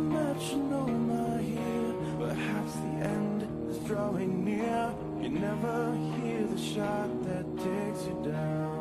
metronome 0.00 1.38
here. 1.40 1.94
Perhaps 2.28 2.72
the 2.74 3.06
end 3.14 3.70
is 3.70 3.78
drawing 3.78 4.44
near. 4.44 4.92
You 5.20 5.28
never 5.28 5.94
hear 6.16 6.44
the 6.46 6.58
shot 6.58 7.08
that 7.24 7.44
takes 7.58 8.06
you 8.06 8.16
down. 8.24 8.78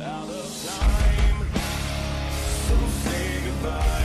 Out 0.00 0.28
of 0.28 0.46
time, 0.66 1.46
so 2.66 2.76
say 3.02 3.40
goodbye. 3.44 4.03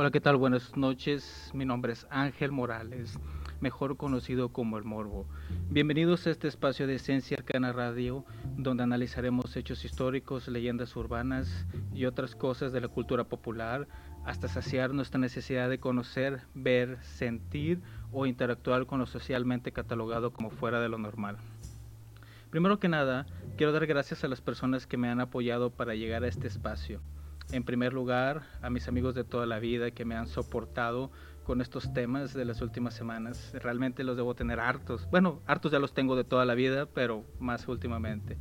Hola, 0.00 0.10
¿qué 0.10 0.20
tal? 0.22 0.38
Buenas 0.38 0.78
noches. 0.78 1.50
Mi 1.52 1.66
nombre 1.66 1.92
es 1.92 2.06
Ángel 2.08 2.52
Morales, 2.52 3.18
mejor 3.60 3.98
conocido 3.98 4.48
como 4.48 4.78
El 4.78 4.84
Morbo. 4.84 5.26
Bienvenidos 5.68 6.26
a 6.26 6.30
este 6.30 6.48
espacio 6.48 6.86
de 6.86 6.94
Esencia 6.94 7.36
Arcana 7.36 7.70
Radio, 7.74 8.24
donde 8.56 8.82
analizaremos 8.82 9.54
hechos 9.56 9.84
históricos, 9.84 10.48
leyendas 10.48 10.96
urbanas 10.96 11.66
y 11.92 12.06
otras 12.06 12.34
cosas 12.34 12.72
de 12.72 12.80
la 12.80 12.88
cultura 12.88 13.24
popular, 13.24 13.88
hasta 14.24 14.48
saciar 14.48 14.94
nuestra 14.94 15.20
necesidad 15.20 15.68
de 15.68 15.80
conocer, 15.80 16.40
ver, 16.54 16.96
sentir 17.02 17.82
o 18.10 18.24
interactuar 18.24 18.86
con 18.86 19.00
lo 19.00 19.06
socialmente 19.06 19.70
catalogado 19.70 20.32
como 20.32 20.48
fuera 20.48 20.80
de 20.80 20.88
lo 20.88 20.96
normal. 20.96 21.36
Primero 22.48 22.78
que 22.80 22.88
nada, 22.88 23.26
quiero 23.58 23.72
dar 23.72 23.86
gracias 23.86 24.24
a 24.24 24.28
las 24.28 24.40
personas 24.40 24.86
que 24.86 24.96
me 24.96 25.10
han 25.10 25.20
apoyado 25.20 25.68
para 25.68 25.94
llegar 25.94 26.24
a 26.24 26.28
este 26.28 26.46
espacio. 26.46 27.02
En 27.52 27.64
primer 27.64 27.92
lugar, 27.92 28.42
a 28.62 28.70
mis 28.70 28.86
amigos 28.86 29.16
de 29.16 29.24
toda 29.24 29.44
la 29.44 29.58
vida 29.58 29.90
que 29.90 30.04
me 30.04 30.14
han 30.14 30.28
soportado 30.28 31.10
con 31.42 31.60
estos 31.60 31.92
temas 31.92 32.32
de 32.32 32.44
las 32.44 32.62
últimas 32.62 32.94
semanas. 32.94 33.52
Realmente 33.54 34.04
los 34.04 34.16
debo 34.16 34.36
tener 34.36 34.60
hartos. 34.60 35.08
Bueno, 35.10 35.40
hartos 35.46 35.72
ya 35.72 35.80
los 35.80 35.92
tengo 35.92 36.14
de 36.14 36.22
toda 36.22 36.44
la 36.44 36.54
vida, 36.54 36.86
pero 36.86 37.24
más 37.40 37.66
últimamente. 37.66 38.38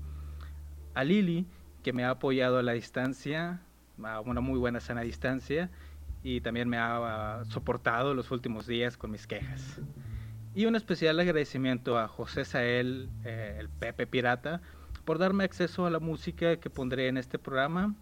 A 0.94 1.04
Lili, 1.04 1.48
que 1.82 1.92
me 1.92 2.04
ha 2.04 2.12
apoyado 2.12 2.60
a 2.60 2.64
la 2.64 2.74
distancia, 2.74 3.62
a 4.04 4.20
una 4.22 4.42
muy 4.42 4.60
buena 4.60 4.80
sana 4.80 5.02
distancia, 5.02 5.72
y 6.22 6.42
también 6.42 6.70
me 6.70 6.78
ha 6.78 7.40
ah, 7.40 7.46
soportado 7.46 8.14
los 8.14 8.30
últimos 8.30 8.68
días 8.68 8.96
con 8.96 9.10
mis 9.10 9.26
quejas. 9.26 9.82
Y 10.54 10.66
un 10.68 10.76
especial 10.76 11.20
agradecimiento 11.20 11.98
a 11.98 12.08
José 12.08 12.46
Sael, 12.46 13.10
eh, 13.24 13.58
el 13.60 13.70
Pepe 13.70 14.06
Pirata, 14.06 14.62
por 15.04 15.18
darme 15.18 15.46
acceso 15.46 15.88
a 15.88 15.90
la 15.90 16.00
música 16.00 16.58
que 16.58 16.70
pondré 16.70 17.08
en 17.08 17.18
este 17.18 17.40
programa 17.40 17.96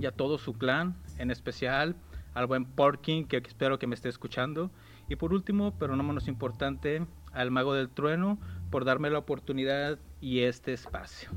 y 0.00 0.06
a 0.06 0.12
todo 0.12 0.38
su 0.38 0.54
clan, 0.54 0.96
en 1.18 1.30
especial 1.30 1.96
al 2.34 2.46
buen 2.46 2.64
Porking, 2.64 3.24
que 3.24 3.38
espero 3.38 3.78
que 3.78 3.86
me 3.86 3.94
esté 3.94 4.08
escuchando. 4.08 4.70
Y 5.08 5.16
por 5.16 5.32
último, 5.32 5.74
pero 5.78 5.96
no 5.96 6.02
menos 6.02 6.28
importante, 6.28 7.06
al 7.32 7.50
Mago 7.50 7.74
del 7.74 7.88
Trueno, 7.88 8.38
por 8.70 8.84
darme 8.84 9.10
la 9.10 9.18
oportunidad 9.18 9.98
y 10.20 10.40
este 10.40 10.72
espacio. 10.72 11.30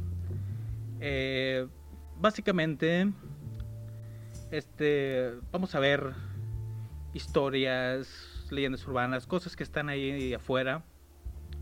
Eh, 0.99 1.67
básicamente, 2.19 3.11
este, 4.51 5.33
vamos 5.51 5.73
a 5.75 5.79
ver 5.79 6.13
historias, 7.13 8.47
leyendas 8.51 8.87
urbanas, 8.87 9.25
cosas 9.25 9.55
que 9.55 9.63
están 9.63 9.89
ahí 9.89 10.33
afuera, 10.33 10.83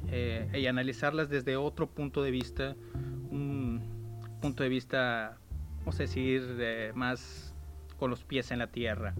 eh, 0.09 0.49
y 0.53 0.65
analizarlas 0.65 1.29
desde 1.29 1.55
otro 1.57 1.87
punto 1.87 2.23
de 2.23 2.31
vista, 2.31 2.75
un 3.29 3.81
punto 4.41 4.63
de 4.63 4.69
vista 4.69 5.40
vamos 5.81 5.99
a 5.99 6.03
decir, 6.03 6.91
más 6.95 7.53
con 7.97 8.09
los 8.09 8.23
pies 8.23 8.49
en 8.49 8.59
la 8.59 8.67
tierra. 8.67 9.13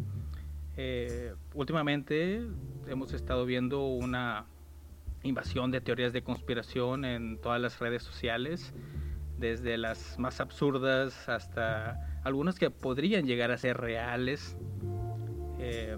Eh, 0.78 1.36
últimamente 1.54 2.42
hemos 2.88 3.14
estado 3.14 3.46
viendo 3.46 3.86
una 3.86 4.46
invasión 5.24 5.70
de 5.70 5.82
teorías 5.82 6.14
de 6.14 6.24
conspiración 6.24 7.06
en 7.06 7.38
todas 7.40 7.62
las 7.62 7.80
redes 7.80 8.02
sociales, 8.02 8.74
desde 9.38 9.78
las 9.78 10.18
más 10.18 10.40
absurdas 10.40 11.30
hasta 11.30 12.22
algunas 12.24 12.58
que 12.58 12.72
podrían 12.72 13.26
llegar 13.26 13.52
a 13.52 13.58
ser 13.58 13.78
reales. 13.78 14.58
Eh, 15.60 15.98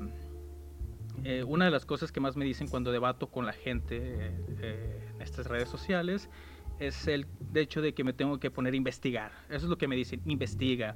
eh, 1.23 1.43
una 1.45 1.65
de 1.65 1.71
las 1.71 1.85
cosas 1.85 2.11
que 2.11 2.19
más 2.19 2.35
me 2.35 2.43
dicen 2.43 2.67
cuando 2.67 2.91
debato 2.91 3.27
con 3.27 3.45
la 3.45 3.53
gente 3.53 4.25
en 4.25 5.21
estas 5.21 5.47
redes 5.47 5.69
sociales 5.69 6.29
es 6.79 7.07
el 7.07 7.27
hecho 7.55 7.81
de 7.81 7.93
que 7.93 8.03
me 8.03 8.13
tengo 8.13 8.39
que 8.39 8.51
poner 8.51 8.73
a 8.73 8.77
investigar. 8.77 9.31
Eso 9.49 9.65
es 9.65 9.69
lo 9.69 9.77
que 9.77 9.87
me 9.87 9.95
dicen, 9.95 10.21
investiga. 10.25 10.95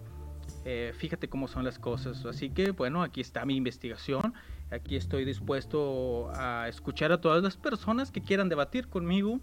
Eh, 0.66 0.94
fíjate 0.98 1.30
cómo 1.30 1.48
son 1.48 1.64
las 1.64 1.80
cosas. 1.80 2.26
Así 2.26 2.50
que 2.50 2.72
bueno, 2.72 3.02
aquí 3.02 3.22
está 3.22 3.46
mi 3.46 3.56
investigación. 3.56 4.34
Aquí 4.72 4.96
estoy 4.96 5.24
dispuesto 5.26 6.30
a 6.36 6.68
escuchar 6.68 7.12
a 7.12 7.22
todas 7.22 7.42
las 7.42 7.58
personas 7.58 8.12
que 8.12 8.22
quieran 8.22 8.50
debatir 8.50 8.88
conmigo 8.88 9.40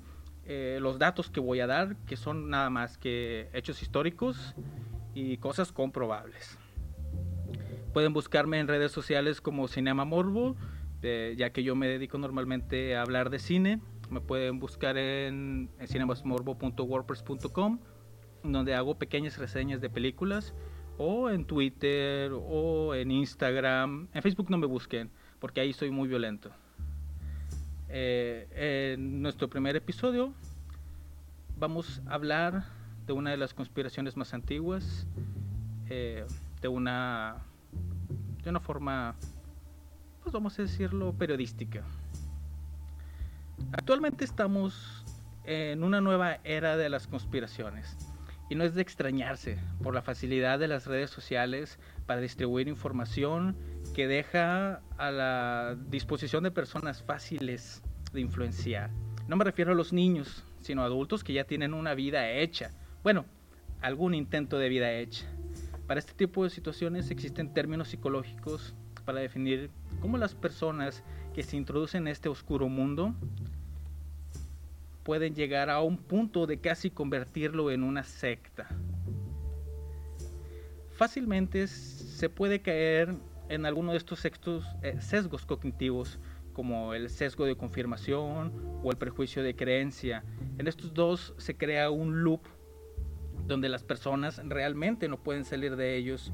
eh, 0.47 0.79
los 0.81 0.99
datos 0.99 1.31
que 1.31 1.41
voy 1.41 1.61
a 1.61 1.67
dar, 1.67 1.97
que 2.07 2.17
son 2.17 2.51
nada 2.51 2.69
más 2.69 2.99
que 2.99 3.49
hechos 3.55 3.81
históricos 3.81 4.55
y 5.15 5.39
cosas 5.39 5.73
comprobables. 5.73 6.59
Pueden 7.95 8.13
buscarme 8.13 8.59
en 8.59 8.69
redes 8.69 8.93
sociales 8.93 9.41
como 9.41 9.69
Cinema 9.69 10.05
Morbo, 10.05 10.57
eh, 11.03 11.35
ya 11.39 11.51
que 11.51 11.63
yo 11.63 11.75
me 11.77 11.89
dedico 11.89 12.19
normalmente 12.19 12.97
a 12.97 13.03
hablar 13.03 13.31
de 13.31 13.39
cine. 13.39 13.81
Me 14.15 14.21
pueden 14.21 14.61
buscar 14.61 14.97
en, 14.97 15.69
en 15.81 15.89
cinemasmorbo.wordpress.com, 15.89 17.81
donde 18.45 18.73
hago 18.77 18.97
pequeñas 18.97 19.39
reseñas 19.39 19.81
de 19.81 19.91
películas, 19.91 20.55
o 20.99 21.31
en 21.31 21.45
Twitter, 21.45 22.31
o 22.33 22.95
en 22.95 23.11
Instagram. 23.11 24.07
En 24.15 24.23
Facebook 24.23 24.51
no 24.51 24.59
me 24.59 24.67
busquen, 24.67 25.11
porque 25.41 25.61
ahí 25.61 25.73
soy 25.73 25.91
muy 25.91 26.07
violento. 26.07 26.53
Eh, 27.89 28.95
en 28.95 29.21
nuestro 29.21 29.49
primer 29.49 29.75
episodio 29.75 30.33
vamos 31.59 32.01
a 32.07 32.15
hablar 32.15 32.67
de 33.09 33.15
una 33.15 33.33
de 33.33 33.37
las 33.37 33.53
conspiraciones 33.53 34.17
más 34.17 34.33
antiguas, 34.33 35.09
eh, 35.91 36.25
de 36.63 36.69
una 36.69 37.43
de 38.45 38.51
una 38.51 38.61
forma, 38.61 39.17
pues 40.23 40.33
vamos 40.33 40.57
a 40.61 40.63
decirlo, 40.63 41.13
periodística. 41.15 41.83
Actualmente 43.73 44.25
estamos 44.25 45.05
en 45.45 45.85
una 45.85 46.01
nueva 46.01 46.39
era 46.45 46.77
de 46.77 46.89
las 46.89 47.07
conspiraciones 47.07 47.97
y 48.49 48.55
no 48.55 48.65
es 48.65 48.75
de 48.75 48.83
extrañarse 48.83 49.59
por 49.83 49.95
la 49.95 50.03
facilidad 50.03 50.59
de 50.59 50.69
las 50.69 50.87
redes 50.87 51.11
sociales 51.11 51.79
para 52.07 52.21
distribuir 52.21 52.69
información 52.69 53.57
que 53.95 54.07
deja 54.07 54.83
a 54.99 55.11
la 55.11 55.77
disposición 55.89 56.45
de 56.45 56.51
personas 56.51 57.03
fáciles 57.03 57.83
de 58.13 58.21
influenciar. 58.21 58.91
No 59.29 59.37
me 59.37 59.45
refiero 59.45 59.73
a 59.73 59.75
los 59.75 59.93
niños, 59.93 60.45
sino 60.61 60.83
a 60.83 60.87
adultos 60.87 61.25
que 61.25 61.33
ya 61.33 61.45
tienen 61.45 61.75
una 61.75 61.95
vida 61.95 62.31
hecha. 62.31 62.71
Bueno, 63.03 63.25
algún 63.81 64.15
intento 64.15 64.59
de 64.59 64.69
vida 64.69 64.93
hecha. 64.93 65.27
Para 65.87 66.01
este 66.01 66.13
tipo 66.15 66.45
de 66.45 66.51
situaciones 66.51 67.11
existen 67.11 67.53
términos 67.53 67.89
psicológicos 67.89 68.75
para 69.05 69.21
definir 69.21 69.71
cómo 70.01 70.19
las 70.19 70.35
personas 70.35 71.03
que 71.35 71.43
se 71.43 71.57
introducen 71.57 72.03
en 72.03 72.09
este 72.09 72.29
oscuro 72.29 72.69
mundo 72.69 73.15
pueden 75.03 75.35
llegar 75.35 75.69
a 75.69 75.81
un 75.81 75.99
punto 75.99 76.47
de 76.47 76.59
casi 76.59 76.91
convertirlo 76.91 77.71
en 77.71 77.83
una 77.83 78.05
secta. 78.05 78.69
Fácilmente 80.93 81.67
se 81.67 82.31
puede 82.31 82.63
caer 82.63 83.15
en 83.49 83.67
alguno 83.67 83.93
de 83.93 83.99
estos 83.99 84.21
sextos, 84.21 84.65
eh, 84.83 85.01
sesgos 85.01 85.45
cognitivos, 85.45 86.19
como 86.55 86.95
el 86.95 87.11
sesgo 87.11 87.45
de 87.45 87.57
confirmación 87.57 88.53
o 88.83 88.91
el 88.91 88.97
prejuicio 88.97 89.43
de 89.43 89.57
creencia. 89.57 90.25
En 90.57 90.69
estos 90.69 90.95
dos 90.95 91.35
se 91.37 91.57
crea 91.57 91.91
un 91.91 92.23
loop 92.23 92.43
donde 93.47 93.69
las 93.69 93.83
personas 93.83 94.41
realmente 94.45 95.09
no 95.09 95.19
pueden 95.23 95.45
salir 95.45 95.77
de 95.77 95.97
ellos 95.97 96.33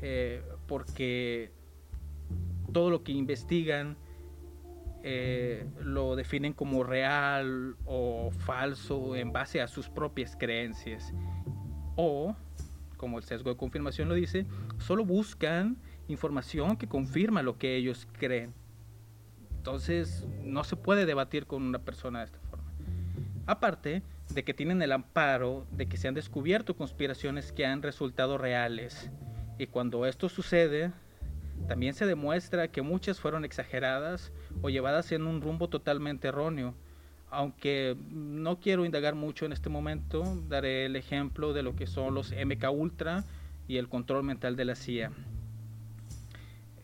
eh, 0.00 0.40
porque 0.66 1.50
todo 2.72 2.90
lo 2.90 3.02
que 3.02 3.12
investigan 3.12 3.96
eh, 5.08 5.64
lo 5.84 6.16
definen 6.16 6.52
como 6.52 6.82
real 6.82 7.76
o 7.84 8.32
falso 8.32 9.14
en 9.14 9.32
base 9.32 9.60
a 9.60 9.68
sus 9.68 9.88
propias 9.88 10.34
creencias. 10.36 11.14
O, 11.94 12.34
como 12.96 13.18
el 13.18 13.22
sesgo 13.22 13.50
de 13.50 13.56
confirmación 13.56 14.08
lo 14.08 14.16
dice, 14.16 14.46
solo 14.78 15.04
buscan 15.04 15.76
información 16.08 16.76
que 16.76 16.88
confirma 16.88 17.42
lo 17.42 17.56
que 17.56 17.76
ellos 17.76 18.08
creen. 18.18 18.52
Entonces, 19.58 20.26
no 20.42 20.64
se 20.64 20.74
puede 20.74 21.06
debatir 21.06 21.46
con 21.46 21.62
una 21.62 21.78
persona 21.78 22.18
de 22.18 22.24
esta 22.24 22.40
forma. 22.40 22.72
Aparte 23.46 24.02
de 24.34 24.42
que 24.42 24.54
tienen 24.54 24.82
el 24.82 24.90
amparo 24.90 25.68
de 25.70 25.86
que 25.86 25.98
se 25.98 26.08
han 26.08 26.14
descubierto 26.14 26.76
conspiraciones 26.76 27.52
que 27.52 27.64
han 27.64 27.80
resultado 27.80 28.38
reales. 28.38 29.08
Y 29.56 29.68
cuando 29.68 30.04
esto 30.04 30.28
sucede, 30.28 30.90
también 31.68 31.94
se 31.94 32.06
demuestra 32.06 32.68
que 32.68 32.82
muchas 32.82 33.20
fueron 33.20 33.44
exageradas 33.44 34.32
o 34.62 34.70
llevadas 34.70 35.12
en 35.12 35.26
un 35.26 35.40
rumbo 35.40 35.68
totalmente 35.68 36.28
erróneo. 36.28 36.74
Aunque 37.30 37.96
no 38.10 38.60
quiero 38.60 38.84
indagar 38.84 39.14
mucho 39.14 39.46
en 39.46 39.52
este 39.52 39.68
momento, 39.68 40.24
daré 40.48 40.86
el 40.86 40.96
ejemplo 40.96 41.52
de 41.52 41.62
lo 41.62 41.74
que 41.74 41.86
son 41.86 42.14
los 42.14 42.32
MK 42.32 42.70
Ultra 42.70 43.24
y 43.68 43.78
el 43.78 43.88
control 43.88 44.22
mental 44.22 44.56
de 44.56 44.64
la 44.64 44.76
CIA. 44.76 45.10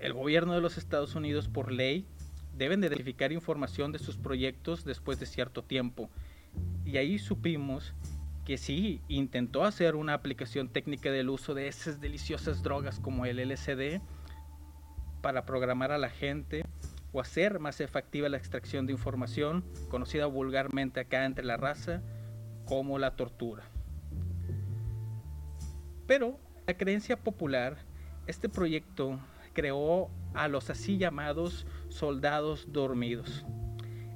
El 0.00 0.12
gobierno 0.14 0.52
de 0.54 0.60
los 0.60 0.78
Estados 0.78 1.14
Unidos, 1.14 1.48
por 1.48 1.70
ley, 1.70 2.04
deben 2.56 2.80
de 2.80 2.88
verificar 2.88 3.32
información 3.32 3.92
de 3.92 4.00
sus 4.00 4.16
proyectos 4.16 4.84
después 4.84 5.20
de 5.20 5.26
cierto 5.26 5.62
tiempo. 5.62 6.10
Y 6.84 6.96
ahí 6.96 7.18
supimos 7.18 7.94
que 8.44 8.58
sí 8.58 9.00
intentó 9.08 9.64
hacer 9.64 9.94
una 9.94 10.14
aplicación 10.14 10.68
técnica 10.68 11.10
del 11.12 11.30
uso 11.30 11.54
de 11.54 11.68
esas 11.68 12.00
deliciosas 12.00 12.62
drogas 12.62 12.98
como 12.98 13.24
el 13.26 13.38
LSD 13.38 14.00
para 15.20 15.46
programar 15.46 15.92
a 15.92 15.98
la 15.98 16.10
gente 16.10 16.64
o 17.12 17.20
hacer 17.20 17.58
más 17.58 17.80
efectiva 17.80 18.28
la 18.28 18.36
extracción 18.36 18.86
de 18.86 18.92
información, 18.92 19.64
conocida 19.88 20.26
vulgarmente 20.26 21.00
acá 21.00 21.24
entre 21.24 21.44
la 21.44 21.56
raza 21.56 22.02
como 22.64 22.98
la 22.98 23.16
tortura. 23.16 23.64
Pero 26.06 26.38
la 26.66 26.74
creencia 26.74 27.16
popular, 27.16 27.76
este 28.26 28.48
proyecto 28.48 29.20
creó 29.52 30.10
a 30.34 30.48
los 30.48 30.70
así 30.70 30.96
llamados 30.96 31.66
soldados 31.88 32.72
dormidos. 32.72 33.44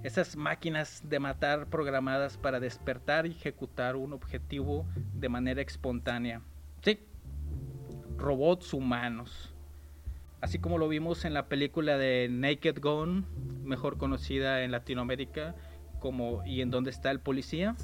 Esas 0.03 0.37
máquinas 0.37 1.03
de 1.09 1.19
matar 1.19 1.67
programadas 1.67 2.39
para 2.39 2.61
despertar 2.61 3.27
y 3.27 3.33
ejecutar 3.33 3.97
un 3.97 4.13
objetivo 4.13 4.87
de 5.15 5.29
manera 5.29 5.61
espontánea. 5.63 6.43
Sí, 6.83 7.01
robots 8.17 8.73
humanos. 8.73 9.56
Así 10.47 10.61
como 10.61 10.79
lo 10.79 10.87
vimos 10.87 11.25
en 11.25 11.35
la 11.35 11.49
película 11.49 11.99
de 11.99 12.29
Naked 12.31 12.79
Gun, 12.81 13.27
mejor 13.65 13.99
conocida 13.99 14.63
en 14.63 14.71
Latinoamérica 14.71 15.57
como 15.99 16.47
¿Y 16.47 16.61
en 16.61 16.71
dónde 16.71 16.91
está 16.91 17.11
el 17.11 17.19
policía? 17.19 17.75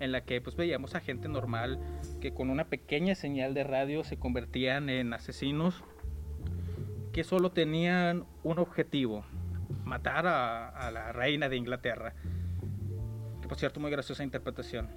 En 0.00 0.10
la 0.10 0.22
que 0.22 0.40
pues 0.40 0.56
veíamos 0.56 0.96
a 0.96 1.00
gente 1.00 1.28
normal 1.28 1.78
que 2.20 2.34
con 2.34 2.50
una 2.50 2.64
pequeña 2.64 3.14
señal 3.14 3.54
de 3.54 3.62
radio 3.62 4.02
se 4.02 4.18
convertían 4.18 4.90
en 4.90 5.12
asesinos 5.12 5.84
que 7.12 7.22
solo 7.22 7.52
tenían 7.52 8.24
un 8.42 8.58
objetivo, 8.58 9.24
matar 9.84 10.26
a, 10.26 10.70
a 10.70 10.90
la 10.90 11.12
reina 11.12 11.48
de 11.48 11.58
Inglaterra. 11.58 12.12
Que 13.40 13.46
por 13.46 13.56
cierto, 13.56 13.78
muy 13.78 13.92
graciosa 13.92 14.24
interpretación. 14.24 14.88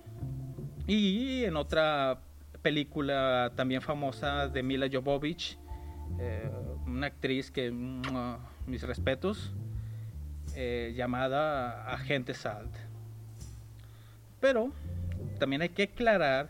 Y 0.87 1.43
en 1.43 1.57
otra 1.57 2.21
película 2.63 3.51
también 3.55 3.83
famosa 3.83 4.47
de 4.47 4.63
Mila 4.63 4.89
Jovovich, 4.91 5.59
eh, 6.19 6.49
una 6.85 7.07
actriz 7.07 7.51
que, 7.51 7.71
mis 7.71 8.83
respetos, 8.83 9.53
eh, 10.55 10.93
llamada 10.95 11.91
Agente 11.91 12.33
Salt. 12.33 12.75
Pero 14.39 14.71
también 15.39 15.61
hay 15.61 15.69
que 15.69 15.83
aclarar 15.83 16.49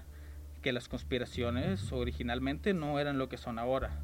que 0.62 0.72
las 0.72 0.88
conspiraciones 0.88 1.92
originalmente 1.92 2.74
no 2.74 3.00
eran 3.00 3.18
lo 3.18 3.30
que 3.30 3.38
son 3.38 3.60
ahora. 3.60 4.00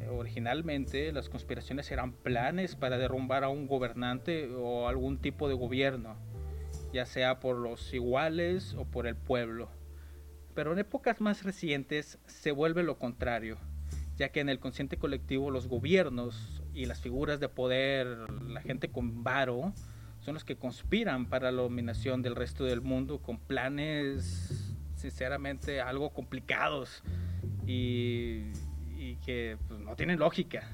Eh, 0.00 0.08
Originalmente 0.08 1.12
las 1.12 1.28
conspiraciones 1.28 1.90
eran 1.90 2.12
planes 2.12 2.76
para 2.76 2.98
derrumbar 2.98 3.44
a 3.44 3.48
un 3.48 3.66
gobernante 3.66 4.50
o 4.54 4.88
algún 4.88 5.18
tipo 5.18 5.48
de 5.48 5.54
gobierno, 5.54 6.16
ya 6.92 7.06
sea 7.06 7.40
por 7.40 7.56
los 7.56 7.92
iguales 7.94 8.74
o 8.74 8.84
por 8.84 9.06
el 9.06 9.16
pueblo. 9.16 9.70
Pero 10.54 10.72
en 10.72 10.78
épocas 10.78 11.20
más 11.20 11.44
recientes 11.44 12.18
se 12.26 12.52
vuelve 12.52 12.82
lo 12.82 12.98
contrario, 12.98 13.58
ya 14.20 14.28
que 14.28 14.40
en 14.40 14.50
el 14.50 14.58
consciente 14.58 14.98
colectivo 14.98 15.50
los 15.50 15.66
gobiernos 15.66 16.62
y 16.74 16.84
las 16.84 17.00
figuras 17.00 17.40
de 17.40 17.48
poder, 17.48 18.06
la 18.42 18.60
gente 18.60 18.90
con 18.90 19.24
varo, 19.24 19.72
son 20.20 20.34
los 20.34 20.44
que 20.44 20.56
conspiran 20.56 21.24
para 21.24 21.50
la 21.50 21.62
dominación 21.62 22.20
del 22.20 22.36
resto 22.36 22.64
del 22.64 22.82
mundo 22.82 23.22
con 23.22 23.38
planes 23.38 24.76
sinceramente 24.94 25.80
algo 25.80 26.10
complicados 26.10 27.02
y, 27.66 28.50
que 29.24 29.56
pues, 29.66 29.80
no 29.80 29.96
tienen 29.96 30.18
lógica. 30.18 30.68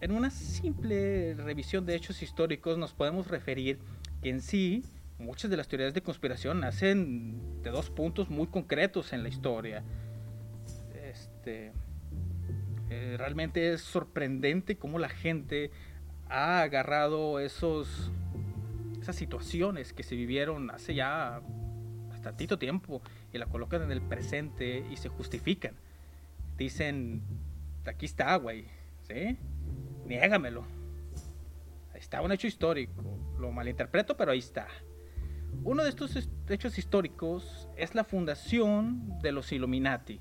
En 0.00 0.10
una 0.10 0.30
simple 0.30 1.34
revisión 1.34 1.86
de 1.86 1.94
hechos 1.94 2.20
históricos 2.20 2.78
nos 2.78 2.94
podemos 2.94 3.28
referir 3.28 3.78
que 4.22 4.30
en 4.30 4.40
sí 4.40 4.82
muchas 5.20 5.52
de 5.52 5.56
las 5.56 5.68
teorías 5.68 5.94
de 5.94 6.02
conspiración 6.02 6.58
nacen 6.58 7.62
de 7.62 7.70
dos 7.70 7.90
puntos 7.90 8.28
muy 8.28 8.48
concretos 8.48 9.12
en 9.12 9.22
la 9.22 9.28
historia. 9.28 9.84
Este, 11.40 11.72
eh, 12.90 13.14
realmente 13.16 13.72
es 13.72 13.80
sorprendente 13.80 14.76
cómo 14.76 14.98
la 14.98 15.08
gente 15.08 15.70
ha 16.28 16.60
agarrado 16.60 17.40
esos 17.40 18.10
esas 19.00 19.16
situaciones 19.16 19.94
que 19.94 20.02
se 20.02 20.16
vivieron 20.16 20.70
hace 20.70 20.94
ya 20.94 21.40
bastantito 22.10 22.58
tiempo 22.58 23.00
y 23.32 23.38
la 23.38 23.46
colocan 23.46 23.80
en 23.80 23.90
el 23.90 24.02
presente 24.02 24.84
y 24.90 24.98
se 24.98 25.08
justifican. 25.08 25.76
Dicen, 26.58 27.22
aquí 27.86 28.04
está, 28.04 28.36
güey, 28.36 28.66
¿sí? 29.08 29.38
Niégamelo. 30.04 30.64
Está 31.94 32.20
un 32.20 32.32
hecho 32.32 32.46
histórico. 32.48 33.02
Lo 33.38 33.50
malinterpreto, 33.50 34.14
pero 34.18 34.32
ahí 34.32 34.40
está. 34.40 34.68
Uno 35.64 35.84
de 35.84 35.88
estos 35.88 36.16
est- 36.16 36.50
hechos 36.50 36.76
históricos 36.76 37.66
es 37.78 37.94
la 37.94 38.04
fundación 38.04 39.18
de 39.22 39.32
los 39.32 39.50
Illuminati, 39.52 40.20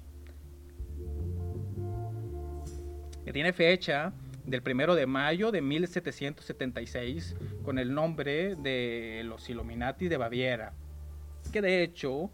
que 3.29 3.33
tiene 3.33 3.53
fecha 3.53 4.11
del 4.43 4.63
primero 4.63 4.95
de 4.95 5.05
mayo 5.05 5.51
de 5.51 5.61
1776 5.61 7.35
con 7.61 7.77
el 7.77 7.93
nombre 7.93 8.55
de 8.55 9.21
los 9.23 9.47
Illuminati 9.51 10.07
de 10.07 10.17
Baviera, 10.17 10.73
que 11.53 11.61
de 11.61 11.83
hecho 11.83 12.31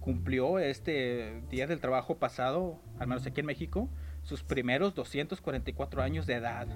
cumplió 0.00 0.58
este 0.58 1.42
Día 1.50 1.66
del 1.66 1.80
Trabajo 1.80 2.16
pasado, 2.16 2.80
al 2.98 3.08
menos 3.08 3.26
aquí 3.26 3.40
en 3.40 3.46
México, 3.46 3.90
sus 4.22 4.42
primeros 4.42 4.94
244 4.94 6.00
años 6.00 6.26
de 6.26 6.36
edad 6.36 6.66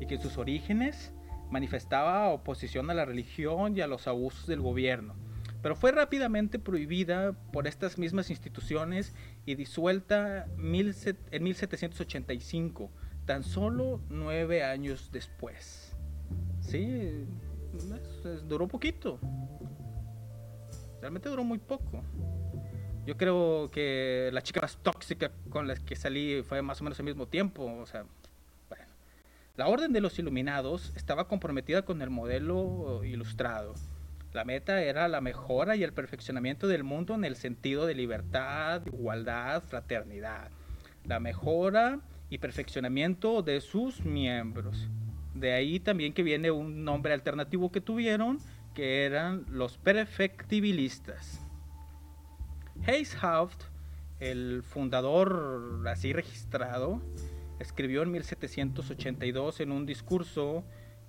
y 0.00 0.06
que 0.06 0.16
en 0.16 0.22
sus 0.22 0.36
orígenes 0.36 1.12
manifestaba 1.52 2.30
oposición 2.30 2.90
a 2.90 2.94
la 2.94 3.04
religión 3.04 3.76
y 3.76 3.80
a 3.80 3.86
los 3.86 4.08
abusos 4.08 4.48
del 4.48 4.60
gobierno, 4.60 5.14
pero 5.62 5.76
fue 5.76 5.92
rápidamente 5.92 6.58
prohibida 6.58 7.34
por 7.52 7.68
estas 7.68 7.96
mismas 7.96 8.28
instituciones 8.28 9.14
y 9.46 9.54
disuelta 9.54 10.46
en 10.58 11.44
1785, 11.44 12.90
tan 13.30 13.44
solo 13.44 14.00
nueve 14.08 14.64
años 14.64 15.08
después. 15.12 15.94
Sí, 16.58 17.28
duró 18.48 18.66
poquito. 18.66 19.20
Realmente 21.00 21.28
duró 21.28 21.44
muy 21.44 21.58
poco. 21.58 22.02
Yo 23.06 23.16
creo 23.16 23.70
que 23.70 24.30
la 24.32 24.42
chica 24.42 24.60
más 24.62 24.78
tóxica 24.78 25.30
con 25.48 25.68
la 25.68 25.76
que 25.76 25.94
salí 25.94 26.42
fue 26.42 26.60
más 26.60 26.80
o 26.80 26.84
menos 26.84 26.98
al 26.98 27.04
mismo 27.04 27.28
tiempo. 27.28 27.62
O 27.80 27.86
sea, 27.86 28.04
bueno. 28.68 28.84
La 29.56 29.68
orden 29.68 29.92
de 29.92 30.00
los 30.00 30.18
iluminados 30.18 30.92
estaba 30.96 31.28
comprometida 31.28 31.82
con 31.82 32.02
el 32.02 32.10
modelo 32.10 33.04
ilustrado. 33.04 33.74
La 34.32 34.44
meta 34.44 34.82
era 34.82 35.06
la 35.06 35.20
mejora 35.20 35.76
y 35.76 35.84
el 35.84 35.92
perfeccionamiento 35.92 36.66
del 36.66 36.82
mundo 36.82 37.14
en 37.14 37.24
el 37.24 37.36
sentido 37.36 37.86
de 37.86 37.94
libertad, 37.94 38.82
igualdad, 38.86 39.62
fraternidad. 39.62 40.50
La 41.04 41.20
mejora 41.20 42.00
y 42.30 42.38
perfeccionamiento 42.38 43.42
de 43.42 43.60
sus 43.60 44.04
miembros. 44.04 44.88
De 45.34 45.52
ahí 45.52 45.80
también 45.80 46.12
que 46.12 46.22
viene 46.22 46.50
un 46.50 46.84
nombre 46.84 47.12
alternativo 47.12 47.70
que 47.70 47.80
tuvieron, 47.80 48.38
que 48.74 49.04
eran 49.04 49.44
los 49.50 49.76
perfectibilistas. 49.76 51.44
Hayes 52.86 53.16
Haft, 53.22 53.64
el 54.20 54.62
fundador 54.62 55.82
así 55.88 56.12
registrado, 56.12 57.02
escribió 57.58 58.02
en 58.02 58.12
1782 58.12 59.60
en 59.60 59.72
un 59.72 59.84
discurso 59.84 60.64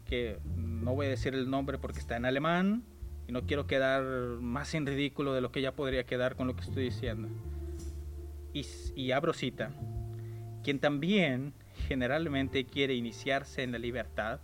que 0.05 0.39
no 0.55 0.95
voy 0.95 1.05
a 1.05 1.09
decir 1.09 1.33
el 1.35 1.49
nombre 1.49 1.77
porque 1.77 1.99
está 1.99 2.17
en 2.17 2.25
alemán 2.25 2.83
y 3.27 3.31
no 3.31 3.45
quiero 3.45 3.67
quedar 3.67 4.03
más 4.41 4.73
en 4.73 4.85
ridículo 4.85 5.33
de 5.33 5.41
lo 5.41 5.51
que 5.51 5.61
ya 5.61 5.73
podría 5.73 6.05
quedar 6.05 6.35
con 6.35 6.47
lo 6.47 6.55
que 6.55 6.63
estoy 6.63 6.83
diciendo. 6.85 7.29
Y, 8.53 8.65
y 8.95 9.11
abro 9.11 9.31
cita. 9.33 9.71
Quien 10.63 10.79
también 10.79 11.53
generalmente 11.87 12.65
quiere 12.65 12.93
iniciarse 12.93 13.63
en 13.63 13.71
la 13.71 13.79
libertad 13.79 14.39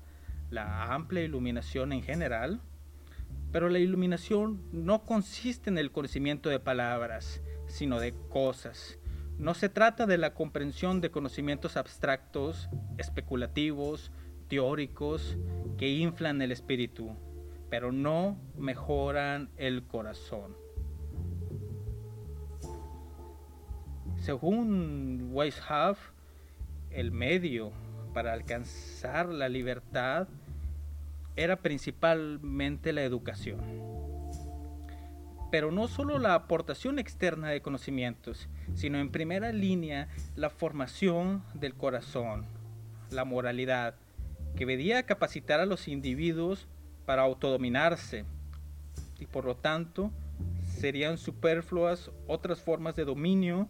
la 0.50 0.94
amplia 0.94 1.24
iluminación 1.24 1.92
en 1.92 2.02
general, 2.02 2.62
pero 3.52 3.70
la 3.70 3.80
iluminación 3.80 4.62
no 4.72 5.04
consiste 5.04 5.70
en 5.70 5.78
el 5.78 5.92
conocimiento 5.92 6.50
de 6.50 6.60
palabras, 6.60 7.42
sino 7.68 8.00
de 8.00 8.14
cosas. 8.30 8.98
No 9.38 9.54
se 9.54 9.70
trata 9.70 10.06
de 10.06 10.18
la 10.18 10.34
comprensión 10.34 11.02
de 11.02 11.12
conocimientos 11.12 11.78
abstractos, 11.78 12.70
especulativos, 12.98 14.12
teóricos, 14.48 15.38
que 15.78 15.90
inflan 15.90 16.42
el 16.42 16.52
espíritu, 16.52 17.16
pero 17.70 17.92
no 17.92 18.40
mejoran 18.58 19.50
el 19.58 19.84
corazón. 19.84 20.56
Según 24.28 25.30
Weishaupt, 25.32 26.02
el 26.92 27.14
medio 27.14 27.72
para 28.14 28.34
alcanzar 28.34 29.30
la 29.30 29.48
libertad 29.48 30.28
era 31.38 31.56
principalmente 31.56 32.92
la 32.92 33.04
educación. 33.04 33.62
Pero 35.50 35.72
no 35.72 35.88
solo 35.88 36.20
la 36.20 36.34
aportación 36.34 37.00
externa 37.00 37.52
de 37.52 37.62
conocimientos, 37.62 38.50
sino 38.76 39.00
en 39.00 39.12
primera 39.12 39.54
línea 39.54 40.10
la 40.36 40.50
formación 40.50 41.42
del 41.54 41.74
corazón, 41.74 42.48
la 43.12 43.24
moralidad, 43.24 43.96
que 44.58 44.66
debía 44.66 45.04
capacitar 45.04 45.62
a 45.62 45.66
los 45.66 45.88
individuos 45.88 46.68
para 47.06 47.22
autodominarse 47.22 48.26
y 49.22 49.26
por 49.26 49.46
lo 49.46 49.56
tanto 49.56 50.12
serían 50.66 51.18
superfluas 51.18 52.12
otras 52.28 52.62
formas 52.62 52.94
de 52.98 53.06
dominio 53.06 53.70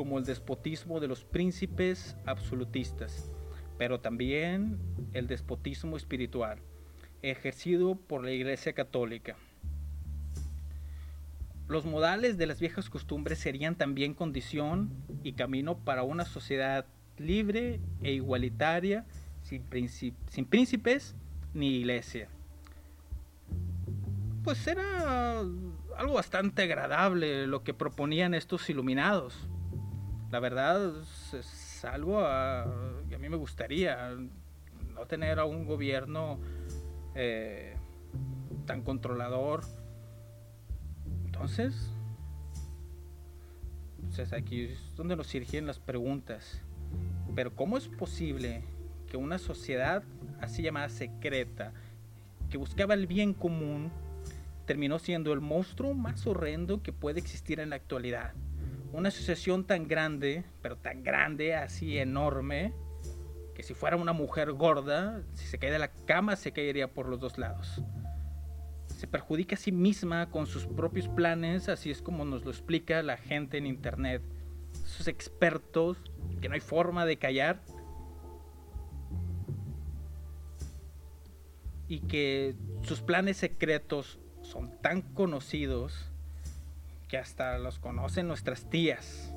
como 0.00 0.16
el 0.16 0.24
despotismo 0.24 0.98
de 0.98 1.08
los 1.08 1.24
príncipes 1.24 2.16
absolutistas, 2.24 3.30
pero 3.76 4.00
también 4.00 4.78
el 5.12 5.26
despotismo 5.26 5.98
espiritual 5.98 6.58
ejercido 7.20 7.96
por 7.96 8.24
la 8.24 8.30
Iglesia 8.30 8.72
Católica. 8.72 9.36
Los 11.68 11.84
modales 11.84 12.38
de 12.38 12.46
las 12.46 12.60
viejas 12.60 12.88
costumbres 12.88 13.40
serían 13.40 13.76
también 13.76 14.14
condición 14.14 14.90
y 15.22 15.34
camino 15.34 15.76
para 15.76 16.02
una 16.02 16.24
sociedad 16.24 16.86
libre 17.18 17.78
e 18.02 18.12
igualitaria, 18.12 19.04
sin, 19.42 19.64
príncipes 20.46 21.14
ni 21.52 21.76
iglesia. 21.76 22.30
Pues 24.44 24.66
era 24.66 25.40
algo 25.40 26.14
bastante 26.14 26.62
agradable 26.62 27.46
lo 27.46 27.62
que 27.64 27.74
proponían 27.74 28.32
estos 28.32 28.70
iluminados. 28.70 29.46
La 30.30 30.38
verdad 30.38 30.92
es 31.32 31.84
algo 31.84 32.20
a, 32.20 32.64
que 33.08 33.16
a 33.16 33.18
mí 33.18 33.28
me 33.28 33.36
gustaría, 33.36 34.14
no 34.94 35.06
tener 35.06 35.40
a 35.40 35.44
un 35.44 35.64
gobierno 35.64 36.38
eh, 37.14 37.74
tan 38.66 38.82
controlador. 38.82 39.62
Entonces, 41.24 41.90
pues 44.14 44.32
aquí 44.32 44.66
es 44.66 44.96
donde 44.96 45.16
nos 45.16 45.26
surgen 45.26 45.66
las 45.66 45.80
preguntas. 45.80 46.60
Pero 47.34 47.54
¿cómo 47.54 47.76
es 47.76 47.88
posible 47.88 48.62
que 49.08 49.16
una 49.16 49.38
sociedad 49.38 50.04
así 50.40 50.62
llamada 50.62 50.88
secreta, 50.90 51.72
que 52.50 52.56
buscaba 52.56 52.94
el 52.94 53.06
bien 53.08 53.34
común, 53.34 53.90
terminó 54.66 55.00
siendo 55.00 55.32
el 55.32 55.40
monstruo 55.40 55.94
más 55.94 56.24
horrendo 56.26 56.82
que 56.82 56.92
puede 56.92 57.18
existir 57.18 57.58
en 57.58 57.70
la 57.70 57.76
actualidad? 57.76 58.32
Una 58.92 59.08
asociación 59.08 59.64
tan 59.64 59.86
grande, 59.86 60.44
pero 60.62 60.76
tan 60.76 61.04
grande, 61.04 61.54
así 61.54 61.98
enorme, 61.98 62.74
que 63.54 63.62
si 63.62 63.72
fuera 63.72 63.96
una 63.96 64.12
mujer 64.12 64.52
gorda, 64.52 65.22
si 65.34 65.46
se 65.46 65.58
cae 65.58 65.70
de 65.70 65.78
la 65.78 65.92
cama, 65.92 66.34
se 66.34 66.52
caería 66.52 66.92
por 66.92 67.08
los 67.08 67.20
dos 67.20 67.38
lados. 67.38 67.82
Se 68.88 69.06
perjudica 69.06 69.54
a 69.54 69.58
sí 69.58 69.70
misma 69.70 70.28
con 70.30 70.46
sus 70.46 70.66
propios 70.66 71.08
planes, 71.08 71.68
así 71.68 71.90
es 71.90 72.02
como 72.02 72.24
nos 72.24 72.44
lo 72.44 72.50
explica 72.50 73.02
la 73.02 73.16
gente 73.16 73.58
en 73.58 73.66
internet. 73.66 74.22
Esos 74.84 75.06
expertos 75.06 75.98
que 76.40 76.48
no 76.48 76.54
hay 76.54 76.60
forma 76.60 77.06
de 77.06 77.16
callar. 77.16 77.60
Y 81.86 82.00
que 82.00 82.56
sus 82.82 83.02
planes 83.02 83.36
secretos 83.36 84.18
son 84.42 84.80
tan 84.80 85.02
conocidos 85.02 86.09
que 87.10 87.18
hasta 87.18 87.58
los 87.58 87.78
conocen 87.78 88.28
nuestras 88.28 88.70
tías. 88.70 89.32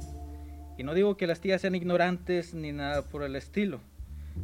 Y 0.77 0.83
no 0.83 0.93
digo 0.93 1.17
que 1.17 1.27
las 1.27 1.39
tías 1.41 1.61
sean 1.61 1.75
ignorantes 1.75 2.53
ni 2.53 2.71
nada 2.71 3.01
por 3.03 3.23
el 3.23 3.35
estilo 3.35 3.81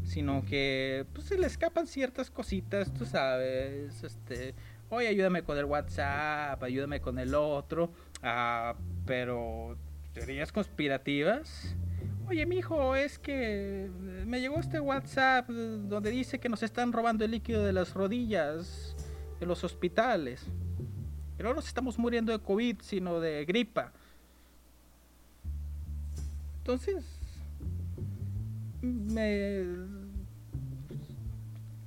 sino 0.03 0.43
que 0.45 1.05
pues, 1.13 1.27
se 1.27 1.37
le 1.37 1.47
escapan 1.47 1.87
ciertas 1.87 2.29
cositas, 2.29 2.93
tú 2.93 3.05
sabes, 3.05 4.03
este, 4.03 4.53
oye, 4.89 5.07
ayúdame 5.07 5.43
con 5.43 5.57
el 5.57 5.65
WhatsApp, 5.65 6.61
ayúdame 6.63 7.01
con 7.01 7.19
el 7.19 7.35
otro, 7.35 7.91
ah, 8.23 8.75
pero 9.05 9.77
teorías 10.13 10.51
conspirativas. 10.51 11.75
Oye, 12.27 12.45
mijo, 12.45 12.95
es 12.95 13.17
que 13.17 13.89
me 14.25 14.39
llegó 14.39 14.59
este 14.59 14.79
WhatsApp 14.79 15.49
donde 15.49 16.11
dice 16.11 16.39
que 16.39 16.47
nos 16.47 16.61
están 16.61 16.93
robando 16.93 17.25
el 17.25 17.31
líquido 17.31 17.63
de 17.63 17.73
las 17.73 17.93
rodillas 17.95 18.95
en 19.41 19.47
los 19.47 19.63
hospitales. 19.63 20.45
Pero 21.39 21.51
no 21.51 21.55
nos 21.55 21.67
estamos 21.67 21.97
muriendo 21.97 22.33
de 22.33 22.39
COVID, 22.39 22.81
sino 22.81 23.21
de 23.21 23.45
gripa. 23.45 23.93
Entonces, 26.57 27.05
me... 28.81 29.63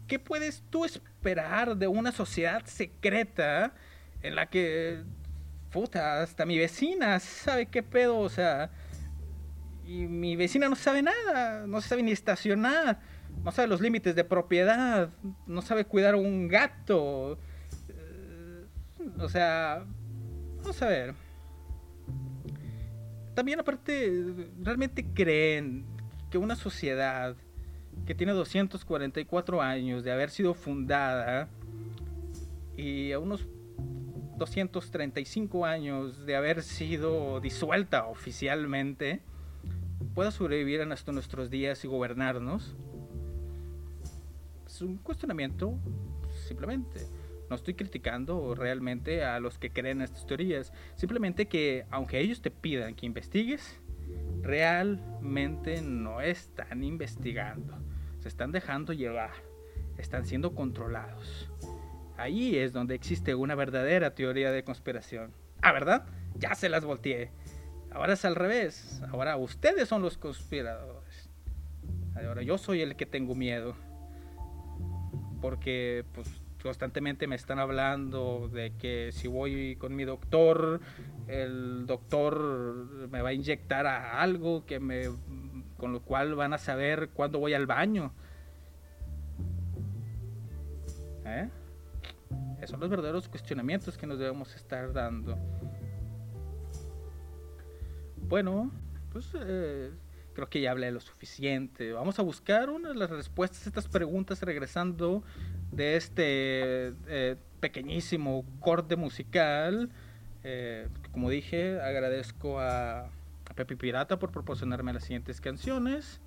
¿Qué 0.08 0.18
puedes 0.18 0.62
tú 0.70 0.86
esperar 0.86 1.76
de 1.76 1.86
una 1.86 2.12
sociedad 2.12 2.64
secreta 2.64 3.74
en 4.22 4.36
la 4.36 4.46
que, 4.46 5.02
puta, 5.70 6.22
hasta 6.22 6.46
mi 6.46 6.56
vecina 6.56 7.20
sabe 7.20 7.66
qué 7.66 7.82
pedo, 7.82 8.20
o 8.20 8.30
sea, 8.30 8.70
y 9.86 10.06
mi 10.06 10.34
vecina 10.34 10.70
no 10.70 10.76
sabe 10.76 11.02
nada, 11.02 11.66
no 11.66 11.82
sabe 11.82 12.02
ni 12.02 12.12
estacionar, 12.12 13.00
no 13.44 13.52
sabe 13.52 13.68
los 13.68 13.82
límites 13.82 14.14
de 14.14 14.24
propiedad, 14.24 15.10
no 15.46 15.60
sabe 15.60 15.84
cuidar 15.84 16.14
un 16.14 16.48
gato, 16.48 17.38
o 19.18 19.28
sea, 19.28 19.84
vamos 20.58 20.82
a 20.82 20.86
ver. 20.86 21.14
También 23.34 23.60
aparte, 23.60 24.12
¿realmente 24.60 25.06
creen 25.14 25.84
que 26.30 26.38
una 26.38 26.56
sociedad 26.56 27.36
que 28.06 28.14
tiene 28.14 28.32
244 28.32 29.62
años 29.62 30.04
de 30.04 30.12
haber 30.12 30.30
sido 30.30 30.54
fundada 30.54 31.48
y 32.76 33.12
a 33.12 33.18
unos 33.18 33.46
235 34.38 35.64
años 35.64 36.26
de 36.26 36.36
haber 36.36 36.62
sido 36.62 37.40
disuelta 37.40 38.06
oficialmente, 38.06 39.20
pueda 40.14 40.30
sobrevivir 40.30 40.80
hasta 40.82 41.12
nuestros 41.12 41.48
días 41.48 41.84
y 41.84 41.88
gobernarnos? 41.88 42.74
Es 44.66 44.80
un 44.82 44.96
cuestionamiento, 44.98 45.74
simplemente. 46.48 47.06
No 47.52 47.56
estoy 47.56 47.74
criticando 47.74 48.54
realmente 48.54 49.24
a 49.24 49.38
los 49.38 49.58
que 49.58 49.68
creen 49.68 50.00
estas 50.00 50.24
teorías. 50.24 50.72
Simplemente 50.94 51.48
que, 51.48 51.84
aunque 51.90 52.18
ellos 52.18 52.40
te 52.40 52.50
pidan 52.50 52.94
que 52.94 53.04
investigues, 53.04 53.78
realmente 54.40 55.82
no 55.82 56.22
están 56.22 56.82
investigando, 56.82 57.76
se 58.20 58.28
están 58.28 58.52
dejando 58.52 58.94
llevar, 58.94 59.32
están 59.98 60.24
siendo 60.24 60.54
controlados. 60.54 61.50
Ahí 62.16 62.56
es 62.56 62.72
donde 62.72 62.94
existe 62.94 63.34
una 63.34 63.54
verdadera 63.54 64.14
teoría 64.14 64.50
de 64.50 64.64
conspiración. 64.64 65.34
Ah, 65.60 65.72
¿verdad? 65.72 66.06
Ya 66.38 66.54
se 66.54 66.70
las 66.70 66.86
volteé. 66.86 67.32
Ahora 67.90 68.14
es 68.14 68.24
al 68.24 68.34
revés. 68.34 69.02
Ahora 69.10 69.36
ustedes 69.36 69.90
son 69.90 70.00
los 70.00 70.16
conspiradores. 70.16 71.28
Ahora 72.14 72.40
yo 72.40 72.56
soy 72.56 72.80
el 72.80 72.96
que 72.96 73.04
tengo 73.04 73.34
miedo. 73.34 73.76
Porque 75.42 76.06
pues 76.14 76.41
constantemente 76.62 77.26
me 77.26 77.36
están 77.36 77.58
hablando 77.58 78.48
de 78.48 78.72
que 78.76 79.10
si 79.12 79.28
voy 79.28 79.76
con 79.76 79.94
mi 79.94 80.04
doctor, 80.04 80.80
el 81.28 81.86
doctor 81.86 83.08
me 83.10 83.20
va 83.22 83.30
a 83.30 83.32
inyectar 83.32 83.86
a 83.86 84.20
algo 84.20 84.64
que 84.64 84.80
me 84.80 85.10
con 85.76 85.92
lo 85.92 86.00
cual 86.00 86.36
van 86.36 86.52
a 86.52 86.58
saber 86.58 87.10
cuándo 87.10 87.40
voy 87.40 87.54
al 87.54 87.66
baño. 87.66 88.12
¿Eh? 91.24 91.48
Esos 92.58 92.70
son 92.70 92.80
los 92.80 92.88
verdaderos 92.88 93.28
cuestionamientos 93.28 93.98
que 93.98 94.06
nos 94.06 94.18
debemos 94.18 94.54
estar 94.54 94.92
dando. 94.92 95.36
Bueno, 98.28 98.70
pues 99.10 99.28
eh, 99.34 99.90
creo 100.32 100.48
que 100.48 100.60
ya 100.60 100.70
hablé 100.70 100.92
lo 100.92 101.00
suficiente. 101.00 101.92
Vamos 101.92 102.18
a 102.20 102.22
buscar 102.22 102.70
una 102.70 102.90
de 102.90 102.94
las 102.94 103.10
respuestas 103.10 103.66
a 103.66 103.70
estas 103.70 103.88
preguntas 103.88 104.40
regresando 104.42 105.24
de 105.72 105.96
este 105.96 106.94
eh, 107.08 107.36
pequeñísimo 107.60 108.44
corte 108.60 108.94
musical. 108.94 109.90
Eh, 110.44 110.88
como 111.10 111.30
dije, 111.30 111.80
agradezco 111.80 112.60
a, 112.60 113.10
Pepe 113.54 113.76
Pirata 113.76 114.18
por 114.18 114.30
proporcionarme 114.30 114.94
las 114.94 115.02
siguientes 115.02 115.40
canciones. 115.40 116.20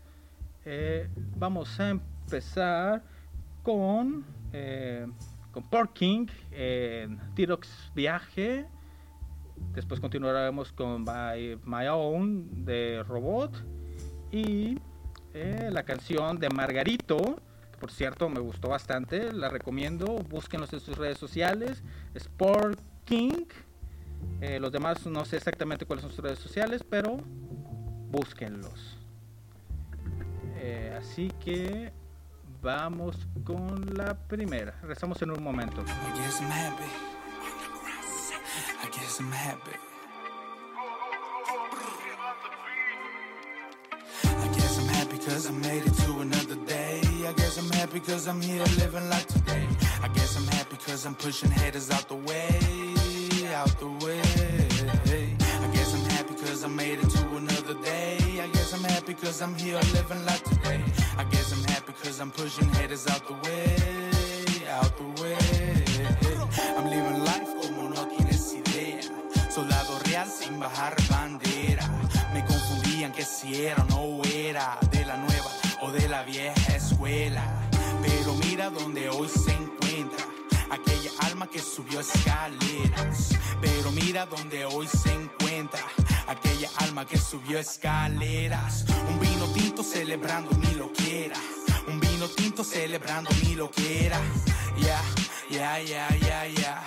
Eh, 0.66 1.08
vamos 1.38 1.80
a 1.80 1.90
empezar 1.90 3.04
con, 3.64 4.24
con 5.52 5.64
Porking 5.70 6.28
en 6.52 7.20
Tirox 7.34 7.92
Viaje. 7.96 8.68
Después 9.74 10.00
continuaremos 10.00 10.72
con 10.72 11.04
My 11.04 11.88
Own 11.88 12.66
de 12.66 13.04
Robot. 13.08 13.64
Y 14.32 14.78
la 15.34 15.84
canción 15.84 16.38
de 16.38 16.50
Margarito. 16.50 17.42
Por 17.76 17.92
cierto, 17.92 18.30
me 18.30 18.40
gustó 18.40 18.70
bastante. 18.70 19.32
La 19.32 19.50
recomiendo. 19.50 20.06
Búsquenlos 20.30 20.72
en 20.74 20.80
sus 20.80 20.98
redes 20.98 21.18
sociales. 21.18 21.84
Sport 22.14 22.80
King. 23.06 23.46
Eh, 24.42 24.60
los 24.60 24.72
demás 24.72 25.06
no 25.06 25.24
sé 25.26 25.38
exactamente 25.38 25.86
cuáles 25.86 26.04
son 26.04 26.12
sus 26.12 26.24
redes 26.24 26.40
sociales, 26.40 26.84
pero 26.88 27.18
búsquenlos. 28.10 28.98
Eh, 30.58 30.98
así 30.98 31.32
que 31.44 31.92
vamos 32.62 33.28
con 33.44 33.94
la 33.96 34.18
primera. 34.18 34.74
Regresamos 34.82 35.22
en 35.22 35.32
un 35.32 35.44
momento. 35.44 35.82
I 35.82 36.20
guess 36.20 36.42
I'm 36.42 36.52
happy. 36.52 36.84
I 38.82 38.88
guess 38.92 39.20
I'm 39.20 39.32
happy. 39.32 39.72
I 44.24 44.48
guess 44.56 44.80
I'm 44.80 44.88
happy 44.88 45.18
cause 45.20 45.48
I 45.48 45.52
made 45.52 45.86
it 45.86 45.94
to 46.06 46.20
another 46.22 46.55
happy 47.86 48.00
cause 48.00 48.28
I'm 48.28 48.42
here 48.42 48.64
living 48.80 49.08
like 49.12 49.28
today. 49.28 49.68
I 50.02 50.08
guess 50.08 50.36
I'm 50.38 50.48
happy 50.58 50.76
cause 50.78 51.06
I'm 51.06 51.14
pushing 51.14 51.52
haters 51.52 51.92
out 51.92 52.08
the 52.10 52.16
way, 52.16 52.50
out 53.54 53.80
the 53.80 53.90
way. 54.04 54.22
I 55.66 55.68
guess 55.72 55.94
I'm 55.94 56.06
happy 56.16 56.34
cause 56.34 56.64
I 56.64 56.68
made 56.68 56.98
it 56.98 57.10
to 57.12 57.24
another 57.38 57.76
day. 57.84 58.18
I 58.42 58.48
guess 58.54 58.74
I'm 58.74 58.84
happy 58.84 59.14
cause 59.14 59.40
I'm 59.40 59.54
here 59.54 59.80
living 59.94 60.26
like 60.26 60.44
today. 60.44 60.82
I 61.16 61.26
guess 61.26 61.52
I'm 61.54 61.64
happy 61.74 61.94
cause 62.02 62.20
I'm 62.20 62.32
pushing 62.32 62.70
haters 62.70 63.06
out 63.08 63.24
the 63.28 63.36
way, 63.46 63.76
out 64.80 64.94
the 64.98 65.22
way. 65.22 65.38
I'm 66.78 66.90
living 66.90 67.24
life 67.24 67.52
como 67.62 67.90
no 67.90 68.02
tienes 68.10 68.52
idea. 68.56 69.02
Soldado 69.52 70.00
real 70.06 70.26
sin 70.26 70.60
bajar 70.60 70.96
bandera. 71.08 71.86
Me 72.34 72.44
confundían 72.46 73.12
que 73.12 73.24
si 73.24 73.64
era 73.68 73.84
o 73.84 73.86
no 73.90 74.24
era 74.24 74.80
de 74.90 75.06
la 75.06 75.18
nueva 75.18 75.52
o 75.82 75.92
de 75.92 76.10
la 76.10 76.24
vieja 76.24 76.76
escuela. 76.76 77.65
Mira 78.56 78.70
donde 78.70 79.10
hoy 79.10 79.28
se 79.28 79.52
encuentra 79.52 80.26
aquella 80.72 81.12
alma 81.28 81.46
que 81.46 81.60
subió 81.60 82.00
escaleras. 82.00 83.36
Pero 83.60 83.92
mira 83.92 84.26
donde 84.28 84.64
hoy 84.64 84.88
se 84.88 85.12
encuentra 85.12 85.82
aquella 86.26 86.70
alma 86.78 87.06
que 87.06 87.18
subió 87.18 87.60
escaleras. 87.60 88.86
Un 89.10 89.20
vino 89.20 89.46
tinto 89.48 89.84
celebrando 89.84 90.52
mi 90.52 90.74
loquera. 90.74 91.36
Un 91.86 92.00
vino 92.00 92.30
tinto 92.30 92.64
celebrando 92.64 93.30
mi 93.44 93.56
loquera. 93.56 94.22
Ya, 94.78 95.02
ya, 95.50 95.82
ya, 95.82 96.08
ya, 96.16 96.48
ya. 96.48 96.82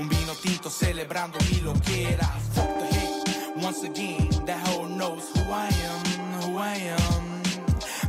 Un 0.00 0.08
vino 0.08 0.34
tinto 0.34 0.68
celebrando 0.68 1.38
mi 1.52 1.60
loquera. 1.60 2.26
Fuck 2.52 2.78
the 2.80 2.96
hate. 2.96 3.64
Once 3.64 3.84
again, 3.84 4.28
that 4.44 4.58
hoe 4.66 4.88
knows 4.88 5.30
who 5.36 5.52
I 5.52 5.68
am, 5.68 6.42
who 6.42 6.58
I 6.58 6.74
am. 6.98 7.42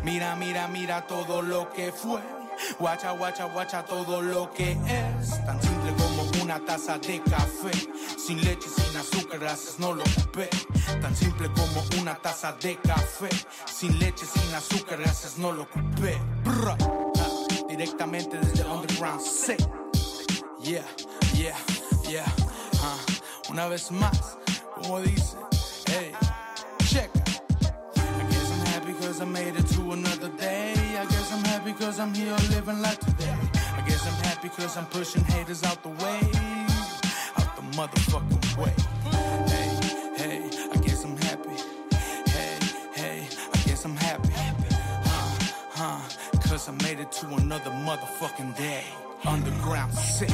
Mira, 0.04 0.36
mira, 0.36 0.68
mira 0.68 1.06
todo 1.06 1.44
lo 1.44 1.72
que 1.72 1.92
fue. 1.92 2.47
Guacha, 2.79 3.11
guacha, 3.11 3.45
guacha 3.45 3.83
todo 3.85 4.21
lo 4.21 4.51
que 4.53 4.71
es. 4.71 5.45
Tan 5.45 5.61
simple 5.61 5.93
como 5.97 6.43
una 6.43 6.59
taza 6.59 6.97
de 6.97 7.21
café. 7.21 7.72
Sin 8.17 8.41
leche, 8.43 8.67
sin 8.70 8.96
azúcar, 8.98 9.39
gracias, 9.39 9.79
no 9.79 9.93
lo 9.93 10.03
ocupé. 10.03 10.50
Tan 11.01 11.15
simple 11.15 11.50
como 11.53 12.01
una 12.01 12.15
taza 12.15 12.53
de 12.53 12.77
café. 12.77 13.29
Sin 13.65 13.98
leche, 14.00 14.25
sin 14.25 14.53
azúcar, 14.53 15.00
gracias, 15.00 15.37
no 15.37 15.51
lo 15.51 15.63
ocupé. 15.63 16.17
Brr. 16.43 16.75
Ah, 17.20 17.65
directamente 17.70 18.37
desde 18.37 18.63
Underground 18.65 19.22
C. 19.22 19.57
Yeah, 20.61 20.83
yeah, 21.33 21.55
yeah. 22.09 22.25
Ah, 22.81 22.98
una 23.50 23.67
vez 23.67 23.91
más, 23.91 24.37
como 24.75 25.00
dice, 25.01 25.37
hey, 25.85 26.11
check. 26.85 27.09
I 27.15 28.24
guess 28.29 28.51
I'm 28.51 28.65
happy 28.65 28.93
cause 28.93 29.22
I 29.22 29.25
made 29.25 29.55
it 29.55 29.67
guess 31.79 32.00
I'm 32.00 32.13
happy 32.13 32.25
cause 32.25 32.29
I'm 32.33 32.50
here 32.50 32.55
living 32.55 32.81
like 32.81 33.00
today. 33.00 33.35
I 33.75 33.81
guess 33.87 34.05
I'm 34.07 34.24
happy 34.24 34.50
cause 34.50 34.77
I'm 34.77 34.85
pushing 34.87 35.24
haters 35.24 35.63
out 35.63 35.81
the 35.83 35.90
way. 35.90 36.20
Out 37.37 37.55
the 37.55 37.61
motherfucking 37.77 38.57
way. 38.57 38.74
Hey, 39.48 39.70
hey, 40.18 40.50
I 40.74 40.77
guess 40.77 41.03
I'm 41.03 41.18
happy. 41.18 41.57
Hey, 42.29 42.59
hey, 42.94 43.27
I 43.53 43.57
guess 43.66 43.85
I'm 43.85 43.96
happy. 43.96 44.29
Huh, 44.33 45.35
huh, 45.72 46.01
cause 46.48 46.70
I 46.70 46.72
made 46.83 47.00
it 47.00 47.11
to 47.13 47.27
another 47.35 47.72
motherfucking 47.72 48.57
day. 48.57 48.83
Underground 49.25 49.94
sick. 49.94 50.29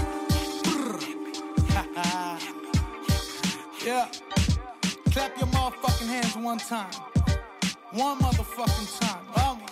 yeah. 3.85 4.07
Clap 5.11 5.37
your 5.37 5.47
motherfucking 5.47 6.07
hands 6.07 6.35
one 6.37 6.57
time. 6.57 6.91
One 7.91 8.19
motherfucking 8.19 8.99
time. 8.99 9.25
Oh 9.37 9.43
Vamos, 9.43 9.62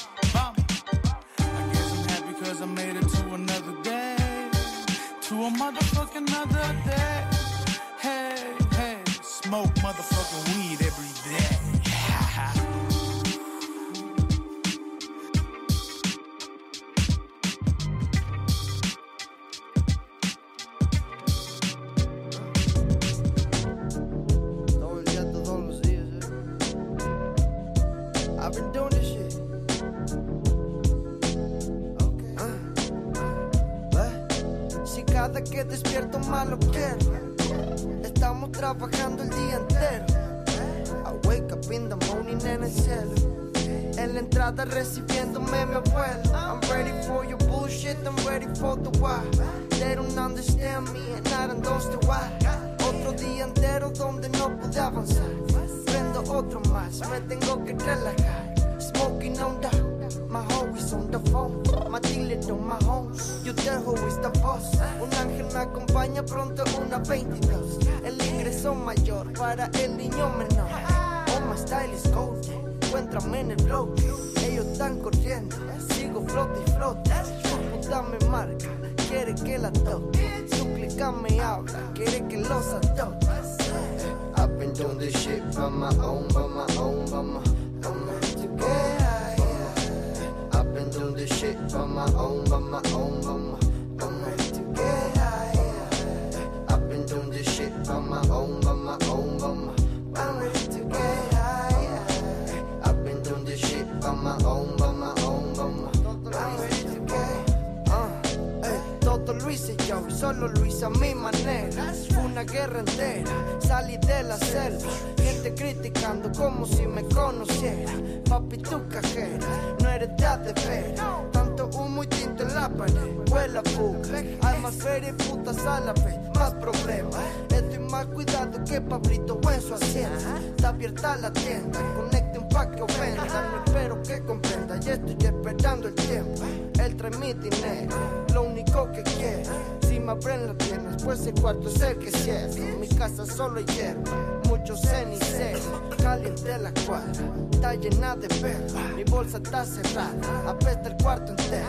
a. 120.33 121.31
Tanto 121.31 121.67
humo 121.67 122.03
y 122.03 122.07
tinto 122.07 122.43
en 122.43 122.55
la 122.55 122.69
pared, 122.69 122.95
huele 123.31 123.61
fuga. 123.71 124.19
Hay 124.41 124.59
más 124.61 124.75
feria 124.75 125.09
y 125.09 125.13
putas 125.13 125.57
a 125.65 125.79
la 125.79 125.93
vez, 125.93 126.17
más 126.35 126.53
problemas. 126.55 127.15
Estoy 127.49 127.79
más 127.79 128.05
cuidado 128.07 128.63
que 128.63 128.81
Pablito 128.81 129.39
en 129.53 129.61
su 129.61 129.73
hacienda. 129.73 130.39
Está 130.55 130.69
abierta 130.69 131.15
la 131.17 131.31
tienda, 131.33 131.79
conecten 131.95 132.47
pa' 132.49 132.71
que 132.71 132.81
ofenda. 132.81 133.25
No 133.25 133.63
espero 133.65 134.01
que 134.03 134.23
comprenda 134.23 134.75
y 134.75 134.89
estoy 134.89 135.17
esperando 135.19 135.87
el 135.87 135.95
tiempo. 135.95 136.41
Él 136.79 136.95
trae 136.95 137.11
mi 137.17 137.33
dinero, 137.33 137.97
lo 138.33 138.43
único 138.43 138.91
que 138.91 139.03
quiero 139.03 139.81
me 140.01 140.11
abren 140.11 140.47
las 140.47 140.55
piernas, 140.55 141.03
pues 141.03 141.25
el 141.27 141.33
cuarto 141.35 141.69
es 141.69 141.81
el 141.81 141.97
que 141.97 142.11
cierra. 142.11 142.77
Mi 142.79 142.87
casa 142.87 143.25
solo 143.25 143.59
hay 143.59 143.65
hierba, 143.65 144.40
mucho 144.61 144.77
cenicero, 144.77 145.89
caliente 145.97 146.57
la 146.59 146.71
cuadra, 146.85 147.23
está 147.51 147.73
llena 147.73 148.15
de 148.15 148.27
perros. 148.27 148.73
Mi 148.95 149.03
bolsa 149.03 149.37
está 149.37 149.65
cerrada, 149.65 150.49
apesta 150.49 150.89
el 150.89 150.97
cuarto 151.01 151.31
entero. 151.31 151.65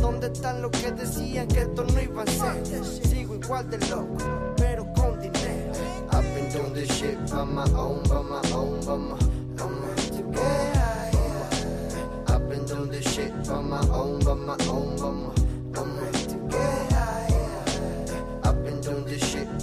¿Dónde 0.00 0.26
están 0.26 0.60
los 0.60 0.72
que 0.72 0.90
decían 0.90 1.46
que 1.46 1.60
esto 1.60 1.84
no 1.84 2.00
iba 2.00 2.22
a 2.22 2.26
ser? 2.26 2.84
Sigo 2.84 3.36
igual 3.36 3.70
de 3.70 3.78
loco, 3.88 4.16
pero 4.56 4.84
con 4.94 5.20
dinero. 5.20 5.72
I've 6.10 6.34
been 6.34 6.48
doing 6.52 6.74
this 6.74 6.90
shit 6.98 7.16
by 7.30 7.44
my 7.44 7.64
own, 7.76 8.02
by 8.08 8.22
my 8.22 8.40
own, 8.52 8.80
by 8.80 8.96
my 8.96 9.16
own. 9.62 10.34
Yeah, 10.34 11.10
yeah. 11.12 12.34
I've 12.34 12.48
been 12.48 12.66
doing 12.66 12.90
this 12.90 13.06
shit 13.14 13.32
by 13.46 13.60
my 13.60 13.80
own, 13.92 14.18
by 14.18 14.34
my 14.34 14.56
own, 14.68 14.96
by 14.96 15.10
my 15.10 15.26
own. 15.26 15.42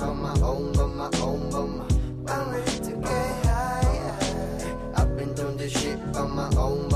on 0.02 0.22
my 0.22 0.32
own, 0.42 0.78
on 0.78 0.98
my 0.98 1.06
own, 1.06 1.19
on 6.20 6.36
my 6.36 6.50
own, 6.58 6.89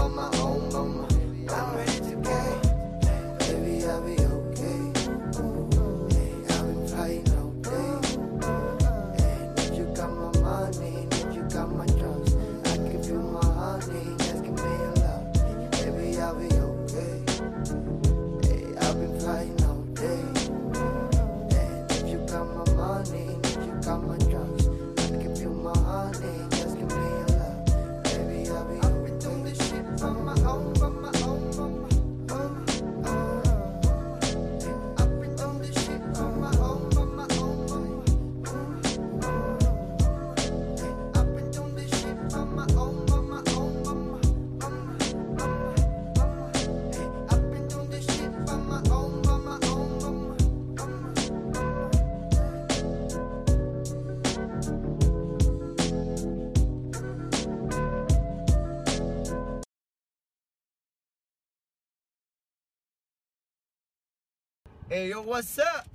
Yo, 64.94 65.24
what's 65.24 65.58
up? 65.58 65.86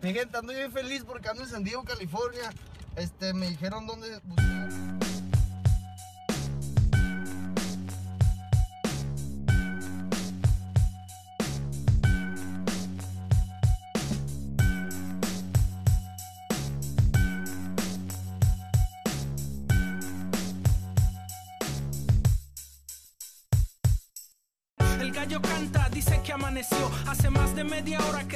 Mi 0.00 0.14
gente, 0.14 0.38
ando 0.38 0.54
bien 0.54 0.72
feliz 0.72 1.04
porque 1.06 1.28
ando 1.28 1.42
en 1.42 1.50
San 1.50 1.64
Diego, 1.64 1.84
California. 1.84 2.50
Este, 2.96 3.34
me 3.34 3.46
dijeron 3.50 3.86
dónde 3.86 4.20
buscar. 4.24 4.87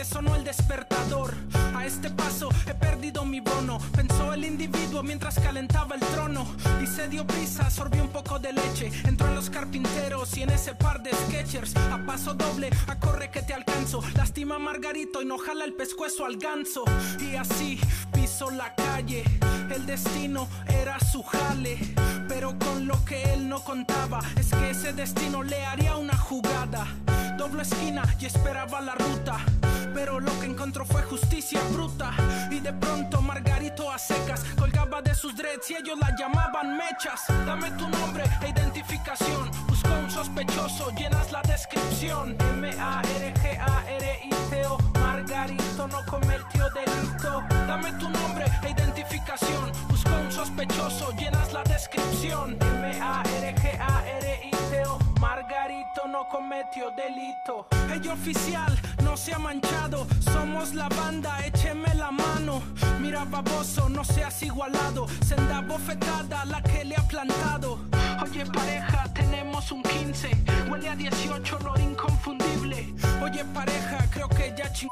Que 0.02 0.08
sonó 0.08 0.34
el 0.34 0.42
despertador. 0.42 1.32
A 1.76 1.86
este 1.86 2.10
paso 2.10 2.48
he 2.66 2.74
perdido 2.74 3.24
mi 3.24 3.38
bono. 3.38 3.78
Pensó 3.94 4.32
el 4.32 4.44
individuo 4.44 5.00
mientras 5.04 5.38
calentaba 5.38 5.94
el 5.94 6.00
trono. 6.00 6.44
Y 6.82 6.88
se 6.88 7.06
dio 7.06 7.24
prisa, 7.24 7.70
sorbió 7.70 8.02
un 8.02 8.08
poco 8.08 8.40
de 8.40 8.52
leche. 8.52 8.90
Entró 9.04 9.28
en 9.28 9.36
los 9.36 9.48
carpinteros 9.48 10.36
y 10.36 10.42
en 10.42 10.50
ese 10.50 10.74
par 10.74 11.04
de 11.04 11.10
sketchers. 11.12 11.76
A 11.76 12.04
paso 12.04 12.34
doble, 12.34 12.70
a 12.88 12.98
corre 12.98 13.30
que 13.30 13.42
te 13.42 13.54
alcanzo. 13.54 14.02
Lastima 14.16 14.56
a 14.56 14.58
Margarito 14.58 15.22
y 15.22 15.24
no 15.24 15.38
jala 15.38 15.64
el 15.64 15.74
pescuezo 15.74 16.24
al 16.24 16.36
ganso. 16.36 16.82
Y 17.20 17.36
así 17.36 17.78
pisó 18.12 18.50
la 18.50 18.74
calle. 18.74 19.22
El 19.72 19.86
destino 19.86 20.48
era 20.66 20.98
su 20.98 21.22
jale. 21.22 21.78
Pero 22.42 22.58
con 22.58 22.88
lo 22.88 23.04
que 23.04 23.22
él 23.34 23.48
no 23.48 23.62
contaba 23.62 24.18
es 24.36 24.52
que 24.52 24.70
ese 24.70 24.92
destino 24.92 25.44
le 25.44 25.64
haría 25.64 25.96
una 25.96 26.18
jugada 26.18 26.88
doble 27.38 27.62
esquina 27.62 28.02
y 28.18 28.26
esperaba 28.26 28.80
la 28.80 28.96
ruta. 28.96 29.38
Pero 29.94 30.18
lo 30.18 30.36
que 30.40 30.46
encontró 30.46 30.84
fue 30.84 31.02
justicia 31.02 31.60
bruta. 31.72 32.10
Y 32.50 32.58
de 32.58 32.72
pronto 32.72 33.22
Margarito 33.22 33.92
a 33.92 33.96
secas 33.96 34.42
colgaba 34.58 35.00
de 35.02 35.14
sus 35.14 35.36
dreads 35.36 35.70
y 35.70 35.76
ellos 35.76 35.96
la 36.00 36.16
llamaban 36.18 36.76
mechas. 36.76 37.20
Dame 37.46 37.70
tu 37.78 37.88
nombre 37.88 38.24
e 38.42 38.48
identificación. 38.48 39.48
Busco 39.68 39.90
un 39.90 40.10
sospechoso, 40.10 40.90
llenas 40.96 41.30
la 41.30 41.42
descripción. 41.42 42.36
M-A-R-G-A-R-I-T-O. 42.56 43.38
Margarito 44.98 45.86
no 45.86 46.04
cometió 46.06 46.68
delito. 46.70 47.51
Dame 47.72 47.90
tu 47.92 48.06
nombre 48.10 48.44
e 48.64 48.70
identificación. 48.70 49.72
Busco 49.88 50.10
un 50.10 50.30
sospechoso, 50.30 51.10
llenas 51.12 51.54
la 51.54 51.62
descripción. 51.62 52.58
M-A-R-G-A-R-I-T-O. 52.60 53.78
Margarito 55.18 56.06
no 56.06 56.28
cometió 56.28 56.90
delito. 56.90 57.66
El 57.90 58.06
oficial 58.10 58.78
no 59.02 59.16
se 59.16 59.32
ha 59.32 59.38
manchado. 59.38 60.06
Somos 60.20 60.74
la 60.74 60.90
banda, 60.90 61.46
écheme 61.46 61.94
la 61.94 62.10
mano. 62.10 62.62
Mira, 63.00 63.24
baboso, 63.24 63.88
no 63.88 64.04
seas 64.04 64.42
igualado. 64.42 65.06
Senda 65.24 65.62
bofetada 65.62 66.44
la 66.44 66.62
que 66.62 66.84
le 66.84 66.94
ha 66.96 67.08
plantado. 67.08 67.78
Oye, 68.22 68.44
pareja, 68.44 69.10
tenemos 69.14 69.72
un 69.72 69.82
15. 69.82 70.28
Huele 70.68 70.90
a 70.90 70.94
18, 70.94 71.56
olor 71.56 71.80
inconfundible. 71.80 72.92
Oye, 73.22 73.42
pareja, 73.46 74.04
creo 74.10 74.28
que 74.28 74.52
ya 74.58 74.70
ching... 74.74 74.90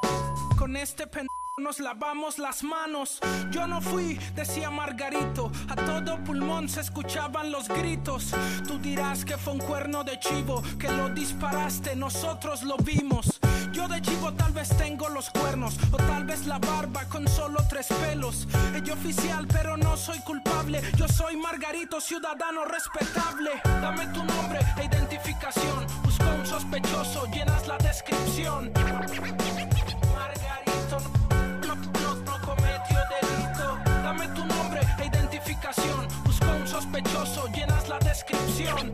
Con 0.56 0.74
este 0.76 1.06
pendejo 1.06 1.49
nos 1.60 1.78
lavamos 1.78 2.38
las 2.38 2.62
manos. 2.62 3.20
Yo 3.50 3.66
no 3.66 3.80
fui, 3.80 4.18
decía 4.34 4.70
Margarito. 4.70 5.50
A 5.68 5.76
todo 5.76 6.22
pulmón 6.24 6.68
se 6.68 6.80
escuchaban 6.80 7.52
los 7.52 7.68
gritos. 7.68 8.32
Tú 8.66 8.78
dirás 8.78 9.24
que 9.24 9.36
fue 9.36 9.54
un 9.54 9.58
cuerno 9.58 10.02
de 10.02 10.18
chivo, 10.18 10.62
que 10.78 10.88
lo 10.88 11.08
disparaste, 11.10 11.94
nosotros 11.96 12.62
lo 12.62 12.76
vimos. 12.78 13.38
Yo 13.72 13.86
de 13.88 14.00
chivo 14.00 14.32
tal 14.32 14.52
vez 14.52 14.68
tengo 14.76 15.08
los 15.08 15.30
cuernos, 15.30 15.76
o 15.92 15.96
tal 15.96 16.24
vez 16.24 16.46
la 16.46 16.58
barba 16.58 17.04
con 17.04 17.28
solo 17.28 17.60
tres 17.68 17.86
pelos. 18.00 18.48
Ella 18.74 18.94
oficial, 18.94 19.46
pero 19.46 19.76
no 19.76 19.96
soy 19.96 20.18
culpable. 20.20 20.82
Yo 20.96 21.06
soy 21.08 21.36
Margarito, 21.36 22.00
ciudadano 22.00 22.64
respetable. 22.64 23.50
Dame 23.64 24.06
tu 24.08 24.24
nombre 24.24 24.60
e 24.80 24.84
identificación. 24.84 25.86
Busco 26.02 26.24
un 26.24 26.46
sospechoso, 26.46 27.26
llenas 27.26 27.66
la 27.66 27.78
descripción. 27.78 28.72
Sospechoso, 36.80 37.46
llenas 37.48 37.88
la 37.88 37.98
descripción. 37.98 38.92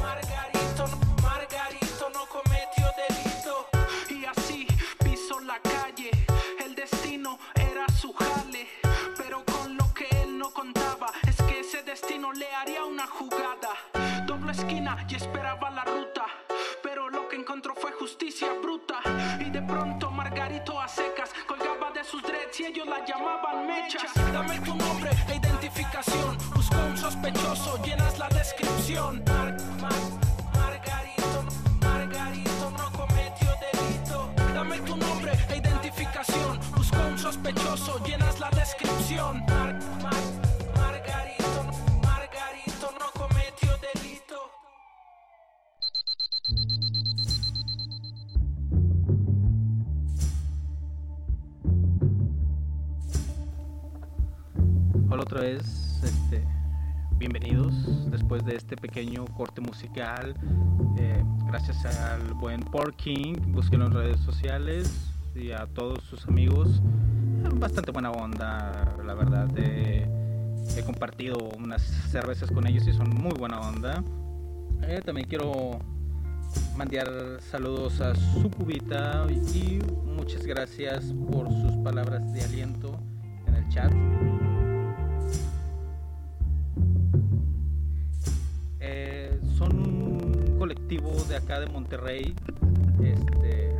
Margarito, 0.00 0.84
Margarito 1.22 2.10
no 2.14 2.26
cometió 2.26 2.86
delito. 3.02 3.66
Y 4.10 4.24
así 4.24 4.66
pisó 5.02 5.40
la 5.40 5.58
calle. 5.60 6.10
El 6.64 6.74
destino 6.74 7.38
era 7.54 7.86
su 8.00 8.12
jale. 8.12 8.68
Pero 9.16 9.44
con 9.44 9.76
lo 9.76 9.92
que 9.92 10.06
él 10.22 10.38
no 10.38 10.52
contaba 10.52 11.10
es 11.26 11.36
que 11.36 11.60
ese 11.60 11.82
destino 11.82 12.32
le 12.32 12.48
haría 12.54 12.84
una 12.84 13.06
jugada. 13.06 13.72
Doble 14.26 14.52
esquina 14.52 15.04
y 15.08 15.16
esperaba 15.16 15.70
la 15.70 15.84
ruta. 15.84 16.26
Pero 16.82 17.08
lo 17.10 17.28
que 17.28 17.36
encontró 17.36 17.74
fue 17.74 17.90
justicia 17.92 18.48
bruta. 18.62 19.00
Y 19.40 19.50
de 19.50 19.62
pronto 19.62 20.10
Margarito 20.10 20.80
a 20.80 20.86
secas 20.86 21.30
colgaba 21.46 21.90
de 21.90 22.04
sus 22.04 22.22
dreads 22.22 22.60
y 22.60 22.66
ellos 22.66 22.86
la 22.86 23.04
llamaban 23.04 23.66
mechas. 23.66 24.12
Dame 24.32 24.60
tu 24.60 24.74
nombre 24.76 25.10
ubicación, 25.96 26.36
busco 26.54 26.76
un 26.76 26.96
sospechoso, 26.96 27.82
llenas 27.82 28.18
la 28.18 28.28
descripción. 28.28 29.22
Mar, 29.26 29.56
margarito, 30.52 31.44
Margarito 31.80 32.70
no 32.70 32.92
cometió 32.92 33.48
delito. 33.72 34.30
Dame 34.54 34.78
tu 34.80 34.96
nombre 34.96 35.32
e 35.48 35.56
identificación, 35.56 36.60
busco 36.76 36.98
un 36.98 37.18
sospechoso, 37.18 38.04
llenas 38.04 38.38
la 38.40 38.50
descripción. 38.50 39.40
Mar, 39.46 39.78
margarito, 40.74 41.64
Margarito 42.02 42.92
no 43.00 43.10
cometió 43.12 43.70
delito. 43.78 44.50
Hola 55.10 55.22
otra 55.22 55.40
vez 55.40 55.75
bienvenidos 57.18 58.10
después 58.10 58.44
de 58.44 58.56
este 58.56 58.76
pequeño 58.76 59.24
corte 59.36 59.60
musical. 59.60 60.34
Eh, 60.98 61.24
gracias 61.46 61.84
al 61.84 62.34
buen 62.34 62.60
Porking, 62.60 63.52
búsquenlo 63.52 63.86
en 63.86 63.92
redes 63.92 64.20
sociales 64.20 65.12
y 65.34 65.52
a 65.52 65.66
todos 65.66 66.02
sus 66.04 66.26
amigos. 66.26 66.82
Bastante 67.54 67.90
buena 67.90 68.10
onda, 68.10 68.96
la 69.04 69.14
verdad. 69.14 69.48
he 69.56 70.82
compartido 70.84 71.38
unas 71.58 71.82
cervezas 71.82 72.50
con 72.50 72.66
ellos 72.66 72.86
y 72.86 72.92
son 72.92 73.08
muy 73.10 73.32
buena 73.32 73.60
onda. 73.60 74.04
Eh, 74.82 75.00
también 75.04 75.26
quiero 75.26 75.78
mandar 76.76 77.08
saludos 77.50 78.00
a 78.00 78.14
su 78.14 78.50
cubita 78.50 79.26
y 79.54 79.78
muchas 80.04 80.44
gracias 80.44 81.14
por 81.30 81.48
sus 81.48 81.72
palabras 81.82 82.32
de 82.32 82.42
aliento 82.42 82.98
en 83.46 83.54
el 83.54 83.68
chat. 83.68 83.92
Son 89.56 89.76
un 89.78 90.58
colectivo 90.58 91.12
de 91.28 91.36
acá 91.36 91.60
de 91.60 91.66
Monterrey. 91.66 92.34
Este, 93.02 93.74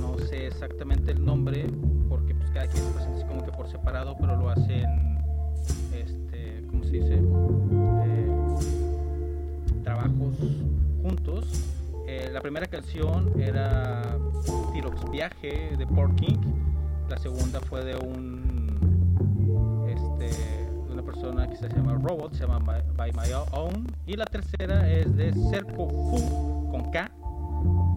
no 0.00 0.18
sé 0.18 0.46
exactamente 0.46 1.12
el 1.12 1.24
nombre 1.24 1.66
porque 2.08 2.34
pues 2.34 2.50
cada 2.50 2.66
quien 2.66 2.84
se 2.84 2.90
presenta 2.92 3.26
como 3.26 3.44
que 3.44 3.52
por 3.52 3.68
separado, 3.68 4.16
pero 4.18 4.36
lo 4.36 4.50
hacen, 4.50 5.18
este, 5.94 6.64
¿cómo 6.70 6.84
se 6.84 6.90
dice? 6.90 7.14
Eh, 7.14 8.28
trabajos 9.82 10.36
juntos 11.02 11.68
eh, 12.08 12.30
la 12.32 12.40
primera 12.40 12.66
canción 12.66 13.38
era 13.38 14.00
Tirox 14.72 15.10
Viaje 15.10 15.72
de 15.76 15.86
Porking. 15.86 16.38
La 17.10 17.18
segunda 17.18 17.60
fue 17.60 17.84
de 17.84 17.96
un 17.96 18.47
persona 21.12 21.48
que 21.48 21.56
se 21.56 21.68
llama 21.70 21.94
Robot, 21.94 22.34
se 22.34 22.46
llama 22.46 22.58
By 22.96 23.12
My 23.12 23.32
Own. 23.52 23.86
Y 24.06 24.14
la 24.14 24.26
tercera 24.26 24.90
es 24.90 25.16
de 25.16 25.32
Cerco 25.50 25.88
Fu 25.88 26.68
con 26.70 26.90
K. 26.90 27.10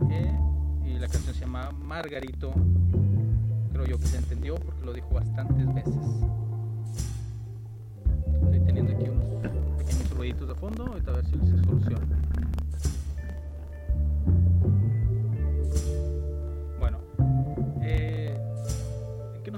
Eh, 0.09 0.39
y 0.85 0.93
la 0.97 1.07
canción 1.09 1.33
se 1.33 1.41
llama 1.41 1.71
Margarito. 1.71 2.53
Creo 3.73 3.85
yo 3.85 3.97
que 3.97 4.05
se 4.05 4.17
entendió 4.17 4.55
porque 4.55 4.85
lo 4.85 4.93
dijo 4.93 5.09
bastantes 5.09 5.73
veces. 5.73 5.93
Estoy 8.43 8.59
teniendo 8.61 8.93
aquí 8.93 9.09
unos 9.09 9.77
pequeños 9.77 10.09
ruiditos 10.11 10.47
de 10.47 10.55
fondo. 10.55 10.85
Ahorita 10.85 11.11
a 11.11 11.15
ver 11.15 11.25
si 11.25 11.31
se 11.33 11.63
soluciona. 11.65 12.21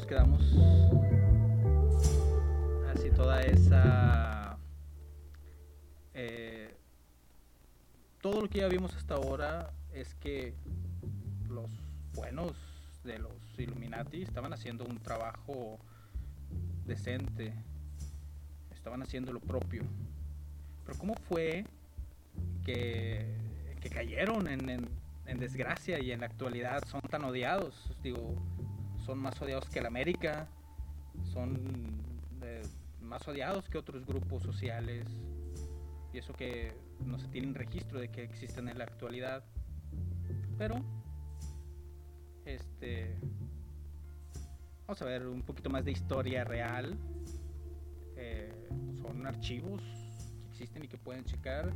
quedamos 0.06 0.42
así 0.42 1.33
toda 3.24 3.42
esa 3.42 4.58
eh, 6.14 6.76
todo 8.22 8.42
lo 8.42 8.50
que 8.50 8.60
ya 8.60 8.68
vimos 8.68 8.94
hasta 8.96 9.16
ahora 9.16 9.72
es 9.94 10.14
que 10.16 10.54
los 11.48 11.72
buenos 12.14 12.52
de 13.06 13.20
los 13.20 13.32
Illuminati 13.58 14.24
estaban 14.24 14.52
haciendo 14.52 14.84
un 14.84 15.00
trabajo 15.00 15.80
decente 16.86 17.54
estaban 18.76 19.02
haciendo 19.02 19.32
lo 19.32 19.40
propio. 19.40 19.84
Pero 20.86 20.98
cómo 20.98 21.16
fue 21.16 21.64
que, 22.66 23.26
que 23.80 23.90
cayeron 23.90 24.50
en, 24.50 24.90
en, 25.28 25.40
desgracia 25.40 25.98
y 26.02 26.12
en 26.12 26.20
la 26.20 26.26
actualidad 26.26 26.84
son 26.90 27.00
tan 27.00 27.24
odiados 27.24 27.90
digo 28.04 28.36
son 29.06 29.20
más 29.20 29.42
odiados 29.42 29.70
que 29.70 29.80
el 29.80 29.86
América, 29.86 30.48
son 31.32 31.58
eh, 32.42 32.64
más 33.04 33.28
odiados 33.28 33.70
que 33.70 33.78
otros 33.78 34.06
grupos 34.06 34.44
sociales, 34.44 35.06
y 36.14 36.18
eso 36.18 36.34
que 36.34 36.74
no 37.06 37.18
se 37.20 37.28
tiene 37.28 37.54
registro 37.54 38.00
de 38.00 38.10
que 38.10 38.24
existen 38.24 38.70
en 38.70 38.78
la 38.78 38.84
actualidad. 38.84 39.44
Pero, 40.58 40.76
este, 42.46 43.18
vamos 44.88 45.02
a 45.02 45.06
ver 45.06 45.28
un 45.28 45.42
poquito 45.42 45.70
más 45.70 45.84
de 45.86 45.92
historia 45.92 46.44
real. 46.44 46.96
Eh, 48.16 48.54
son 49.02 49.26
archivos 49.26 49.82
que 49.82 50.50
existen 50.52 50.84
y 50.84 50.88
que 50.88 50.98
pueden 50.98 51.26
checar 51.26 51.74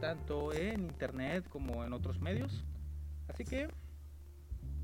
tanto 0.00 0.52
en 0.52 0.82
internet 0.82 1.48
como 1.48 1.84
en 1.84 1.92
otros 1.92 2.20
medios. 2.20 2.64
Así 3.28 3.44
que 3.44 3.68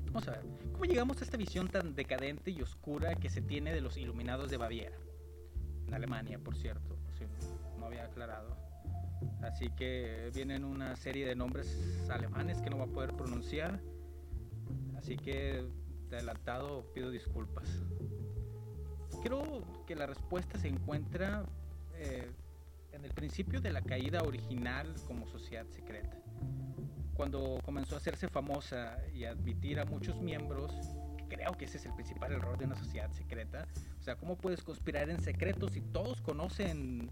Vamos 0.07 0.27
a 0.27 0.31
ver, 0.31 0.41
¿cómo 0.73 0.83
llegamos 0.83 1.21
a 1.21 1.23
esta 1.23 1.37
visión 1.37 1.69
tan 1.69 1.95
decadente 1.95 2.51
y 2.51 2.61
oscura 2.61 3.15
que 3.15 3.29
se 3.29 3.41
tiene 3.41 3.71
de 3.71 3.79
los 3.79 3.95
iluminados 3.95 4.51
de 4.51 4.57
Baviera? 4.57 4.97
Alemania, 5.91 6.39
por 6.39 6.55
cierto, 6.55 6.97
si 7.17 7.25
no 7.79 7.85
había 7.85 8.05
aclarado. 8.05 8.55
Así 9.41 9.69
que 9.69 10.31
vienen 10.33 10.63
una 10.63 10.95
serie 10.95 11.25
de 11.25 11.35
nombres 11.35 12.07
alemanes 12.09 12.61
que 12.61 12.69
no 12.69 12.77
voy 12.77 12.89
a 12.89 12.91
poder 12.91 13.13
pronunciar. 13.13 13.79
Así 14.97 15.17
que 15.17 15.65
de 16.09 16.15
adelantado 16.17 16.91
pido 16.93 17.09
disculpas. 17.09 17.67
Creo 19.23 19.63
que 19.85 19.95
la 19.95 20.07
respuesta 20.07 20.57
se 20.57 20.67
encuentra 20.67 21.45
eh, 21.95 22.31
en 22.91 23.05
el 23.05 23.11
principio 23.11 23.61
de 23.61 23.71
la 23.71 23.81
caída 23.81 24.21
original 24.23 24.95
como 25.07 25.27
sociedad 25.27 25.67
secreta 25.67 26.17
cuando 27.21 27.59
comenzó 27.63 27.93
a 27.93 27.97
hacerse 27.99 28.27
famosa 28.27 28.97
y 29.13 29.25
admitir 29.25 29.79
a 29.79 29.85
muchos 29.85 30.19
miembros, 30.19 30.71
creo 31.31 31.53
que 31.57 31.65
ese 31.65 31.77
es 31.77 31.85
el 31.85 31.93
principal 31.93 32.33
error 32.33 32.57
de 32.57 32.65
una 32.65 32.75
sociedad 32.75 33.09
secreta. 33.11 33.65
O 33.99 34.03
sea, 34.03 34.15
¿cómo 34.15 34.35
puedes 34.35 34.61
conspirar 34.61 35.09
en 35.09 35.21
secreto 35.21 35.69
si 35.69 35.81
todos 35.81 36.21
conocen... 36.21 37.09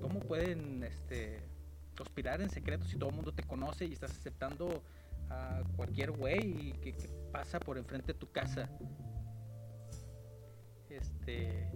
¿Cómo 0.00 0.18
pueden 0.20 0.82
este, 0.82 1.42
conspirar 1.96 2.40
en 2.40 2.50
secreto 2.50 2.86
si 2.86 2.96
todo 2.96 3.10
el 3.10 3.16
mundo 3.16 3.32
te 3.32 3.44
conoce 3.44 3.84
y 3.84 3.92
estás 3.92 4.10
aceptando 4.10 4.82
a 5.30 5.62
cualquier 5.76 6.10
güey 6.10 6.72
que, 6.80 6.94
que 6.94 7.08
pasa 7.30 7.60
por 7.60 7.78
enfrente 7.78 8.12
de 8.12 8.18
tu 8.18 8.30
casa? 8.32 8.68
Este 10.88 11.70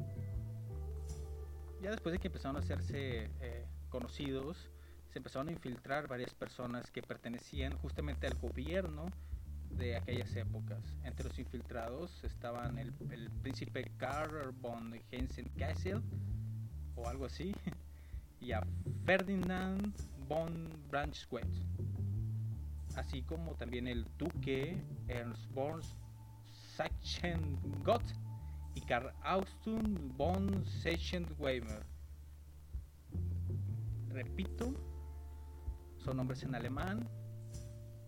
ya 1.83 1.91
después 1.91 2.13
de 2.13 2.19
que 2.19 2.29
empezaron 2.29 2.57
a 2.57 2.61
hacerse 2.61 3.31
eh, 3.41 3.67
conocidos, 3.91 4.71
empezaron 5.19 5.49
a 5.49 5.53
infiltrar 5.53 6.09
varias 6.09 6.35
personas 6.35 6.91
que 6.91 7.03
pertenecían 7.03 7.77
justamente 7.79 8.27
al 8.27 8.35
gobierno 8.35 9.07
de 9.71 9.97
aquellas 9.97 10.35
épocas. 10.37 10.79
Entre 11.05 11.27
los 11.27 11.39
infiltrados 11.39 12.23
estaban 12.25 12.79
el, 12.79 12.93
príncipe 13.43 13.91
Karl 13.99 14.53
von 14.61 14.95
Hessen-Kassel 15.11 16.03
o 16.95 17.09
algo 17.09 17.27
así, 17.27 17.55
y 18.41 18.53
a 18.53 18.63
Ferdinand 19.05 19.95
von 20.29 20.69
Braunschweig, 20.91 21.47
así 22.97 23.23
como 23.23 23.55
también 23.55 23.87
el 23.87 24.07
duque 24.19 24.77
Ernst 25.09 25.51
von 25.53 25.81
Sachsen-Gott 26.77 28.05
y 28.75 28.81
Karl 28.83 29.13
Austin 29.23 30.13
von 30.17 30.65
Sachsen-Weimar 30.83 31.85
repito, 34.17 34.73
son 36.07 36.19
nombres 36.19 36.45
en 36.45 36.55
alemán, 36.55 37.09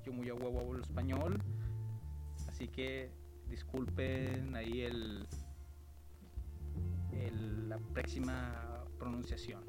yo 0.04 0.12
muy 0.12 0.28
a 0.28 0.34
huevo 0.34 0.60
hablo 0.60 0.80
español, 0.80 1.42
así 2.48 2.68
que 2.68 3.10
disculpen 3.48 4.54
ahí 4.54 4.82
el, 4.82 5.26
la 7.68 7.78
próxima 7.92 8.84
pronunciación. 9.00 9.64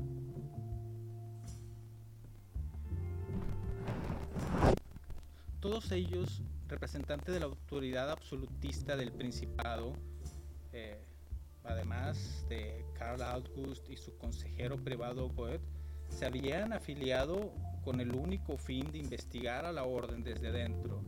Todos 5.60 5.92
ellos 5.92 6.44
representantes 6.68 7.34
de 7.34 7.40
la 7.40 7.48
autoridad 7.48 8.12
absolutista 8.12 8.96
del 8.96 9.12
Principado, 9.12 9.94
eh, 10.72 11.04
además 11.64 12.46
de 12.48 12.86
Karl 12.94 13.24
August 13.24 13.90
y 13.90 13.98
su 13.98 14.16
consejero 14.20 14.78
privado 14.78 15.30
Goethe, 15.30 15.66
se 16.10 16.28
habían 16.28 16.74
afiliado 16.74 17.52
con 17.90 18.02
el 18.02 18.14
único 18.14 18.56
fin 18.56 18.92
de 18.92 19.00
investigar 19.00 19.66
a 19.66 19.72
la 19.72 19.84
orden 19.84 20.24
desde 20.24 20.52
dentro. 20.52 21.02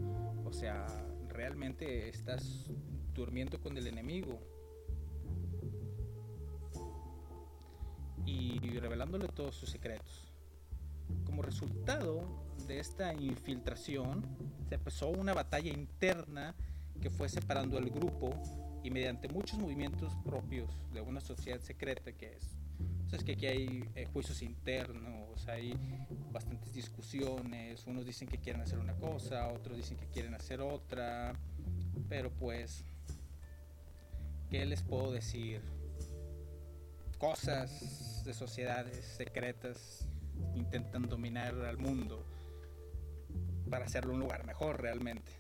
O 0.44 0.52
sea, 0.52 0.88
realmente 1.30 2.10
estás 2.10 2.72
durmiendo 3.14 3.62
con 3.62 3.78
el 3.78 3.86
enemigo. 3.86 4.42
Y 8.26 8.58
revelándole 8.80 9.28
todos 9.28 9.54
sus 9.54 9.70
secretos. 9.70 10.34
Como 11.24 11.44
resultado 11.44 12.48
de 12.66 12.80
esta 12.80 13.14
infiltración, 13.14 14.26
se 14.68 14.74
empezó 14.74 15.10
una 15.10 15.36
batalla 15.36 15.72
interna 15.72 16.56
que 17.00 17.12
fue 17.12 17.30
separando 17.30 17.78
al 17.78 17.92
grupo 17.92 18.34
y 18.84 18.90
mediante 18.90 19.28
muchos 19.28 19.60
movimientos 19.60 20.16
propios 20.26 20.72
de 20.92 21.02
una 21.02 21.22
sociedad 21.22 21.60
secreta 21.60 22.12
que 22.12 22.38
es 22.38 22.58
es 23.12 23.24
que 23.24 23.34
aquí 23.34 23.46
hay 23.46 23.90
eh, 23.96 24.06
juicios 24.12 24.42
internos, 24.42 25.48
hay 25.48 25.74
bastantes 26.32 26.74
discusiones, 26.74 27.86
unos 27.86 28.06
dicen 28.06 28.28
que 28.28 28.38
quieren 28.38 28.62
hacer 28.62 28.80
una 28.80 28.96
cosa, 28.96 29.48
otros 29.50 29.78
dicen 29.78 29.98
que 29.98 30.08
quieren 30.08 30.34
hacer 30.34 30.62
otra, 30.62 31.34
pero 32.08 32.32
pues 32.32 32.86
¿qué 34.50 34.66
les 34.66 34.82
puedo 34.82 35.12
decir? 35.12 35.62
Cosas 37.18 38.24
de 38.26 38.34
sociedades 38.34 39.06
secretas 39.06 40.08
intentan 40.56 41.08
dominar 41.08 41.54
al 41.66 41.78
mundo 41.78 42.26
para 43.70 43.86
hacerlo 43.86 44.14
un 44.14 44.22
lugar 44.22 44.46
mejor 44.46 44.82
realmente. 44.82 45.32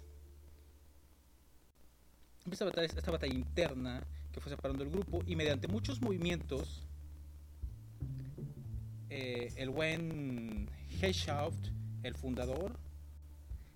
Esta 2.51 2.65
batalla, 2.65 2.87
esta 2.87 3.11
batalla 3.11 3.33
interna 3.33 4.03
que 4.31 4.39
fue 4.39 4.49
separando 4.49 4.83
el 4.83 4.89
grupo 4.89 5.21
y 5.25 5.35
mediante 5.35 5.67
muchos 5.67 6.01
movimientos 6.01 6.87
eh, 9.13 9.51
el 9.57 9.69
buen 9.69 10.69
Heyschaft, 11.01 11.67
el 12.01 12.15
fundador, 12.15 12.79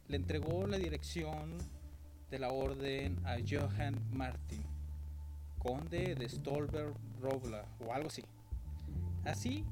le 0.08 0.16
entregó 0.16 0.66
la 0.66 0.78
dirección 0.78 1.58
de 2.32 2.40
la 2.40 2.52
orden 2.52 3.20
a 3.26 3.36
Johann 3.46 4.02
Martin, 4.12 4.64
conde 5.60 6.16
de 6.16 6.30
Stolberg 6.30 6.94
Robla 7.20 7.66
o 7.86 7.92
algo 7.92 8.08
así. 8.08 8.24
Así, 9.26 9.66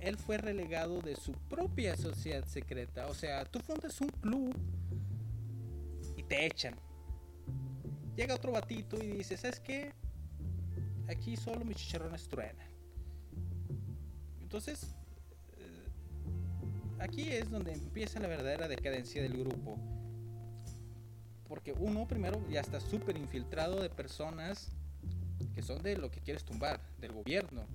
él 0.00 0.18
fue 0.18 0.36
relegado 0.36 1.00
de 1.00 1.16
su 1.16 1.32
propia 1.32 1.96
sociedad 1.96 2.44
secreta. 2.44 3.06
O 3.06 3.14
sea, 3.14 3.46
tú 3.46 3.60
fundas 3.60 3.98
un 4.02 4.10
club 4.10 4.54
y 6.14 6.22
te 6.24 6.44
echan. 6.44 6.74
Llega 8.16 8.34
otro 8.34 8.52
batito 8.52 9.02
y 9.02 9.12
dice, 9.12 9.38
¿sabes 9.38 9.60
qué? 9.60 9.94
Aquí 11.08 11.38
solo 11.38 11.64
mis 11.64 11.78
chicharrones 11.78 12.28
truenan. 12.28 12.68
Entonces, 14.42 14.94
aquí 16.98 17.30
es 17.30 17.50
donde 17.50 17.72
empieza 17.72 18.20
la 18.20 18.28
verdadera 18.28 18.68
decadencia 18.68 19.22
del 19.22 19.36
grupo. 19.36 19.78
Porque 21.48 21.72
uno 21.72 22.06
primero 22.08 22.42
ya 22.48 22.60
está 22.60 22.80
súper 22.80 23.16
infiltrado 23.16 23.80
de 23.80 23.88
personas 23.88 24.72
que 25.54 25.62
son 25.62 25.82
de 25.82 25.96
lo 25.96 26.10
que 26.10 26.20
quieres 26.20 26.44
tumbar, 26.44 26.80
del 27.00 27.12
gobierno. 27.12 27.66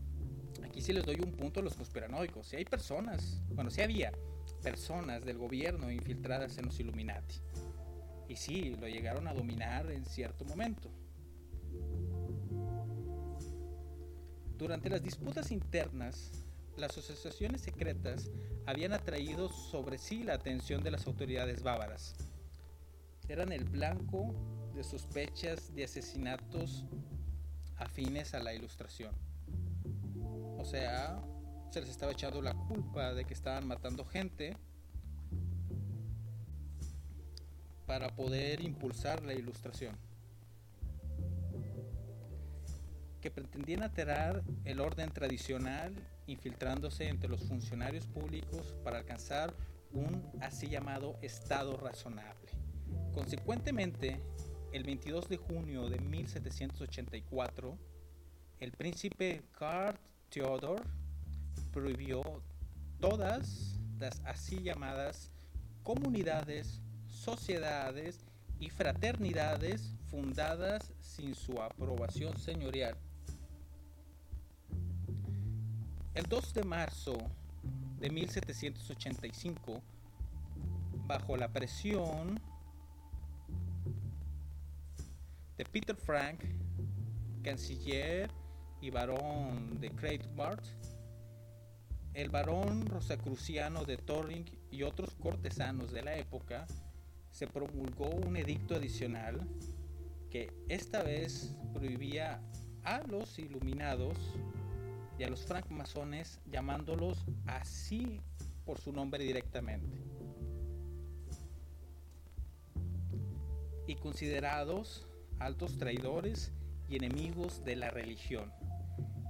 Aquí 0.64 0.82
sí 0.82 0.94
les 0.94 1.06
doy 1.06 1.20
un 1.24 1.32
punto 1.32 1.60
a 1.60 1.64
los 1.64 1.76
conspiranoicos. 1.76 2.48
Si 2.48 2.56
hay 2.56 2.66
personas, 2.66 3.42
bueno, 3.54 3.72
si 3.72 3.82
había 3.82 4.12
personas 4.62 5.26
del 5.26 5.38
gobierno 5.38 5.92
infiltradas 5.92 6.58
en 6.58 6.66
los 6.66 6.80
Illuminati. 6.80 7.36
Y 8.28 8.36
sí, 8.36 8.76
lo 8.80 8.88
llegaron 8.88 9.28
a 9.28 9.34
dominar 9.34 9.92
en 9.92 10.06
cierto 10.06 10.46
momento. 10.46 10.90
Durante 14.58 14.90
las 14.90 15.02
disputas 15.02 15.52
internas, 15.52 16.32
las 16.78 16.98
asociaciones 16.98 17.62
secretas 17.62 18.30
habían 18.66 18.94
atraído 18.94 19.50
sobre 19.50 19.98
sí 19.98 20.24
la 20.24 20.34
atención 20.34 20.84
de 20.84 20.92
las 20.92 21.08
autoridades 21.08 21.64
bávaras. 21.64 22.16
Eran 23.28 23.52
el 23.52 23.66
blanco 23.66 24.34
de 24.76 24.84
sospechas 24.84 25.74
de 25.76 25.84
asesinatos 25.84 26.86
afines 27.78 28.34
a 28.34 28.40
la 28.40 28.54
ilustración. 28.54 29.14
O 30.58 30.66
sea, 30.66 31.22
se 31.72 31.82
les 31.82 31.90
estaba 31.90 32.12
echando 32.12 32.42
la 32.42 32.54
culpa 32.54 33.14
de 33.14 33.26
que 33.26 33.34
estaban 33.34 33.68
matando 33.68 34.06
gente 34.06 34.56
para 37.86 38.16
poder 38.16 38.62
impulsar 38.62 39.24
la 39.24 39.34
ilustración. 39.34 39.98
que 43.22 43.30
pretendían 43.30 43.84
alterar 43.84 44.44
el 44.66 44.82
orden 44.82 45.12
tradicional 45.12 45.94
infiltrándose 46.28 47.08
entre 47.08 47.30
los 47.30 47.44
funcionarios 47.44 48.08
públicos 48.08 48.76
para 48.84 49.00
alcanzar 49.00 49.54
un 49.94 50.30
así 50.42 50.68
llamado 50.68 51.18
Estado 51.22 51.78
razonable. 51.78 52.52
Consecuentemente, 53.14 54.22
el 54.72 54.84
22 54.84 55.28
de 55.28 55.38
junio 55.38 55.90
de 55.90 56.00
1784, 56.00 57.78
el 58.60 58.72
príncipe 58.72 59.44
Karl 59.52 60.00
Theodor 60.30 60.82
prohibió 61.74 62.24
todas 63.00 63.80
las 64.00 64.22
así 64.26 64.62
llamadas 64.62 65.32
comunidades, 65.84 66.82
sociedades 67.08 68.20
y 68.60 68.70
fraternidades 68.70 69.94
fundadas 70.10 70.94
sin 71.02 71.36
su 71.36 71.62
aprobación 71.62 72.38
señorial 72.38 72.96
el 76.13 76.26
2 76.26 76.54
de 76.54 76.63
marzo 76.63 77.17
de 78.00 78.10
1785, 78.10 79.82
bajo 81.08 81.38
la 81.38 81.47
presión 81.47 82.39
de 85.58 85.65
Peter 85.65 85.95
Frank, 85.95 86.43
canciller 87.43 88.30
y 88.82 88.89
barón 88.89 89.80
de 89.80 89.91
Kreutbart, 89.91 90.65
el 92.13 92.30
barón 92.30 92.88
rosacruciano 92.88 93.86
de 93.86 93.97
Torring 93.97 94.45
y 94.69 94.84
otros 94.84 95.15
cortesanos 95.15 95.91
de 95.91 96.02
la 96.02 96.15
época, 96.15 96.67
se 97.30 97.47
promulgó 97.47 98.10
un 98.10 98.36
edicto 98.36 98.76
adicional 98.76 99.47
que 100.30 100.52
esta 100.67 101.04
vez 101.04 101.56
prohibía 101.74 102.41
a 102.84 103.02
los 103.08 103.39
iluminados 103.39 104.17
y 105.22 105.24
a 105.24 105.30
los 105.30 105.46
francmasones 105.46 106.40
llamándolos 106.52 107.24
así 107.46 108.20
por 108.66 108.80
su 108.80 108.92
nombre 108.92 109.24
directamente. 109.24 110.02
Y 113.86 113.98
considerados 113.98 115.08
altos 115.38 115.78
traidores 115.78 116.52
y 116.90 116.96
enemigos 116.96 117.64
de 117.64 117.76
la 117.76 117.92
religión. 117.92 118.52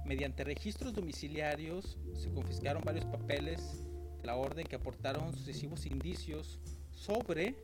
Mediante 0.06 0.44
registros 0.44 0.94
domiciliarios 0.94 1.98
se 2.14 2.32
confiscaron 2.32 2.82
varios 2.82 3.04
papeles 3.04 3.86
de 4.16 4.26
la 4.26 4.36
orden 4.36 4.66
que 4.66 4.76
aportaron 4.76 5.34
sucesivos 5.34 5.84
indicios 5.84 6.58
sobre 6.90 7.54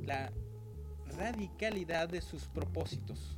la 0.00 0.32
radicalidad 1.18 2.08
de 2.08 2.22
sus 2.22 2.44
propósitos. 2.44 3.36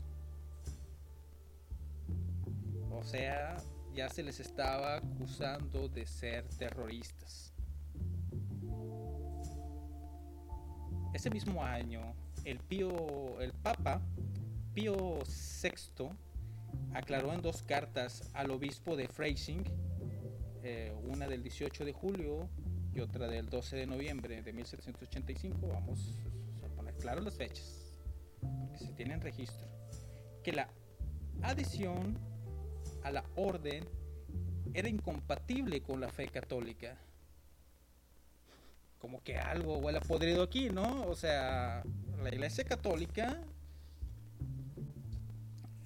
O 2.92 3.02
sea, 3.02 3.56
ya 3.96 4.10
se 4.10 4.22
les 4.22 4.38
estaba 4.40 4.98
acusando 4.98 5.88
de 5.88 6.06
ser 6.06 6.46
terroristas. 6.58 7.54
Ese 11.14 11.30
mismo 11.30 11.64
año, 11.64 12.14
el, 12.44 12.58
Pío, 12.58 13.40
el 13.40 13.54
Papa 13.54 14.02
Pío 14.74 15.20
VI 15.62 16.10
aclaró 16.92 17.32
en 17.32 17.40
dos 17.40 17.62
cartas 17.62 18.30
al 18.34 18.50
obispo 18.50 18.96
de 18.96 19.08
Freising, 19.08 19.64
eh, 20.62 20.94
una 21.04 21.26
del 21.26 21.42
18 21.42 21.86
de 21.86 21.94
julio 21.94 22.50
y 22.94 23.00
otra 23.00 23.28
del 23.28 23.48
12 23.48 23.76
de 23.76 23.86
noviembre 23.86 24.42
de 24.42 24.52
1785, 24.52 25.68
vamos 25.68 26.22
a 26.62 26.68
poner 26.76 26.94
claro 26.98 27.22
las 27.22 27.36
fechas, 27.38 27.98
porque 28.60 28.78
se 28.78 28.92
tienen 28.92 29.22
registro, 29.22 29.66
que 30.44 30.52
la 30.52 30.68
adhesión 31.40 32.35
a 33.06 33.10
la 33.12 33.24
orden 33.36 33.84
era 34.74 34.88
incompatible 34.88 35.80
con 35.80 36.00
la 36.00 36.08
fe 36.08 36.26
católica. 36.26 36.98
Como 38.98 39.22
que 39.22 39.38
algo 39.38 39.78
huele 39.78 40.00
podrido 40.00 40.42
aquí, 40.42 40.70
¿no? 40.70 41.06
O 41.06 41.14
sea, 41.14 41.84
la 42.20 42.28
iglesia 42.28 42.64
católica 42.64 43.40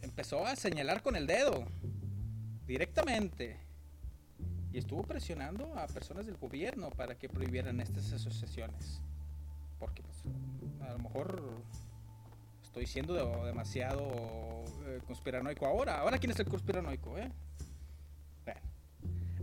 empezó 0.01 0.47
a 0.47 0.57
señalar 0.57 1.03
con 1.03 1.15
el 1.15 1.27
dedo 1.27 1.67
directamente 2.67 3.59
y 4.73 4.79
estuvo 4.79 5.03
presionando 5.03 5.79
a 5.79 5.87
personas 5.89 6.25
del 6.25 6.39
gobierno 6.39 6.89
para 6.89 7.19
que 7.19 7.29
prohibieran 7.29 7.81
estas 7.81 8.11
asociaciones. 8.15 9.03
Porque 9.79 10.03
pues, 10.03 10.23
a 10.89 10.93
lo 10.93 10.99
mejor 11.01 11.63
estoy 12.71 12.87
siendo 12.87 13.15
demasiado 13.45 14.63
eh, 14.87 15.01
conspiranoico 15.05 15.67
ahora. 15.67 15.99
Ahora, 15.99 16.19
¿quién 16.19 16.31
es 16.31 16.39
el 16.39 16.47
conspiranoico? 16.47 17.19
Eh? 17.19 17.29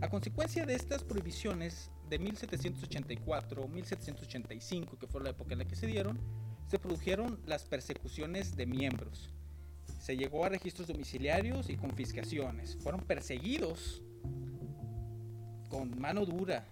A 0.00 0.08
consecuencia 0.08 0.64
de 0.64 0.74
estas 0.74 1.04
prohibiciones 1.04 1.90
de 2.08 2.18
1784-1785, 2.20 4.96
que 4.96 5.06
fue 5.08 5.22
la 5.22 5.28
época 5.30 5.52
en 5.52 5.58
la 5.58 5.66
que 5.66 5.76
se 5.76 5.86
dieron, 5.86 6.18
se 6.68 6.78
produjeron 6.78 7.38
las 7.44 7.64
persecuciones 7.64 8.56
de 8.56 8.64
miembros. 8.64 9.28
Se 10.00 10.16
llegó 10.16 10.46
a 10.46 10.48
registros 10.48 10.86
domiciliarios 10.86 11.68
y 11.68 11.76
confiscaciones. 11.76 12.78
Fueron 12.80 13.02
perseguidos 13.02 14.00
con 15.68 16.00
mano 16.00 16.24
dura, 16.24 16.64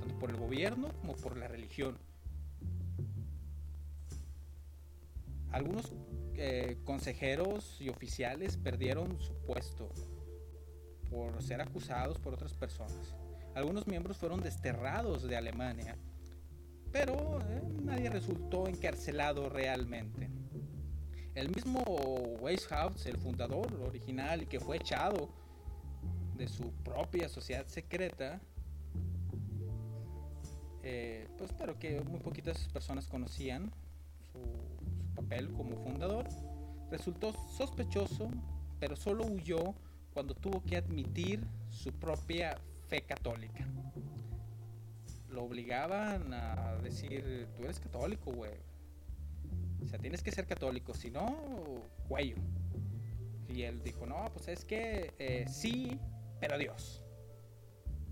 tanto 0.00 0.18
por 0.18 0.28
el 0.30 0.36
gobierno 0.36 0.92
como 1.00 1.16
por 1.16 1.38
la 1.38 1.48
religión. 1.48 1.96
Algunos 5.52 5.92
eh, 6.34 6.78
consejeros 6.84 7.80
y 7.80 7.88
oficiales 7.88 8.56
perdieron 8.56 9.20
su 9.20 9.34
puesto 9.46 9.90
por 11.10 11.42
ser 11.42 11.60
acusados 11.60 12.18
por 12.18 12.34
otras 12.34 12.54
personas. 12.54 13.14
Algunos 13.54 13.86
miembros 13.86 14.16
fueron 14.16 14.40
desterrados 14.40 15.24
de 15.24 15.36
Alemania, 15.36 15.96
pero 16.92 17.40
eh, 17.48 17.62
nadie 17.82 18.10
resultó 18.10 18.68
encarcelado 18.68 19.48
realmente. 19.48 20.30
El 21.34 21.48
mismo 21.48 21.82
Weishaupt, 22.40 23.06
el 23.06 23.16
fundador 23.18 23.72
original 23.82 24.42
y 24.42 24.46
que 24.46 24.60
fue 24.60 24.76
echado 24.76 25.30
de 26.36 26.48
su 26.48 26.72
propia 26.84 27.28
sociedad 27.28 27.66
secreta, 27.66 28.40
eh, 30.82 31.28
pues 31.36 31.52
pero 31.58 31.78
que 31.78 32.00
muy 32.02 32.20
poquitas 32.20 32.68
personas 32.68 33.06
conocían 33.06 33.70
su, 34.32 34.79
como 35.56 35.76
fundador, 35.76 36.26
resultó 36.90 37.32
sospechoso, 37.56 38.30
pero 38.78 38.96
solo 38.96 39.26
huyó 39.26 39.74
cuando 40.12 40.34
tuvo 40.34 40.62
que 40.62 40.76
admitir 40.76 41.46
su 41.70 41.92
propia 41.92 42.58
fe 42.88 43.02
católica. 43.02 43.66
Lo 45.28 45.44
obligaban 45.44 46.34
a 46.34 46.76
decir, 46.82 47.48
tú 47.56 47.62
eres 47.62 47.78
católico, 47.78 48.32
güey. 48.32 48.54
O 49.82 49.86
sea, 49.86 49.98
tienes 49.98 50.22
que 50.22 50.32
ser 50.32 50.46
católico, 50.46 50.92
si 50.94 51.10
no, 51.10 51.36
cuello. 52.08 52.36
Y 53.48 53.62
él 53.62 53.82
dijo, 53.82 54.06
no, 54.06 54.24
pues 54.32 54.48
es 54.48 54.64
que 54.64 55.14
eh, 55.18 55.46
sí, 55.48 55.98
pero 56.40 56.58
Dios. 56.58 57.02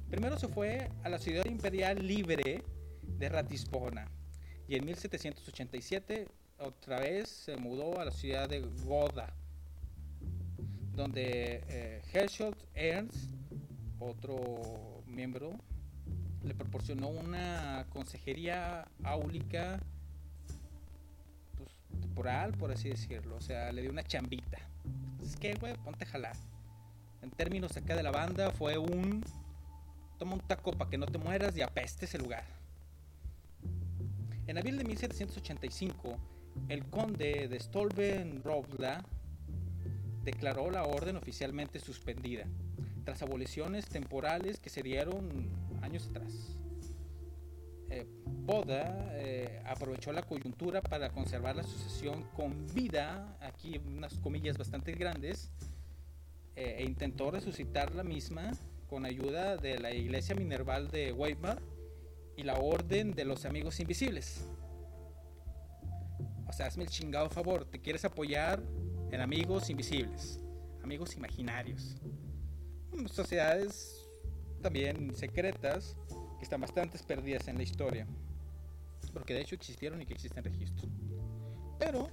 Primero 0.09 0.39
se 0.39 0.49
fue 0.49 0.91
a 1.03 1.09
la 1.09 1.19
ciudad 1.19 1.45
imperial 1.45 2.07
libre 2.07 2.63
de 3.03 3.29
Ratispona. 3.29 4.09
Y 4.69 4.77
en 4.77 4.85
1787 4.85 6.29
otra 6.59 7.01
vez 7.01 7.29
se 7.29 7.57
mudó 7.57 8.01
a 8.01 8.05
la 8.05 8.11
ciudad 8.11 8.49
de 8.49 8.61
Goda, 8.85 9.33
donde 10.95 11.63
eh, 11.69 12.03
Herschel 12.13 12.55
Ernst, 12.75 13.31
otro 14.01 15.03
miembro, 15.07 15.53
le 16.43 16.55
proporcionó 16.55 17.09
una 17.09 17.87
consejería 17.91 18.87
áulica 19.05 19.81
pues, 21.57 21.71
temporal, 22.01 22.53
por 22.55 22.73
así 22.73 22.89
decirlo. 22.89 23.37
O 23.37 23.41
sea, 23.41 23.73
le 23.73 23.83
dio 23.83 23.91
una 23.91 24.03
chambita. 24.03 24.59
Es 25.23 25.37
que, 25.37 25.55
güey, 25.55 25.75
ponte 25.79 26.05
a 26.05 26.09
jalar. 26.09 26.37
En 27.23 27.31
términos 27.31 27.77
acá 27.77 27.97
de 27.97 28.03
la 28.03 28.11
banda, 28.11 28.51
fue 28.53 28.79
un. 28.79 29.25
Toma 30.19 30.35
un 30.35 30.41
taco 30.41 30.73
para 30.73 30.91
que 30.91 30.99
no 30.99 31.07
te 31.07 31.19
mueras 31.19 31.57
y 31.57 31.63
apeste 31.63 32.07
ese 32.07 32.19
lugar. 32.19 32.45
En 34.47 34.59
abril 34.59 34.79
de 34.79 34.85
1785, 34.85 36.17
el 36.69 36.85
conde 36.87 37.49
de 37.49 37.59
Stolben-Robla 37.59 39.05
declaró 40.25 40.71
la 40.71 40.85
orden 40.85 41.17
oficialmente 41.17 41.79
suspendida, 41.81 42.45
tras 43.05 43.23
aboliciones 43.23 43.87
temporales 43.87 44.61
que 44.61 44.69
se 44.69 44.83
dieron 44.83 45.49
años 45.81 46.07
atrás. 46.09 46.59
Eh, 47.91 48.07
Boda 48.45 49.09
eh, 49.13 49.63
aprovechó 49.65 50.13
la 50.13 50.23
coyuntura 50.23 50.83
para 50.83 51.11
conservar 51.11 51.57
la 51.57 51.63
sucesión 51.63 52.25
con 52.35 52.67
vida, 52.75 53.37
aquí 53.41 53.81
unas 53.87 54.19
comillas 54.19 54.59
bastante 54.59 54.93
grandes, 54.93 55.51
eh, 56.55 56.77
e 56.79 56.85
intentó 56.85 57.31
resucitar 57.31 57.95
la 57.95 58.05
misma 58.05 58.53
con 58.89 59.05
ayuda 59.05 59.57
de 59.57 59.79
la 59.79 59.93
iglesia 59.93 60.35
minerval 60.35 60.91
de 60.91 61.13
Weimar 61.13 61.63
y 62.37 62.43
la 62.43 62.55
orden 62.59 63.13
de 63.13 63.25
los 63.25 63.45
amigos 63.45 63.81
invisibles. 63.81 64.45
Hazme 66.61 66.85
el 66.85 66.91
chingado 66.91 67.31
favor, 67.31 67.65
te 67.65 67.79
quieres 67.79 68.05
apoyar 68.05 68.61
en 69.13 69.21
amigos 69.21 69.71
invisibles, 69.71 70.41
amigos 70.83 71.17
imaginarios. 71.17 71.97
Sociedades 73.07 74.09
también 74.61 75.15
secretas 75.15 75.97
que 76.39 76.45
están 76.45 76.61
bastante 76.61 76.99
perdidas 76.99 77.47
en 77.49 77.57
la 77.57 77.63
historia. 77.63 78.07
Porque 79.13 79.35
de 79.35 79.43
hecho 79.43 79.55
existieron 79.55 80.03
y 80.03 80.07
que 80.07 80.15
existen 80.15 80.43
registros. 80.43 80.91
Pero 81.79 82.09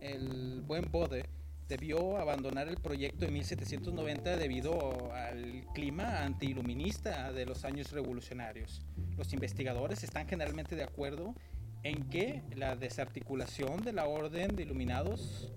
el 0.00 0.60
buen 0.62 0.90
Bode 0.90 1.24
debió 1.66 2.18
abandonar 2.18 2.68
el 2.68 2.76
proyecto 2.76 3.24
en 3.24 3.32
1790 3.32 4.36
debido 4.36 5.12
al 5.12 5.64
clima 5.72 6.24
antiiluminista 6.24 7.32
de 7.32 7.46
los 7.46 7.64
años 7.64 7.92
revolucionarios. 7.92 8.84
Los 9.16 9.32
investigadores 9.32 10.02
están 10.02 10.26
generalmente 10.28 10.74
de 10.74 10.82
acuerdo 10.82 11.34
en 11.82 12.08
que 12.10 12.42
la 12.56 12.76
desarticulación 12.76 13.82
de 13.82 13.92
la 13.92 14.06
orden 14.06 14.54
de 14.54 14.62
iluminados 14.62 15.52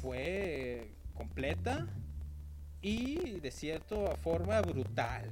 fue 0.00 0.90
completa 1.14 1.86
y 2.80 3.40
de 3.40 3.50
cierta 3.50 4.16
forma 4.16 4.60
brutal. 4.60 5.30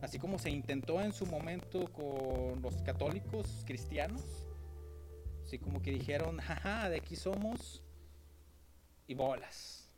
Así 0.00 0.18
como 0.18 0.38
se 0.38 0.50
intentó 0.50 1.00
en 1.00 1.12
su 1.12 1.26
momento 1.26 1.90
con 1.92 2.60
los 2.62 2.82
católicos 2.82 3.64
cristianos, 3.66 4.22
así 5.44 5.58
como 5.58 5.80
que 5.80 5.90
dijeron, 5.90 6.38
jaja, 6.38 6.88
de 6.90 6.98
aquí 6.98 7.16
somos 7.16 7.82
y 9.06 9.14
bolas. 9.14 9.88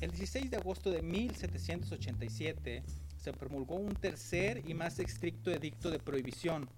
El 0.00 0.10
16 0.10 0.50
de 0.50 0.56
agosto 0.56 0.90
de 0.90 1.02
1787 1.02 2.82
se 3.24 3.32
promulgó 3.32 3.76
un 3.76 3.94
tercer 3.94 4.62
y 4.68 4.74
más 4.74 4.98
estricto 4.98 5.50
edicto 5.50 5.90
de 5.90 5.98
prohibición, 5.98 6.68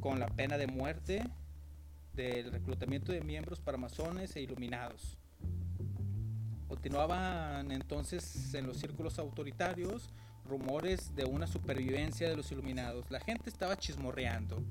con 0.00 0.20
la 0.20 0.26
pena 0.26 0.58
de 0.58 0.66
muerte 0.66 1.26
del 2.12 2.52
reclutamiento 2.52 3.10
de 3.10 3.22
miembros 3.22 3.58
para 3.58 3.78
masones 3.78 4.36
e 4.36 4.42
iluminados. 4.42 5.16
Continuaban 6.68 7.72
entonces 7.72 8.52
en 8.52 8.66
los 8.66 8.76
círculos 8.76 9.18
autoritarios 9.18 10.12
rumores 10.44 11.16
de 11.16 11.24
una 11.24 11.46
supervivencia 11.46 12.28
de 12.28 12.36
los 12.36 12.52
iluminados. 12.52 13.10
La 13.10 13.20
gente 13.20 13.48
estaba 13.48 13.78
chismorreando. 13.78 14.62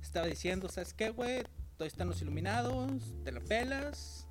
Estaba 0.00 0.26
diciendo, 0.26 0.70
¿sabes 0.70 0.94
qué, 0.94 1.10
güey? 1.10 1.42
Todavía 1.76 1.92
están 1.92 2.08
los 2.08 2.22
iluminados, 2.22 3.12
te 3.24 3.30
la 3.30 3.40
pelas. 3.40 4.26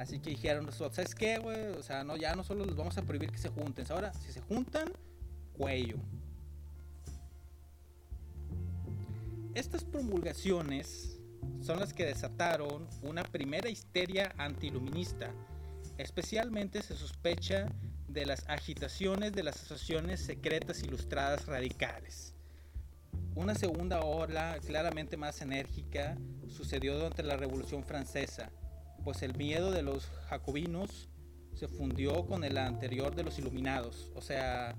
Así 0.00 0.18
que 0.18 0.30
dijeron, 0.30 0.68
¿sabes 0.72 1.14
qué, 1.14 1.38
güey? 1.38 1.68
O 1.78 1.82
sea, 1.84 2.02
no, 2.02 2.16
ya 2.16 2.34
no 2.34 2.42
solo 2.42 2.64
les 2.64 2.74
vamos 2.74 2.98
a 2.98 3.02
prohibir 3.02 3.30
que 3.30 3.38
se 3.38 3.50
junten. 3.50 3.86
Ahora, 3.88 4.12
si 4.14 4.32
se 4.32 4.40
juntan, 4.40 4.90
cuello. 5.52 5.96
Estas 9.54 9.84
promulgaciones 9.84 11.20
son 11.60 11.80
las 11.80 11.92
que 11.92 12.06
desataron 12.06 12.88
una 13.02 13.22
primera 13.22 13.68
histeria 13.68 14.34
antiiluminista. 14.38 15.32
Especialmente 15.98 16.82
se 16.82 16.96
sospecha 16.96 17.68
de 18.08 18.26
las 18.26 18.48
agitaciones 18.48 19.32
de 19.32 19.42
las 19.42 19.56
asociaciones 19.56 20.20
secretas 20.20 20.82
ilustradas 20.82 21.46
radicales. 21.46 22.34
Una 23.34 23.54
segunda 23.54 24.00
ola 24.00 24.58
claramente 24.66 25.16
más 25.16 25.40
enérgica 25.40 26.18
sucedió 26.48 26.96
durante 26.96 27.22
la 27.22 27.36
Revolución 27.36 27.82
Francesa, 27.84 28.50
pues 29.04 29.22
el 29.22 29.34
miedo 29.36 29.70
de 29.70 29.82
los 29.82 30.06
jacobinos 30.28 31.08
se 31.54 31.68
fundió 31.68 32.26
con 32.26 32.44
el 32.44 32.58
anterior 32.58 33.14
de 33.14 33.22
los 33.22 33.38
iluminados. 33.38 34.10
O 34.14 34.20
sea, 34.20 34.76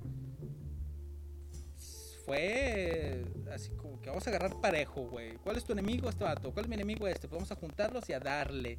fue 2.26 3.26
así 3.52 3.72
como 3.72 4.02
que 4.02 4.10
vamos 4.10 4.26
a 4.26 4.30
agarrar 4.30 4.60
parejo, 4.62 5.02
güey. 5.10 5.36
¿Cuál 5.38 5.58
es 5.58 5.64
tu 5.64 5.74
enemigo 5.74 6.10
este 6.10 6.24
vato? 6.24 6.52
¿Cuál 6.52 6.66
es 6.66 6.70
mi 6.70 6.76
enemigo 6.76 7.08
este? 7.08 7.28
Pues 7.28 7.38
vamos 7.38 7.52
a 7.52 7.56
juntarlos 7.56 8.08
y 8.10 8.14
a 8.14 8.20
darle. 8.20 8.78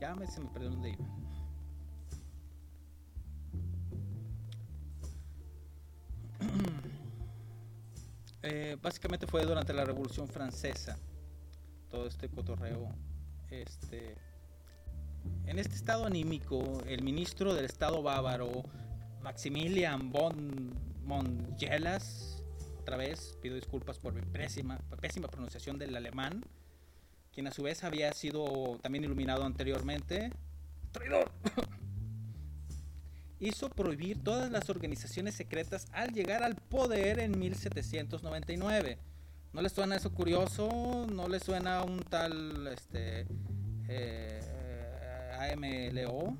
Ya 0.00 0.14
me, 0.14 0.26
se 0.26 0.40
me 0.40 0.50
perdió 0.50 0.70
dónde 0.70 0.90
iba. 0.90 1.04
Eh, 8.46 8.76
básicamente 8.82 9.26
fue 9.26 9.46
durante 9.46 9.72
la 9.72 9.86
Revolución 9.86 10.28
Francesa 10.28 10.98
todo 11.88 12.06
este 12.06 12.28
cotorreo 12.28 12.94
este 13.48 14.18
en 15.46 15.58
este 15.58 15.74
estado 15.74 16.06
anímico, 16.06 16.82
el 16.86 17.02
ministro 17.02 17.54
del 17.54 17.64
Estado 17.64 18.02
bávaro, 18.02 18.64
Maximilian 19.22 20.10
von 20.10 20.74
Mongelas, 21.04 22.42
otra 22.80 22.96
vez 22.96 23.38
pido 23.40 23.54
disculpas 23.54 23.98
por 23.98 24.12
mi 24.12 24.20
pésima, 24.22 24.78
pronunciación 25.30 25.78
del 25.78 25.96
alemán, 25.96 26.44
quien 27.32 27.46
a 27.46 27.50
su 27.50 27.62
vez 27.62 27.84
había 27.84 28.12
sido 28.12 28.78
también 28.82 29.04
iluminado 29.04 29.44
anteriormente, 29.44 30.30
traidor, 30.92 31.30
hizo 33.40 33.68
prohibir 33.70 34.22
todas 34.22 34.50
las 34.50 34.70
organizaciones 34.70 35.34
secretas 35.34 35.86
al 35.92 36.12
llegar 36.12 36.42
al 36.42 36.56
poder 36.56 37.18
en 37.20 37.38
1799. 37.38 38.98
¿No 39.52 39.62
les 39.62 39.72
suena 39.72 39.96
eso 39.96 40.12
curioso? 40.12 41.06
¿No 41.10 41.28
les 41.28 41.42
suena 41.42 41.82
un 41.82 42.00
tal, 42.00 42.66
este, 42.66 43.26
eh, 43.88 44.53
AMLO, 45.52 46.36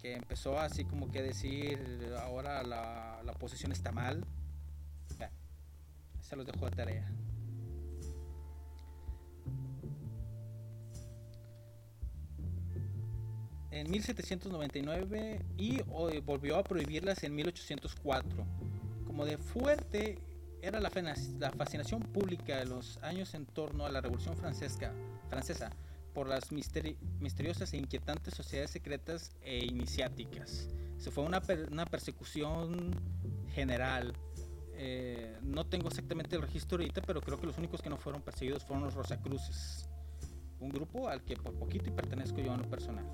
que 0.00 0.14
empezó 0.14 0.58
así 0.58 0.84
como 0.84 1.10
que 1.10 1.22
decir, 1.22 2.12
ahora 2.20 2.62
la, 2.62 3.20
la 3.24 3.32
posición 3.34 3.72
está 3.72 3.92
mal. 3.92 4.24
Ya, 5.18 5.30
se 6.20 6.36
los 6.36 6.46
dejo 6.46 6.64
de 6.66 6.70
tarea. 6.72 7.10
en 13.74 13.90
1799 13.90 15.40
y 15.56 15.82
volvió 15.82 16.56
a 16.56 16.62
prohibirlas 16.62 17.24
en 17.24 17.34
1804. 17.34 18.46
Como 19.04 19.24
de 19.24 19.36
fuerte 19.36 20.18
era 20.62 20.80
la, 20.80 20.90
fascinación 20.90 22.00
pública 22.02 22.56
de 22.56 22.66
los 22.66 22.98
años 23.02 23.34
en 23.34 23.46
torno 23.46 23.84
a 23.84 23.90
la 23.90 24.00
Revolución 24.00 24.36
Francesa, 24.36 24.92
francesa 25.28 25.70
por 26.14 26.28
las 26.28 26.52
misteriosas 26.52 27.72
e 27.74 27.76
inquietantes 27.76 28.34
sociedades 28.34 28.70
secretas 28.70 29.32
e 29.42 29.64
iniciáticas. 29.64 30.70
Se 30.96 31.10
fue 31.10 31.24
una, 31.24 31.42
una 31.70 31.84
persecución 31.84 32.94
general. 33.52 34.14
Eh, 34.76 35.36
no 35.42 35.66
tengo 35.66 35.88
exactamente 35.88 36.36
el 36.36 36.42
registro 36.42 36.78
ahorita, 36.78 37.02
pero 37.02 37.20
creo 37.20 37.38
que 37.38 37.46
los 37.46 37.58
únicos 37.58 37.82
que 37.82 37.90
no 37.90 37.96
fueron 37.96 38.22
perseguidos 38.22 38.64
fueron 38.64 38.84
los 38.84 38.94
Rosacruces. 38.94 39.88
Un 40.60 40.70
grupo 40.70 41.08
al 41.08 41.22
que 41.22 41.36
por 41.36 41.52
poquito 41.54 41.88
y 41.88 41.92
pertenezco 41.92 42.40
yo 42.40 42.54
en 42.54 42.62
lo 42.62 42.70
personal. 42.70 43.04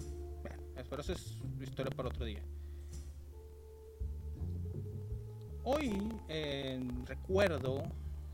Bueno, 0.42 0.62
pero 0.88 1.00
eso 1.00 1.12
es 1.12 1.36
historia 1.60 1.90
para 1.96 2.08
otro 2.08 2.24
día. 2.24 2.42
Hoy, 5.64 5.90
en 6.28 7.06
recuerdo, 7.06 7.82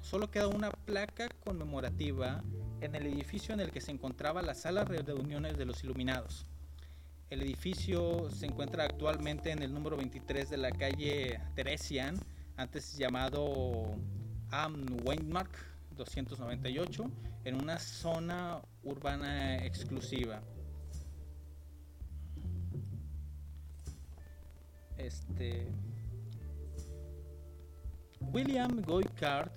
solo 0.08 0.30
queda 0.30 0.46
una 0.46 0.70
placa 0.70 1.28
conmemorativa 1.44 2.44
en 2.80 2.94
el 2.94 3.06
edificio 3.06 3.52
en 3.52 3.60
el 3.60 3.72
que 3.72 3.80
se 3.80 3.90
encontraba 3.90 4.40
la 4.40 4.54
sala 4.54 4.84
de 4.84 5.02
reuniones 5.02 5.58
de 5.58 5.64
los 5.64 5.82
Iluminados. 5.82 6.46
El 7.28 7.42
edificio 7.42 8.30
se 8.30 8.46
encuentra 8.46 8.84
actualmente 8.84 9.50
en 9.50 9.62
el 9.62 9.74
número 9.74 9.96
23 9.96 10.48
de 10.48 10.56
la 10.58 10.70
calle 10.70 11.40
Teresian, 11.56 12.16
antes 12.56 12.96
llamado 12.96 13.96
Am 14.50 14.86
Weinmark 15.04 15.50
298, 15.96 17.10
en 17.42 17.60
una 17.60 17.80
zona 17.80 18.62
urbana 18.84 19.64
exclusiva. 19.64 20.40
Este 24.96 25.66
William 28.20 28.82
Goycard, 28.82 29.50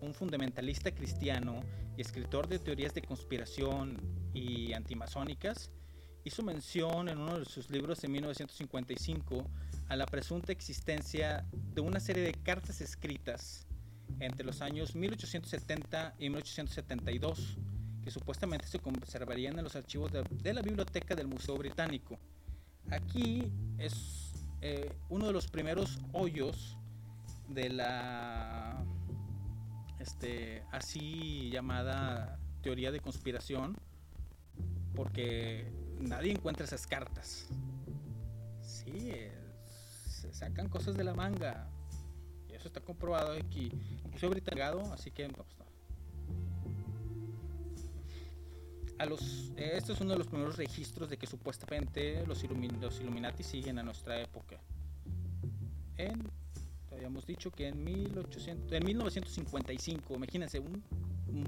un 0.00 0.14
fundamentalista 0.14 0.90
cristiano 0.94 1.60
y 1.96 2.00
escritor 2.00 2.48
de 2.48 2.58
teorías 2.58 2.94
de 2.94 3.02
conspiración 3.02 4.00
y 4.34 4.72
antimasónicas, 4.72 5.70
hizo 6.24 6.42
mención 6.42 7.08
en 7.08 7.18
uno 7.18 7.38
de 7.38 7.44
sus 7.44 7.70
libros 7.70 8.02
en 8.04 8.12
1955 8.12 9.48
a 9.88 9.96
la 9.96 10.06
presunta 10.06 10.52
existencia 10.52 11.46
de 11.52 11.80
una 11.80 12.00
serie 12.00 12.22
de 12.24 12.32
cartas 12.32 12.80
escritas 12.80 13.66
entre 14.20 14.44
los 14.44 14.60
años 14.60 14.94
1870 14.94 16.14
y 16.18 16.30
1872 16.30 17.58
que 18.02 18.10
supuestamente 18.10 18.66
se 18.66 18.78
conservarían 18.78 19.58
en 19.58 19.64
los 19.64 19.74
archivos 19.76 20.12
de, 20.12 20.54
la 20.54 20.62
biblioteca 20.62 21.14
del 21.14 21.26
Museo 21.26 21.56
Británico. 21.56 22.18
Aquí 22.90 23.50
es 23.78 24.32
eh, 24.60 24.92
uno 25.08 25.26
de 25.26 25.32
los 25.32 25.48
primeros 25.48 25.98
hoyos 26.12 26.76
de 27.48 27.68
la 27.68 28.84
este, 30.06 30.62
así 30.70 31.50
llamada 31.50 32.38
teoría 32.62 32.92
de 32.92 33.00
conspiración, 33.00 33.76
porque 34.94 35.70
nadie 35.98 36.30
encuentra 36.30 36.64
esas 36.64 36.86
cartas. 36.86 37.48
Sí, 38.62 39.12
sacan 40.32 40.68
cosas 40.68 40.96
de 40.96 41.02
la 41.02 41.12
manga. 41.12 41.68
Y 42.48 42.54
eso 42.54 42.68
está 42.68 42.80
comprobado 42.80 43.32
aquí. 43.32 43.70
Incluso 44.04 44.30
británico, 44.30 44.92
así 44.92 45.10
que 45.10 45.28
pues, 45.28 45.48
A 48.98 49.04
los, 49.04 49.52
este 49.56 49.92
es 49.92 50.00
uno 50.00 50.12
de 50.12 50.18
los 50.18 50.28
primeros 50.28 50.56
registros 50.56 51.10
de 51.10 51.18
que 51.18 51.26
supuestamente 51.26 52.24
los, 52.26 52.42
los 52.80 53.00
Illuminati 53.00 53.42
siguen 53.42 53.78
a 53.78 53.82
nuestra 53.82 54.20
época. 54.20 54.56
Habíamos 56.96 57.26
dicho 57.26 57.50
que 57.50 57.68
en, 57.68 57.84
1800, 57.84 58.72
en 58.72 58.84
1955, 58.84 60.14
imagínense, 60.14 60.58
un, 60.58 60.82
un 61.28 61.46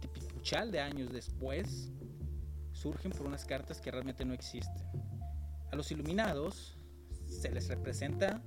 tipicuchal 0.00 0.70
de 0.70 0.80
años 0.80 1.12
después, 1.12 1.90
surgen 2.72 3.10
por 3.10 3.26
unas 3.26 3.44
cartas 3.44 3.80
que 3.80 3.90
realmente 3.90 4.24
no 4.24 4.34
existen. 4.34 4.86
A 5.72 5.76
los 5.76 5.90
iluminados 5.90 6.76
se 7.26 7.50
les 7.50 7.68
representa 7.68 8.42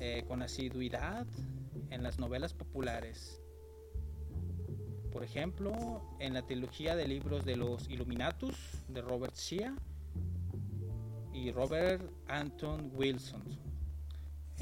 eh, 0.00 0.24
con 0.28 0.42
asiduidad 0.42 1.26
en 1.90 2.02
las 2.02 2.18
novelas 2.18 2.54
populares. 2.54 3.40
Por 5.10 5.24
ejemplo, 5.24 6.02
en 6.20 6.34
la 6.34 6.42
trilogía 6.42 6.96
de 6.96 7.06
libros 7.06 7.44
de 7.44 7.56
los 7.56 7.88
Illuminatus 7.88 8.56
de 8.88 9.02
Robert 9.02 9.34
Shea 9.34 9.74
y 11.34 11.50
Robert 11.50 12.02
Anton 12.28 12.90
Wilson 12.94 13.42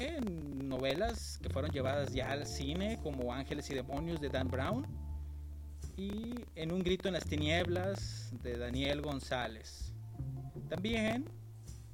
en 0.01 0.67
novelas 0.67 1.39
que 1.41 1.49
fueron 1.49 1.71
llevadas 1.71 2.13
ya 2.13 2.31
al 2.31 2.45
cine, 2.45 2.99
como 3.03 3.33
Ángeles 3.33 3.69
y 3.69 3.75
Demonios 3.75 4.19
de 4.21 4.29
Dan 4.29 4.49
Brown, 4.49 4.85
y 5.97 6.35
En 6.55 6.71
un 6.71 6.83
grito 6.83 7.07
en 7.07 7.13
las 7.13 7.25
tinieblas 7.25 8.31
de 8.41 8.57
Daniel 8.57 9.01
González. 9.01 9.93
También, 10.69 11.25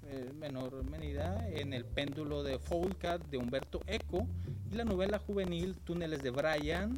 en 0.10 0.40
menor 0.40 0.84
medida, 0.90 1.48
en 1.50 1.74
El 1.74 1.84
péndulo 1.84 2.44
de 2.44 2.60
Foulcat 2.60 3.22
de 3.30 3.38
Humberto 3.38 3.82
Eco 3.88 4.28
y 4.72 4.76
la 4.76 4.86
novela 4.86 5.20
juvenil 5.20 5.78
Túneles 5.80 6.22
de 6.24 6.30
Brian 6.30 6.98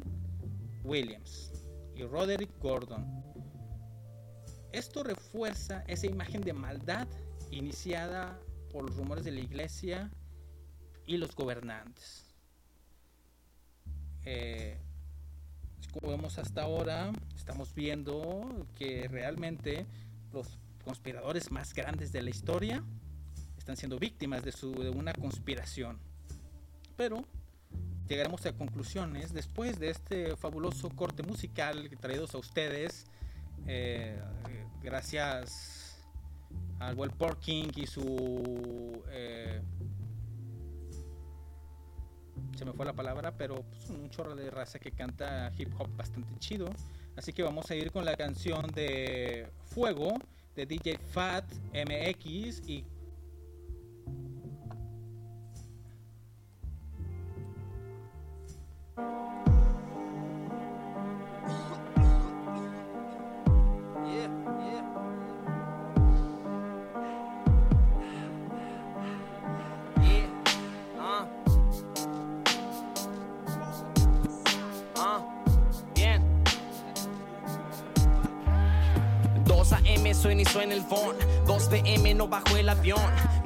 Williams 0.84 1.52
y 1.94 2.04
Roderick 2.04 2.50
Gordon. 2.60 3.04
Esto 4.72 5.02
refuerza 5.02 5.82
esa 5.88 6.06
imagen 6.06 6.42
de 6.42 6.52
maldad 6.52 7.08
iniciada 7.50 8.38
por 8.72 8.84
los 8.84 8.96
rumores 8.96 9.24
de 9.24 9.32
la 9.32 9.40
iglesia 9.40 10.10
y 11.06 11.16
los 11.16 11.34
gobernantes. 11.34 12.24
Eh, 14.24 14.76
como 15.92 16.10
vemos 16.12 16.38
hasta 16.38 16.62
ahora, 16.62 17.12
estamos 17.36 17.74
viendo 17.74 18.66
que 18.76 19.08
realmente 19.08 19.86
los 20.32 20.58
conspiradores 20.84 21.50
más 21.50 21.74
grandes 21.74 22.12
de 22.12 22.22
la 22.22 22.30
historia 22.30 22.82
están 23.58 23.76
siendo 23.76 23.98
víctimas 23.98 24.42
de, 24.42 24.52
su, 24.52 24.72
de 24.72 24.90
una 24.90 25.12
conspiración. 25.12 25.98
Pero 26.96 27.24
llegaremos 28.08 28.44
a 28.46 28.52
conclusiones 28.52 29.32
después 29.32 29.78
de 29.78 29.90
este 29.90 30.36
fabuloso 30.36 30.90
corte 30.90 31.22
musical 31.22 31.88
traídos 32.00 32.34
a 32.34 32.38
ustedes. 32.38 33.06
Eh, 33.66 34.18
gracias 34.82 36.02
al 36.78 36.94
Well 36.94 37.10
Porking 37.10 37.70
y 37.76 37.86
su 37.86 39.02
eh, 39.10 39.60
se 42.56 42.64
me 42.64 42.72
fue 42.72 42.84
la 42.84 42.92
palabra, 42.92 43.32
pero 43.36 43.62
pues, 43.62 43.88
un 43.90 44.10
chorro 44.10 44.34
de 44.34 44.50
raza 44.50 44.78
que 44.78 44.92
canta 44.92 45.52
hip 45.56 45.72
hop 45.78 45.88
bastante 45.96 46.34
chido. 46.38 46.70
Así 47.16 47.32
que 47.32 47.42
vamos 47.42 47.70
a 47.70 47.74
ir 47.74 47.90
con 47.90 48.04
la 48.04 48.16
canción 48.16 48.66
de 48.72 49.48
Fuego 49.66 50.14
de 50.54 50.66
DJ 50.66 50.98
Fat 50.98 51.44
MX 51.72 52.68
y 52.68 52.84
suena 80.50 80.74
el 80.74 80.82
phone. 80.82 81.16
2 81.46 81.68
pm 81.68 82.14
no 82.14 82.28
bajo 82.28 82.56
el 82.56 82.68
avión 82.68 83.00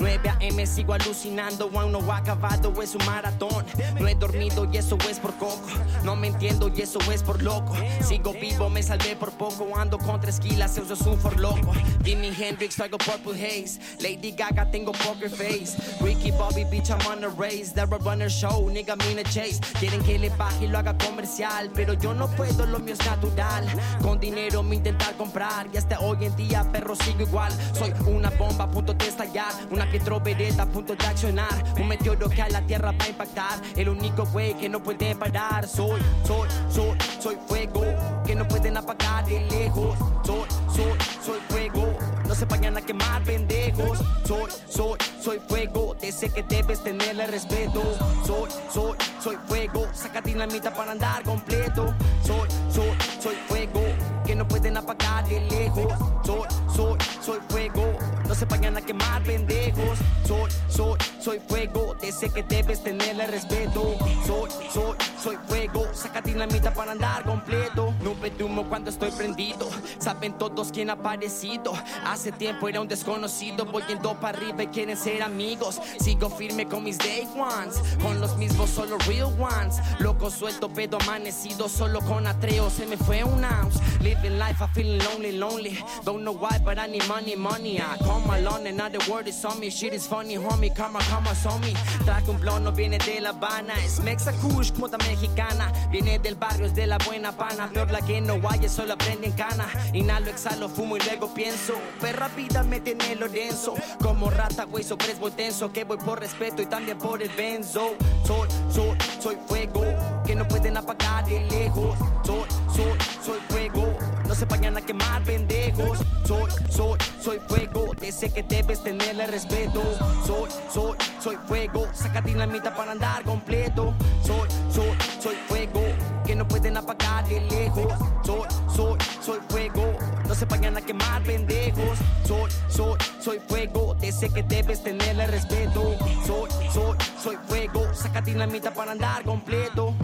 9 0.04 0.28
am 0.28 0.66
sigo 0.66 0.92
alucinando. 0.92 1.70
Aún 1.74 1.92
no 1.92 2.12
ha 2.12 2.18
acabado 2.18 2.82
es 2.82 2.94
un 2.94 3.06
maratón. 3.06 3.64
No 3.98 4.06
he 4.06 4.14
dormido 4.14 4.68
y 4.70 4.76
eso 4.76 4.98
es 5.08 5.18
por 5.18 5.34
coco. 5.36 5.66
No 6.02 6.14
me 6.14 6.28
entiendo 6.28 6.70
y 6.74 6.82
eso 6.82 6.98
es 7.10 7.22
por 7.22 7.42
loco. 7.42 7.74
Sigo 8.02 8.34
vivo 8.34 8.68
me 8.68 8.82
salvé 8.82 9.16
por 9.16 9.32
poco. 9.32 9.66
Ando 9.74 9.98
con 9.98 10.20
tres 10.20 10.38
kilas 10.38 10.76
eso 10.76 10.92
es 10.92 11.00
un 11.00 11.18
for 11.18 11.40
loco. 11.40 11.72
Jimi 12.04 12.32
Hendrix 12.38 12.76
traigo 12.76 12.98
purple 12.98 13.32
haze. 13.32 13.80
Lady 14.00 14.32
Gaga 14.32 14.70
tengo 14.70 14.92
poker 14.92 15.30
face. 15.30 15.74
Ricky 16.02 16.32
Bobby 16.32 16.64
bitch 16.64 16.90
I'm 16.90 17.06
on 17.06 17.24
a 17.24 17.28
race. 17.28 17.72
The 17.72 17.86
runner 17.86 18.28
show 18.28 18.68
nigga 18.70 18.96
mean 19.06 19.20
a 19.20 19.24
chase. 19.24 19.58
Quieren 19.80 20.02
que 20.04 20.18
le 20.18 20.28
baje 20.36 20.66
y 20.66 20.68
lo 20.68 20.78
haga 20.78 20.94
comercial 20.98 21.70
pero 21.74 21.94
yo 21.94 22.12
no 22.12 22.28
puedo 22.28 22.66
lo 22.66 22.78
mío 22.78 22.92
es 22.92 23.06
natural. 23.06 23.66
Con 24.02 24.20
dinero 24.20 24.62
me 24.62 24.76
intentar 24.76 25.14
comprar 25.16 25.66
y 25.72 25.78
hasta 25.78 25.98
hoy 26.00 26.26
en 26.26 26.36
día 26.36 26.62
perro 26.70 26.94
sigo 26.94 27.22
igual. 27.22 27.52
Soy 27.72 27.94
una 28.06 28.28
bomba 28.30 28.70
punto 28.70 28.92
de 28.92 29.08
estallar, 29.08 29.52
una 29.70 29.93
petrovereta 29.98 30.64
a 30.64 30.66
punto 30.66 30.96
de 30.96 31.06
accionar. 31.06 31.62
Un 31.78 31.86
meteoro 31.86 32.28
que 32.28 32.42
a 32.42 32.48
la 32.48 32.60
tierra 32.62 32.90
va 32.90 33.04
a 33.04 33.08
impactar. 33.08 33.60
El 33.76 33.88
único 33.88 34.26
güey 34.26 34.54
que 34.54 34.68
no 34.68 34.82
puede 34.82 35.14
parar. 35.14 35.68
Soy, 35.68 36.00
soy, 36.26 36.48
soy, 36.68 36.98
soy 37.20 37.36
fuego 37.46 37.84
que 38.26 38.34
no 38.34 38.46
pueden 38.48 38.76
apagar 38.76 39.24
de 39.24 39.40
lejos. 39.42 39.96
Soy, 40.24 40.48
soy, 40.74 40.98
soy 41.24 41.40
fuego. 41.48 41.96
No 42.26 42.34
se 42.34 42.44
vayan 42.46 42.76
a 42.76 42.82
quemar, 42.82 43.22
pendejos. 43.22 44.00
Soy, 44.26 44.50
soy, 44.68 44.98
soy 45.22 45.38
fuego. 45.48 45.94
Te 45.94 46.10
sé 46.10 46.28
que 46.28 46.42
debes 46.42 46.82
tenerle 46.82 47.28
respeto. 47.28 47.80
Soy, 48.26 48.50
soy, 48.72 48.96
soy 49.22 49.36
fuego. 49.46 49.86
Saca 49.92 50.20
dinamita 50.20 50.74
para 50.74 50.90
andar 50.90 51.22
completo. 51.22 51.94
Soy, 52.24 52.48
soy, 52.68 52.96
soy 53.20 53.36
fuego. 53.46 53.80
Que 54.26 54.34
no 54.34 54.48
pueden 54.48 54.76
apagar 54.76 55.24
de 55.28 55.40
lejos. 55.42 56.13
Soy, 56.24 56.48
soy, 56.74 56.98
soy 57.20 57.38
fuego. 57.48 57.98
No 58.26 58.34
se 58.34 58.46
vayan 58.46 58.76
a 58.76 58.80
quemar, 58.80 59.22
pendejos. 59.22 59.98
Soy, 60.26 60.50
soy, 60.68 60.98
soy 61.20 61.40
fuego. 61.46 61.94
Te 62.00 62.10
sé 62.10 62.30
que 62.30 62.42
debes 62.42 62.82
tenerle 62.82 63.26
respeto. 63.26 63.94
Soy, 64.26 64.50
soy, 64.72 64.96
soy 65.22 65.36
fuego. 65.46 65.86
Saca 65.92 66.22
dinamita 66.22 66.72
para 66.72 66.92
andar 66.92 67.24
completo. 67.24 67.92
Nube 68.02 68.30
de 68.30 68.44
humo 68.44 68.64
cuando 68.68 68.90
estoy 68.90 69.10
prendido. 69.10 69.68
Saben 69.98 70.38
todos 70.38 70.70
quién 70.72 70.88
ha 70.88 70.94
aparecido. 70.94 71.74
Hace 72.06 72.32
tiempo 72.32 72.68
era 72.68 72.80
un 72.80 72.88
desconocido. 72.88 73.66
Voy 73.66 73.82
yendo 73.86 74.18
para 74.18 74.38
arriba 74.38 74.62
y 74.62 74.68
quieren 74.68 74.96
ser 74.96 75.22
amigos. 75.22 75.80
Sigo 76.00 76.30
firme 76.30 76.66
con 76.66 76.84
mis 76.84 76.96
day 76.98 77.28
ones. 77.36 77.80
Con 78.02 78.20
los 78.20 78.36
mismos, 78.38 78.70
solo 78.70 78.96
real 79.06 79.34
ones. 79.38 79.76
Loco 79.98 80.30
suelto, 80.30 80.70
pedo 80.70 80.96
amanecido. 81.02 81.68
Solo 81.68 82.00
con 82.00 82.26
atreo 82.26 82.70
se 82.70 82.86
me 82.86 82.96
fue 82.96 83.22
un 83.22 83.44
ounce. 83.44 83.78
Living 84.00 84.38
life, 84.38 84.62
I 84.62 84.68
feeling 84.72 84.98
lonely, 85.04 85.32
lonely. 85.32 85.84
Know 86.24 86.32
why, 86.32 86.58
but 86.64 86.78
I 86.78 86.86
need 86.86 87.06
money, 87.06 87.36
money. 87.36 87.80
I 87.80 87.96
come 87.98 88.28
alone 88.30 88.64
the 88.64 89.10
word 89.10 89.28
is 89.28 89.44
on 89.44 89.60
me. 89.60 89.70
Shit 89.70 89.92
is 89.92 90.06
funny, 90.06 90.36
homie. 90.36 90.74
Karma, 90.74 91.00
karma, 91.00 91.34
on 91.50 91.60
me. 91.60 91.74
Traje 92.04 92.28
un 92.28 92.38
blon, 92.38 92.64
no 92.64 92.72
viene 92.72 92.98
de 92.98 93.20
La 93.20 93.30
Habana. 93.30 93.74
Es 93.84 94.00
Mexa 94.00 94.32
Kush, 94.40 94.72
puta 94.72 94.96
mexicana. 94.98 95.70
Viene 95.90 96.18
del 96.18 96.34
barrio, 96.36 96.66
es 96.66 96.74
de 96.74 96.86
la 96.86 96.98
buena 96.98 97.32
pana. 97.32 97.68
Peor 97.72 97.90
la 97.90 98.00
que 98.00 98.20
no 98.20 98.40
vaya, 98.40 98.68
solo 98.68 98.94
aprende 98.94 99.26
en 99.26 99.32
cana. 99.32 99.66
Inhalo, 99.92 100.30
exhalo, 100.30 100.68
fumo 100.68 100.96
y 100.96 101.00
luego 101.00 101.32
pienso. 101.34 101.74
Perra 102.00 102.28
vida 102.28 102.62
me 102.62 102.80
tiene 102.80 103.16
lo 103.16 103.28
denso. 103.28 103.74
Como 104.02 104.30
rata, 104.30 104.64
güey, 104.64 104.82
sobre 104.82 105.14
muy 105.16 105.30
tenso. 105.32 105.72
Que 105.72 105.84
voy 105.84 105.98
por 105.98 106.20
respeto 106.20 106.62
y 106.62 106.66
también 106.66 106.98
por 106.98 107.22
el 107.22 107.30
benzo. 107.30 107.94
Soy, 108.24 108.48
soy, 108.70 108.96
soy 109.20 109.36
fuego. 109.46 109.84
Que 110.26 110.34
no 110.34 110.48
pueden 110.48 110.76
apagar 110.76 111.26
de 111.26 111.40
lejos. 111.50 111.96
Soy, 112.24 112.44
soy, 112.74 112.98
soy 113.24 113.38
fuego. 113.48 113.98
No 114.26 114.34
se 114.34 114.44
vayan 114.46 114.76
a 114.76 114.80
quemar, 114.80 115.22
pendejos. 115.22 115.98
Soy, 116.26 116.50
soy, 116.70 116.98
soy 117.20 117.40
fuego. 117.48 117.94
Te 117.98 118.10
sé 118.12 118.30
que 118.30 118.42
debes 118.42 118.82
tenerle 118.82 119.26
respeto. 119.26 119.82
Soy, 120.26 120.50
soy, 120.72 120.96
soy 121.20 121.36
fuego. 121.46 121.86
Saca 121.92 122.20
dinamita 122.20 122.74
para 122.74 122.92
andar 122.92 123.22
completo. 123.22 123.94
Soy, 124.22 124.48
soy, 124.70 124.96
soy 125.20 125.36
fuego. 125.48 125.80
Que 126.26 126.34
no 126.34 126.46
pueden 126.48 126.76
apagar 126.76 127.26
de 127.28 127.40
lejos. 127.42 127.92
Soy, 128.24 128.48
soy, 128.74 128.98
soy 129.20 129.38
fuego. 129.48 129.96
No 130.26 130.34
se 130.34 130.44
vayan 130.46 130.76
a 130.76 130.80
quemar, 130.80 131.22
pendejos. 131.22 131.98
Soy, 132.26 132.50
soy, 132.68 132.98
soy 133.20 133.40
fuego. 133.46 133.96
Te 133.96 134.10
sé 134.10 134.30
que 134.30 134.42
debes 134.42 134.82
tenerle 134.82 135.26
respeto. 135.26 135.94
Soy, 136.26 136.48
soy, 136.72 136.96
soy 137.22 137.36
fuego. 137.46 137.94
Saca 137.94 138.20
dinamita 138.20 138.72
para 138.72 138.92
andar 138.92 139.22
completo. 139.22 139.94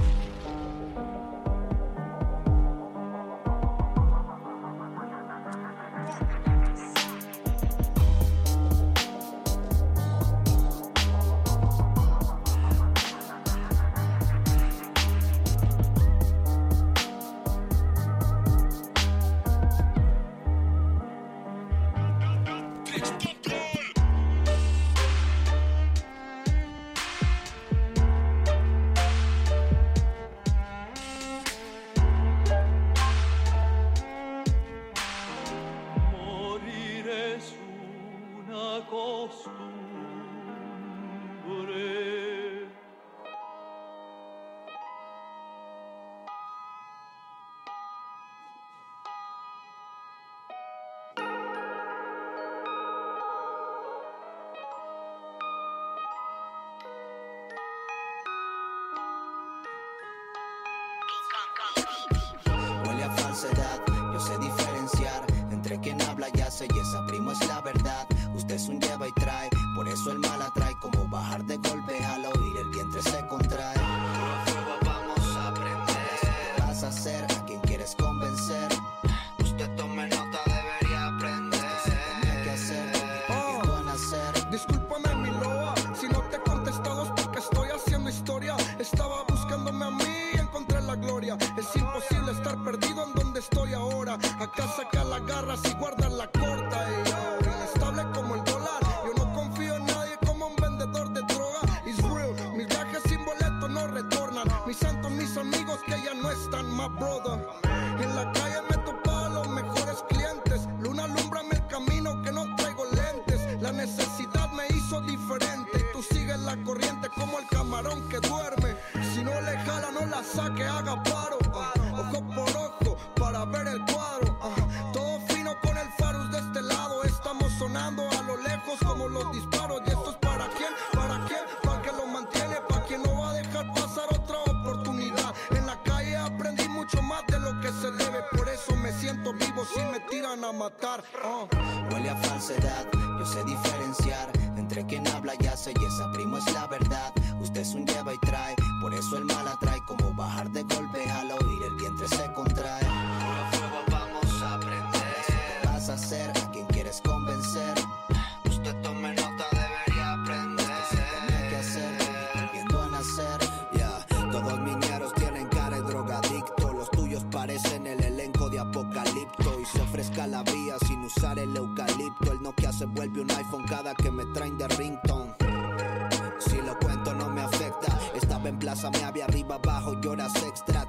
Yo 63.43 64.21
sé 64.21 64.37
diferenciar 64.39 65.25
entre 65.51 65.81
quien 65.81 66.01
habla 66.03 66.29
y 66.35 66.41
hace 66.43 66.67
y 66.67 66.79
esa 66.79 67.07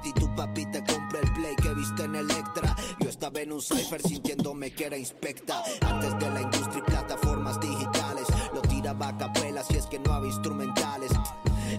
Y 0.04 0.12
tu 0.14 0.34
papi 0.34 0.66
te 0.66 0.82
compré 0.84 1.20
el 1.20 1.32
play 1.32 1.54
que 1.56 1.72
viste 1.74 2.04
en 2.04 2.16
Electra. 2.16 2.74
Yo 2.98 3.08
estaba 3.08 3.40
en 3.40 3.52
un 3.52 3.62
cipher 3.62 4.02
sintiéndome 4.02 4.72
que 4.72 4.86
era 4.86 4.96
inspecta. 4.96 5.62
Antes 5.86 6.18
de 6.18 6.30
la 6.30 6.42
industria 6.42 6.78
y 6.78 6.90
plataformas 6.90 7.60
digitales. 7.60 8.26
Lo 8.52 8.60
tiraba 8.62 9.08
a 9.08 9.16
capelas 9.16 9.70
y 9.70 9.76
es 9.76 9.86
que 9.86 9.98
no 10.00 10.12
había 10.12 10.30
instrumentales. 10.30 11.12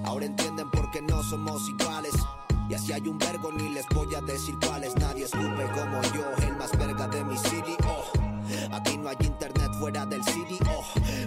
Ahora 0.06 0.26
entienden 0.26 0.72
por 0.72 0.90
qué 0.92 1.02
no 1.02 1.22
somos 1.24 1.68
iguales. 1.70 2.14
Y 2.70 2.74
así 2.74 2.94
hay 2.94 3.08
un 3.08 3.18
vergo, 3.18 3.52
ni 3.52 3.70
les 3.70 3.86
voy 3.90 4.16
a 4.16 4.22
decir 4.22 4.56
cuáles. 4.66 4.96
Nadie 4.96 5.26
escupe 5.26 5.70
como 5.74 6.02
yo, 6.14 6.26
el 6.48 6.56
más 6.56 6.72
verga 6.78 7.08
de 7.10 7.24
mi 7.26 7.38
city. 7.38 7.76
Oh, 7.86 8.24
internet 9.20 9.72
fuera 9.80 10.06
del 10.06 10.24
city. 10.24 10.58
Oh, 10.70 10.84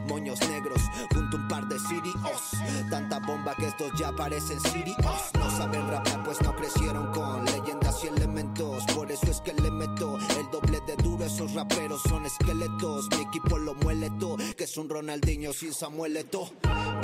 moños 0.09 0.41
negros 0.49 0.81
junto 1.12 1.37
a 1.37 1.41
un 1.41 1.49
par 1.49 1.67
de 1.69 1.79
sirios. 1.79 2.51
Tanta 2.91 3.19
bomba 3.21 3.55
que 3.55 3.67
estos 3.67 3.93
ya 3.99 4.12
parecen 4.12 4.61
sirios. 4.61 4.97
No 5.39 5.51
saben 5.51 5.89
rapear 5.89 6.16
pues 6.27 6.43
no 6.43 6.57
crecieron 6.57 7.12
con 7.12 7.45
leyendas 7.45 8.03
y 8.03 8.09
elementos. 8.09 8.85
Por 8.95 9.11
eso 9.12 9.31
es 9.31 9.41
que 9.43 9.55
le 9.55 9.70
meto 9.70 10.18
el 10.39 10.51
doble 10.51 10.81
de 10.85 10.97
duro. 10.97 11.24
Esos 11.24 11.55
raperos 11.55 12.03
son 12.03 12.27
esqueletos. 12.27 13.09
Mi 13.16 13.22
equipo 13.22 13.57
lo 13.57 13.74
muele 13.77 14.11
todo. 14.18 14.39
Que 14.57 14.64
es 14.64 14.77
un 14.77 14.89
Ronaldinho 14.89 15.53
sin 15.53 15.72
Samuel. 15.72 16.27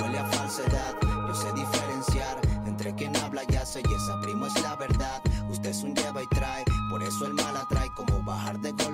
Huele 0.01 0.19
a 0.19 0.25
falsedad. 0.25 0.97
Yo 1.01 1.35
sé 1.35 1.53
diferenciar 1.53 2.41
entre 2.67 2.93
quien 2.95 3.15
habla 3.17 3.43
y 3.49 3.55
hace 3.55 3.79
y 3.79 3.93
esa 3.93 4.19
primo 4.21 4.45
es 4.45 4.61
la 4.61 4.75
verdad. 4.75 5.21
Usted 5.49 5.69
es 5.69 5.83
un 5.83 5.95
lleva 5.95 6.21
y 6.21 6.27
trae, 6.27 6.65
por 6.89 7.01
eso 7.01 7.25
el 7.25 7.33
mal 7.33 7.55
atrae. 7.55 7.89
Como 7.95 8.21
bajar 8.23 8.59
de 8.59 8.71
golpe 8.71 8.92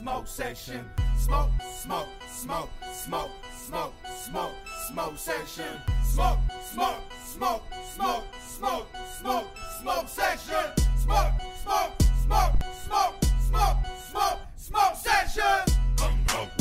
smoke, 0.00 0.26
section. 0.26 0.90
Smoke, 1.18 1.50
smoke, 1.76 2.08
smoke, 2.26 2.70
smoke, 2.90 3.30
smoke, 3.52 3.92
smoke, 4.24 4.52
smoke 4.88 5.18
section. 5.18 5.66
Smoke, 6.02 6.38
smoke, 6.62 6.96
smoke, 7.22 7.62
smoke, 7.94 8.24
smoke, 8.40 8.86
smoke, 9.20 9.46
smoke 9.82 10.08
section. 10.08 10.72
Smoke, 10.96 11.32
smoke, 11.62 11.92
smoke, 12.24 12.54
smoke, 12.82 13.14
smoke, 13.46 13.76
smoke, 14.10 14.38
smoke 14.56 14.96
section. 14.96 15.76
Come 15.98 16.24
come 16.26 16.59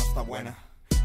no 0.00 0.06
está 0.06 0.22
buena? 0.22 0.56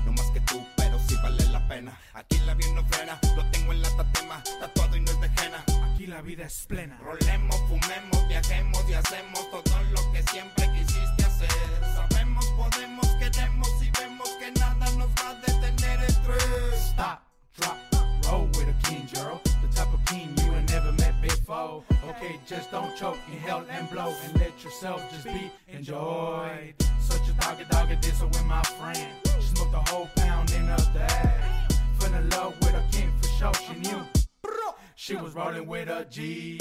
No 0.05 0.11
más 0.13 0.31
que 0.31 0.39
tú, 0.41 0.65
pero 0.77 0.97
sí 1.07 1.15
vale 1.21 1.45
la 1.49 1.67
pena. 1.67 1.97
Aquí 2.13 2.37
la 2.45 2.53
vida 2.53 2.71
no 2.75 2.85
frena, 2.85 3.19
lo 3.35 3.45
tengo 3.51 3.73
en 3.73 3.81
la 3.81 3.89
tatema, 3.89 4.41
tatuado 4.59 4.95
y 4.95 5.01
no 5.01 5.11
es 5.11 5.19
de 5.19 5.29
jena. 5.29 5.63
Aquí 5.91 6.07
la 6.07 6.21
vida 6.21 6.45
es 6.45 6.65
plena. 6.67 6.97
Rolemos, 6.99 7.57
fumemos, 7.67 8.27
viajemos 8.27 8.83
y 8.89 8.93
hacemos 8.93 9.51
todo 9.51 9.83
lo 9.91 10.11
que 10.13 10.23
siempre 10.31 10.71
quisiste 10.71 11.25
hacer. 11.25 11.49
Sabemos, 11.95 12.45
podemos, 12.57 13.07
queremos 13.19 13.69
y 13.81 13.91
vemos 13.99 14.29
que 14.39 14.51
nada 14.59 14.89
nos 14.91 15.09
va 15.09 15.29
a 15.29 15.35
detener 15.35 16.03
estrés. 16.03 16.91
Stop, 16.91 17.19
drop, 17.57 17.77
roll 18.29 18.47
with 18.55 18.69
a 18.69 18.87
king, 18.87 19.05
girl. 19.13 19.41
Okay, 21.47 22.39
just 22.47 22.71
don't 22.71 22.95
choke, 22.95 23.17
inhale 23.31 23.63
and 23.69 23.87
blow, 23.91 24.11
and 24.23 24.39
let 24.39 24.63
yourself 24.63 25.01
just 25.11 25.25
be 25.25 25.51
enjoyed. 25.67 26.73
Such 26.99 27.29
a 27.29 27.33
doggy 27.33 27.65
doggy 27.69 27.95
this 28.01 28.19
with 28.21 28.43
my 28.45 28.63
friend. 28.63 29.11
She 29.39 29.47
smoked 29.55 29.75
a 29.75 29.91
whole 29.91 30.09
pound 30.15 30.51
in 30.51 30.67
a 30.67 30.77
day. 30.93 31.33
Fell 31.99 32.13
in 32.15 32.29
love 32.31 32.55
with 32.61 32.73
a 32.73 32.83
king 32.91 33.11
for 33.21 33.27
sure. 33.27 33.53
She 33.53 33.79
knew 33.79 34.01
she 34.95 35.15
was 35.15 35.35
rolling 35.35 35.67
with 35.67 35.87
a 35.87 36.05
G. 36.09 36.57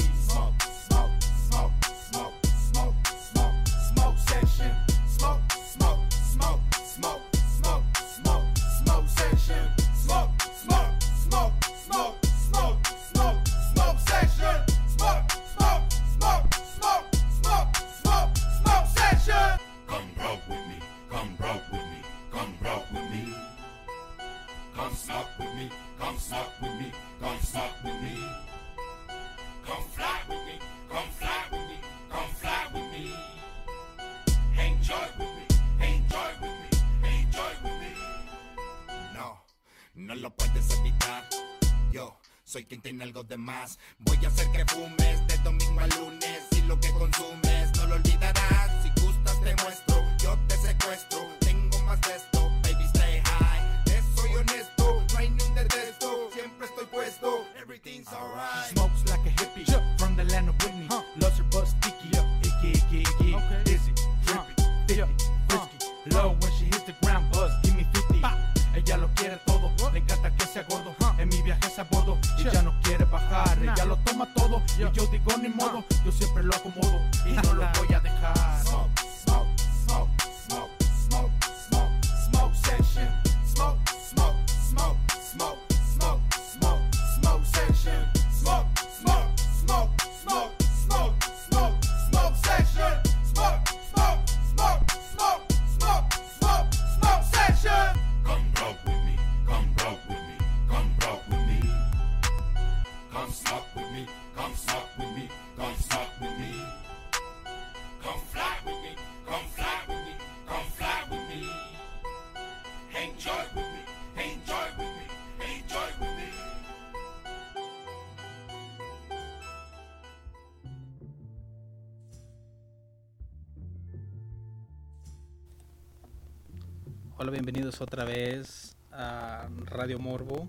Hola, 127.24 127.32
bienvenidos 127.32 127.80
otra 127.80 128.04
vez 128.04 128.76
a 128.92 129.48
Radio 129.64 129.98
Morbo. 129.98 130.46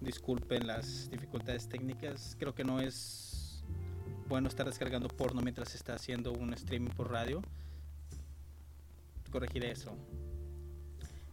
Disculpen 0.00 0.64
las 0.64 1.10
dificultades 1.10 1.68
técnicas. 1.68 2.36
Creo 2.38 2.54
que 2.54 2.62
no 2.62 2.80
es 2.80 3.64
bueno 4.28 4.46
estar 4.46 4.64
descargando 4.64 5.08
porno 5.08 5.40
mientras 5.40 5.70
se 5.70 5.76
está 5.76 5.94
haciendo 5.94 6.30
un 6.30 6.54
streaming 6.54 6.92
por 6.92 7.10
radio. 7.10 7.42
Corregiré 9.32 9.72
eso. 9.72 9.96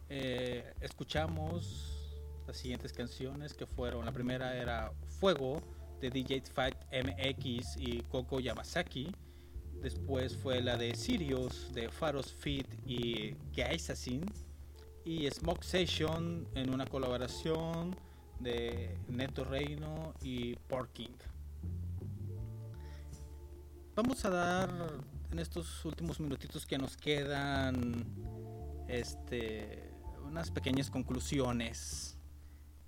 Eh, 0.08 0.74
escuchamos 0.80 2.26
las 2.48 2.56
siguientes 2.56 2.92
canciones 2.92 3.54
que 3.54 3.66
fueron. 3.66 4.04
La 4.04 4.10
primera 4.10 4.56
era 4.56 4.90
Fuego 5.20 5.62
de 6.00 6.10
DJ 6.10 6.42
Fight 6.52 6.74
MX 6.90 7.76
y 7.76 8.00
Coco 8.10 8.40
Yamazaki. 8.40 9.12
Después 9.84 10.34
fue 10.34 10.62
la 10.62 10.78
de 10.78 10.94
Sirius 10.94 11.70
de 11.74 11.90
Faros 11.90 12.32
Fit 12.32 12.66
y 12.86 13.36
Gaisasin. 13.54 14.24
y 15.04 15.30
Smoke 15.30 15.62
Session 15.62 16.48
en 16.54 16.72
una 16.72 16.86
colaboración 16.86 17.94
de 18.40 18.96
Neto 19.08 19.44
Reino 19.44 20.14
y 20.22 20.56
Porking. 20.56 21.14
Vamos 23.94 24.24
a 24.24 24.30
dar 24.30 24.70
en 25.30 25.38
estos 25.38 25.84
últimos 25.84 26.18
minutitos 26.18 26.64
que 26.64 26.78
nos 26.78 26.96
quedan 26.96 28.06
este 28.88 29.92
unas 30.24 30.50
pequeñas 30.50 30.88
conclusiones 30.88 32.16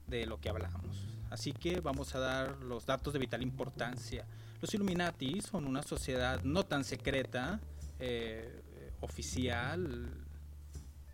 de 0.07 0.25
lo 0.25 0.41
que 0.41 0.49
hablamos. 0.49 1.05
Así 1.29 1.53
que 1.53 1.81
vamos 1.81 2.15
a 2.15 2.21
dar 2.21 2.57
los 2.63 2.87
datos 2.87 3.13
de 3.13 3.19
vital 3.19 3.43
importancia. 3.43 4.27
Los 4.61 4.73
Illuminati 4.75 5.41
son 5.41 5.67
una 5.67 5.83
sociedad 5.83 6.43
no 6.43 6.65
tan 6.65 6.85
secreta, 6.85 7.61
eh, 7.99 8.63
oficial, 9.01 10.27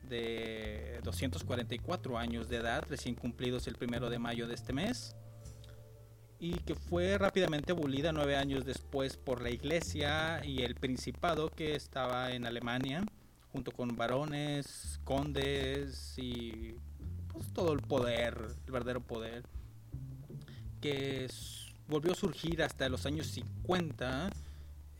de 0.08 1.00
244 1.04 2.18
años 2.18 2.48
de 2.48 2.56
edad, 2.56 2.84
recién 2.88 3.14
cumplidos 3.14 3.66
el 3.66 3.76
primero 3.76 4.10
de 4.10 4.18
mayo 4.18 4.46
de 4.46 4.54
este 4.54 4.72
mes, 4.72 5.16
y 6.38 6.54
que 6.58 6.74
fue 6.74 7.16
rápidamente 7.18 7.72
abolida 7.72 8.12
nueve 8.12 8.36
años 8.36 8.64
después 8.64 9.16
por 9.16 9.40
la 9.40 9.50
iglesia 9.50 10.44
y 10.44 10.62
el 10.62 10.74
principado 10.74 11.48
que 11.50 11.74
estaba 11.74 12.32
en 12.32 12.46
Alemania, 12.46 13.04
junto 13.52 13.70
con 13.70 13.96
varones, 13.96 15.00
condes 15.04 16.14
y 16.18 16.74
pues, 17.32 17.52
todo 17.52 17.72
el 17.72 17.80
poder, 17.80 18.36
el 18.66 18.72
verdadero 18.72 19.00
poder, 19.00 19.44
que 20.80 21.24
volvió 21.88 22.12
a 22.12 22.14
surgir 22.14 22.62
hasta 22.62 22.88
los 22.88 23.06
años 23.06 23.26
50 23.28 24.30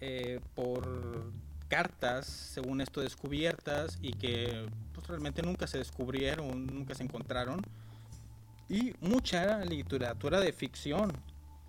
eh, 0.01 0.41
por 0.55 1.33
cartas, 1.69 2.27
según 2.27 2.81
esto, 2.81 3.01
descubiertas 3.01 3.99
y 4.03 4.13
que 4.13 4.67
pues, 4.93 5.07
realmente 5.07 5.43
nunca 5.43 5.67
se 5.67 5.79
descubrieron, 5.79 6.67
nunca 6.67 6.95
se 6.95 7.03
encontraron. 7.03 7.63
Y 8.69 8.93
mucha 9.01 9.65
literatura 9.65 10.41
de 10.41 10.53
ficción 10.53 11.13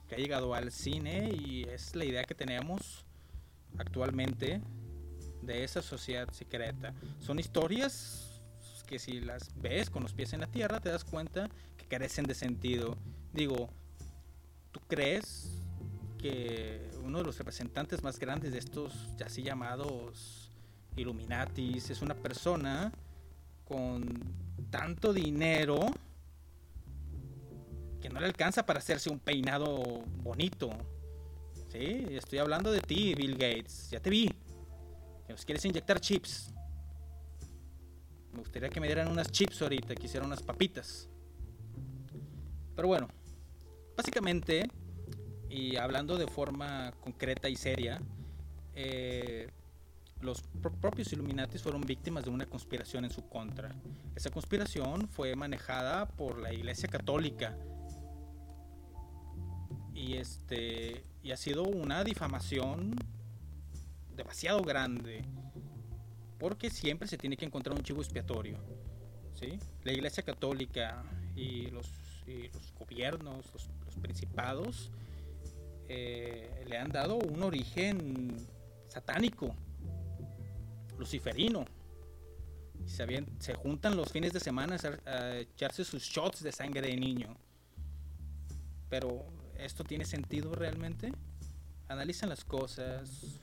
que 0.07 0.15
ha 0.15 0.17
llegado 0.17 0.53
al 0.53 0.71
cine 0.71 1.31
y 1.33 1.63
es 1.63 1.95
la 1.95 2.05
idea 2.05 2.23
que 2.23 2.35
tenemos 2.35 3.05
actualmente 3.77 4.61
de 5.41 5.63
esa 5.63 5.81
sociedad 5.81 6.29
secreta. 6.31 6.93
Son 7.19 7.39
historias 7.39 8.41
que 8.87 8.99
si 8.99 9.21
las 9.21 9.49
ves 9.61 9.89
con 9.89 10.03
los 10.03 10.13
pies 10.13 10.33
en 10.33 10.41
la 10.41 10.47
tierra 10.47 10.79
te 10.79 10.89
das 10.89 11.03
cuenta 11.03 11.49
que 11.77 11.85
carecen 11.85 12.25
de 12.25 12.35
sentido. 12.35 12.97
Digo, 13.31 13.69
¿tú 14.73 14.81
crees 14.87 15.63
que 16.17 16.89
uno 17.01 17.19
de 17.19 17.23
los 17.23 17.37
representantes 17.37 18.03
más 18.03 18.19
grandes 18.19 18.51
de 18.51 18.59
estos 18.59 18.93
así 19.25 19.43
llamados 19.43 20.51
Illuminatis 20.97 21.89
es 21.89 22.01
una 22.01 22.15
persona 22.15 22.91
con 23.65 24.03
tanto 24.69 25.13
dinero 25.13 25.79
que 28.01 28.09
no 28.09 28.19
le 28.19 28.25
alcanza 28.25 28.65
para 28.65 28.79
hacerse 28.79 29.09
un 29.09 29.19
peinado 29.19 30.03
bonito. 30.23 30.71
Sí, 31.71 32.05
estoy 32.11 32.39
hablando 32.39 32.71
de 32.71 32.81
ti, 32.81 33.15
Bill 33.15 33.33
Gates. 33.33 33.89
Ya 33.89 33.99
te 33.99 34.09
vi. 34.09 34.27
Que 35.25 35.31
nos 35.33 35.45
quieres 35.45 35.63
inyectar 35.65 35.99
chips. 35.99 36.51
Me 38.33 38.39
gustaría 38.39 38.69
que 38.69 38.81
me 38.81 38.87
dieran 38.87 39.07
unas 39.07 39.31
chips 39.31 39.61
ahorita, 39.61 39.95
que 39.95 40.05
hicieran 40.05 40.27
unas 40.27 40.43
papitas. 40.43 41.07
Pero 42.75 42.87
bueno, 42.87 43.07
básicamente, 43.95 44.69
y 45.49 45.75
hablando 45.75 46.17
de 46.17 46.27
forma 46.27 46.91
concreta 46.99 47.49
y 47.49 47.55
seria, 47.55 48.01
eh, 48.75 49.49
los 50.21 50.41
propios 50.81 51.11
Illuminati 51.11 51.57
fueron 51.57 51.81
víctimas 51.81 52.23
de 52.23 52.29
una 52.29 52.45
conspiración 52.45 53.05
en 53.05 53.11
su 53.11 53.27
contra. 53.27 53.75
Esa 54.15 54.29
conspiración 54.29 55.07
fue 55.09 55.35
manejada 55.35 56.07
por 56.07 56.39
la 56.39 56.53
Iglesia 56.53 56.87
Católica 56.87 57.57
y 59.93 60.15
este 60.15 61.03
y 61.21 61.31
ha 61.31 61.37
sido 61.37 61.63
una 61.63 62.03
difamación 62.03 62.95
demasiado 64.15 64.61
grande 64.61 65.23
porque 66.39 66.69
siempre 66.69 67.07
se 67.07 67.17
tiene 67.17 67.37
que 67.37 67.45
encontrar 67.45 67.75
un 67.77 67.83
chivo 67.83 68.01
expiatorio. 68.01 68.57
¿sí? 69.33 69.59
La 69.83 69.93
Iglesia 69.93 70.23
Católica 70.23 71.03
y 71.35 71.67
los, 71.67 71.89
los 72.25 72.73
gobiernos, 72.77 73.45
los, 73.53 73.69
principados, 73.95 74.91
eh, 75.87 76.65
le 76.67 76.77
han 76.77 76.91
dado 76.91 77.17
un 77.17 77.43
origen 77.43 78.35
satánico, 78.87 79.55
luciferino. 80.97 81.65
Se, 82.85 83.25
se 83.39 83.53
juntan 83.53 83.95
los 83.95 84.11
fines 84.11 84.33
de 84.33 84.39
semana 84.39 84.77
a, 85.05 85.37
echarse 85.37 85.85
sus 85.85 86.03
shots 86.03 86.43
de 86.43 86.51
sangre 86.51 86.81
de 86.81 86.95
niño. 86.97 87.35
Pero, 88.89 89.25
¿esto 89.57 89.83
tiene 89.83 90.05
sentido 90.05 90.53
realmente? 90.53 91.11
Analizan 91.87 92.29
las 92.29 92.43
cosas, 92.43 93.39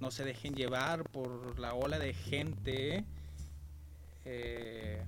no 0.00 0.10
se 0.10 0.24
dejen 0.24 0.54
llevar 0.54 1.04
por 1.10 1.58
la 1.58 1.74
ola 1.74 1.98
de 1.98 2.14
gente 2.14 3.04
eh, 4.24 5.02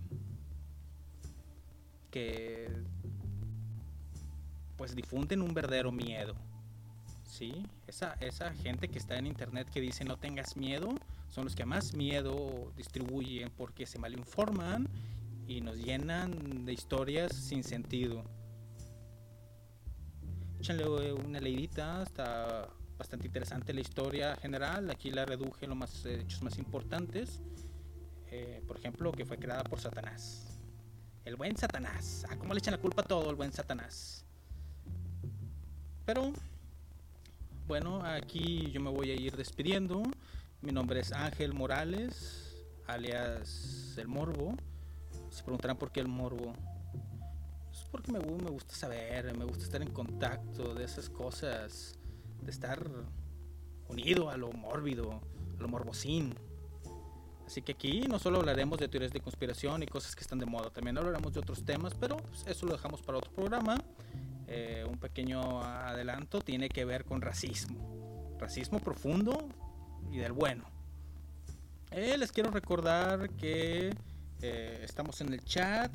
que 2.11 2.69
pues 4.77 4.95
difunden 4.95 5.43
un 5.43 5.55
verdadero 5.55 5.93
miedo. 5.93 6.35
¿Sí? 7.25 7.67
Esa, 7.87 8.15
esa 8.21 8.53
gente 8.55 8.89
que 8.89 8.99
está 8.99 9.19
en 9.19 9.27
internet 9.27 9.69
que 9.71 9.81
dice 9.81 10.05
no 10.05 10.17
tengas 10.17 10.57
miedo, 10.57 10.95
son 11.29 11.45
los 11.45 11.55
que 11.55 11.65
más 11.65 11.95
miedo 11.95 12.73
distribuyen 12.77 13.51
porque 13.51 13.85
se 13.85 13.99
malinforman 13.99 14.89
y 15.47 15.61
nos 15.61 15.77
llenan 15.77 16.65
de 16.65 16.73
historias 16.73 17.33
sin 17.33 17.63
sentido. 17.63 18.25
Échenle 20.59 21.13
una 21.13 21.41
leidita, 21.41 22.03
está 22.03 22.69
bastante 22.99 23.27
interesante 23.27 23.73
la 23.73 23.81
historia 23.81 24.37
general. 24.37 24.91
Aquí 24.91 25.11
la 25.11 25.25
reduje 25.25 25.67
los 25.67 25.77
más 25.77 26.05
eh, 26.07 26.21
hechos 26.23 26.43
más 26.43 26.59
importantes. 26.59 27.41
Eh, 28.29 28.63
por 28.67 28.77
ejemplo, 28.79 29.13
que 29.13 29.25
fue 29.25 29.39
creada 29.39 29.63
por 29.65 29.81
Satanás. 29.81 30.59
El 31.25 31.37
buen 31.37 31.57
Satanás. 31.57 32.27
Ah, 32.29 32.37
¿cómo 32.37 32.55
le 32.55 32.59
echan 32.59 32.73
la 32.73 32.81
culpa 32.81 33.03
a 33.03 33.05
todo 33.05 33.31
el 33.31 33.37
buen 33.37 33.53
Satanás? 33.53 34.26
Pero, 36.07 36.33
bueno, 37.67 38.01
aquí 38.05 38.71
yo 38.71 38.81
me 38.81 38.91
voy 38.91 39.11
a 39.11 39.15
ir 39.15 39.37
despidiendo. 39.37 40.05
Mi 40.63 40.71
nombre 40.71 41.01
es 41.01 41.11
Ángel 41.13 41.53
Morales, 41.53 42.65
alias 42.87 43.95
El 43.99 44.07
Morbo. 44.07 44.55
Se 45.31 45.43
preguntarán 45.43 45.77
por 45.77 45.91
qué 45.91 45.99
El 45.99 46.07
Morbo. 46.07 46.53
Es 47.73 47.85
porque 47.91 48.13
me, 48.13 48.21
me 48.21 48.51
gusta 48.51 48.73
saber, 48.73 49.37
me 49.37 49.45
gusta 49.45 49.65
estar 49.65 49.83
en 49.83 49.91
contacto 49.91 50.75
de 50.75 50.85
esas 50.85 51.11
cosas 51.11 51.99
de 52.41 52.53
estar 52.53 52.89
unido 53.89 54.31
a 54.31 54.37
lo 54.37 54.53
mórbido, 54.53 55.21
a 55.59 55.61
lo 55.61 55.67
morbosín. 55.67 56.35
Así 57.45 57.63
que 57.63 57.73
aquí 57.73 58.03
no 58.03 58.21
solo 58.21 58.39
hablaremos 58.39 58.79
de 58.79 58.87
teorías 58.87 59.13
de 59.13 59.21
conspiración 59.21 59.83
y 59.83 59.87
cosas 59.87 60.15
que 60.15 60.23
están 60.23 60.39
de 60.39 60.47
moda, 60.47 60.71
también 60.71 60.99
hablaremos 60.99 61.33
de 61.33 61.41
otros 61.41 61.65
temas, 61.65 61.95
pero 61.99 62.17
pues, 62.17 62.47
eso 62.47 62.67
lo 62.67 62.73
dejamos 62.73 63.03
para 63.03 63.19
otro 63.19 63.33
programa. 63.33 63.77
Eh, 64.49 64.85
un 64.89 64.99
pequeño 64.99 65.63
adelanto 65.63 66.41
tiene 66.41 66.69
que 66.69 66.85
ver 66.85 67.05
con 67.05 67.21
racismo, 67.21 68.37
racismo 68.39 68.79
profundo 68.79 69.49
y 70.11 70.19
del 70.19 70.33
bueno. 70.33 70.65
Eh, 71.91 72.17
les 72.19 72.33
quiero 72.33 72.51
recordar 72.51 73.31
que 73.31 73.95
eh, 74.43 74.81
estamos 74.83 75.21
en 75.21 75.33
el 75.33 75.45
chat. 75.45 75.91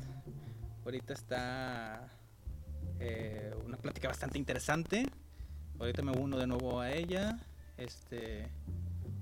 Ahorita 0.84 1.12
está 1.12 2.08
una 3.64 3.76
plática 3.78 4.06
bastante 4.06 4.38
interesante 4.38 5.08
ahorita 5.82 6.02
me 6.02 6.12
uno 6.12 6.38
de 6.38 6.46
nuevo 6.46 6.80
a 6.80 6.92
ella. 6.92 7.38
Este, 7.76 8.48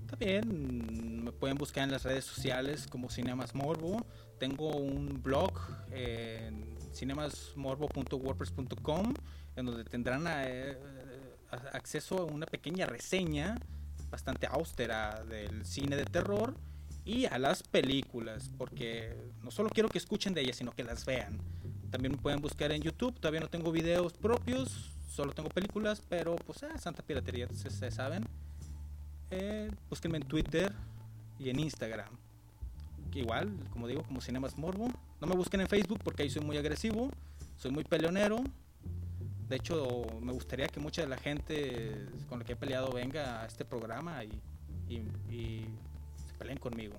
también 0.07 1.24
me 1.24 1.33
pueden 1.33 1.57
buscar 1.57 1.85
en 1.85 1.91
las 1.91 2.03
redes 2.03 2.24
sociales 2.24 2.87
como 2.87 3.11
Cinemas 3.11 3.55
Morbo. 3.55 4.07
Tengo 4.39 4.76
un 4.76 5.22
blog 5.22 5.53
en 5.91 6.80
cinemasmorbo.wordpress.com 6.93 9.14
en 9.57 9.66
donde 9.66 9.84
tendrán 9.84 10.24
eh, 10.28 10.76
acceso 11.72 12.18
a 12.18 12.24
una 12.24 12.47
pequeña 12.47 12.86
reseña 12.86 13.59
bastante 14.11 14.47
austera 14.47 15.22
del 15.24 15.64
cine 15.64 15.97
de 15.97 16.05
terror 16.05 16.55
y 17.05 17.26
a 17.26 17.38
las 17.38 17.62
películas, 17.62 18.51
porque 18.59 19.16
no 19.43 19.51
solo 19.51 19.70
quiero 19.70 19.88
que 19.88 19.99
escuchen 19.99 20.34
de 20.34 20.43
ellas, 20.43 20.57
sino 20.57 20.72
que 20.72 20.84
las 20.84 21.07
vean. 21.07 21.38
También 21.91 22.12
me 22.12 22.18
pueden 22.18 22.41
buscar 22.41 22.72
en 22.72 22.82
YouTube, 22.82 23.18
todavía 23.18 23.41
no 23.41 23.49
tengo 23.49 23.72
videos 23.72 24.12
propios, 24.12 24.93
solo 25.09 25.32
tengo 25.32 25.49
películas, 25.49 26.03
pero 26.09 26.36
pues 26.36 26.62
eh, 26.62 26.78
Santa 26.78 27.03
Piratería, 27.03 27.49
se 27.53 27.91
saben. 27.91 28.24
Eh, 29.30 29.70
búsquenme 29.88 30.18
en 30.18 30.24
Twitter 30.24 30.72
y 31.38 31.51
en 31.51 31.61
Instagram. 31.61 32.11
Que 33.11 33.20
igual, 33.20 33.51
como 33.70 33.88
digo, 33.88 34.03
como 34.03 34.20
Cinemas 34.20 34.59
Morbo. 34.59 34.91
No 35.21 35.27
me 35.27 35.35
busquen 35.35 35.61
en 35.61 35.68
Facebook 35.68 36.01
porque 36.03 36.23
ahí 36.23 36.31
soy 36.31 36.43
muy 36.43 36.57
agresivo, 36.57 37.11
soy 37.57 37.71
muy 37.71 37.85
peleonero. 37.85 38.43
De 39.49 39.57
hecho, 39.57 40.07
me 40.23 40.33
gustaría 40.33 40.66
que 40.68 40.81
mucha 40.81 41.03
de 41.03 41.09
la 41.09 41.18
gente 41.18 42.07
con 42.29 42.39
la 42.39 42.45
que 42.45 42.55
he 42.55 42.57
peleado 42.57 42.91
venga 42.93 43.43
a 43.43 43.47
este 43.47 43.64
programa 43.64 44.25
y, 44.25 44.31
se 44.89 46.35
peleen 46.39 46.59
conmigo. 46.59 46.97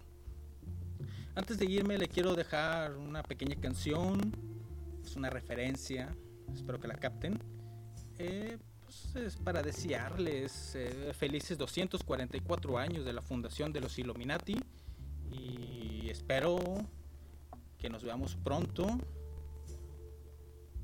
Antes 1.33 1.57
de 1.57 1.65
irme 1.65 1.97
le 1.97 2.07
quiero 2.07 2.35
dejar 2.35 2.95
una 2.95 3.23
pequeña 3.23 3.55
canción, 3.55 4.19
es 5.03 5.15
una 5.15 5.29
referencia, 5.29 6.15
espero 6.53 6.79
que 6.79 6.87
la 6.87 6.95
capten. 6.95 7.39
Eh, 8.19 8.57
pues 8.81 9.15
es 9.15 9.35
para 9.37 9.63
desearles 9.63 10.75
eh, 10.75 11.11
felices 11.13 11.57
244 11.57 12.77
años 12.77 13.03
de 13.03 13.13
la 13.13 13.21
fundación 13.21 13.73
de 13.73 13.79
los 13.79 13.97
Illuminati 13.97 14.59
y 15.31 16.09
espero 16.09 16.59
que 17.81 17.89
nos 17.89 18.03
veamos 18.03 18.35
pronto 18.35 18.85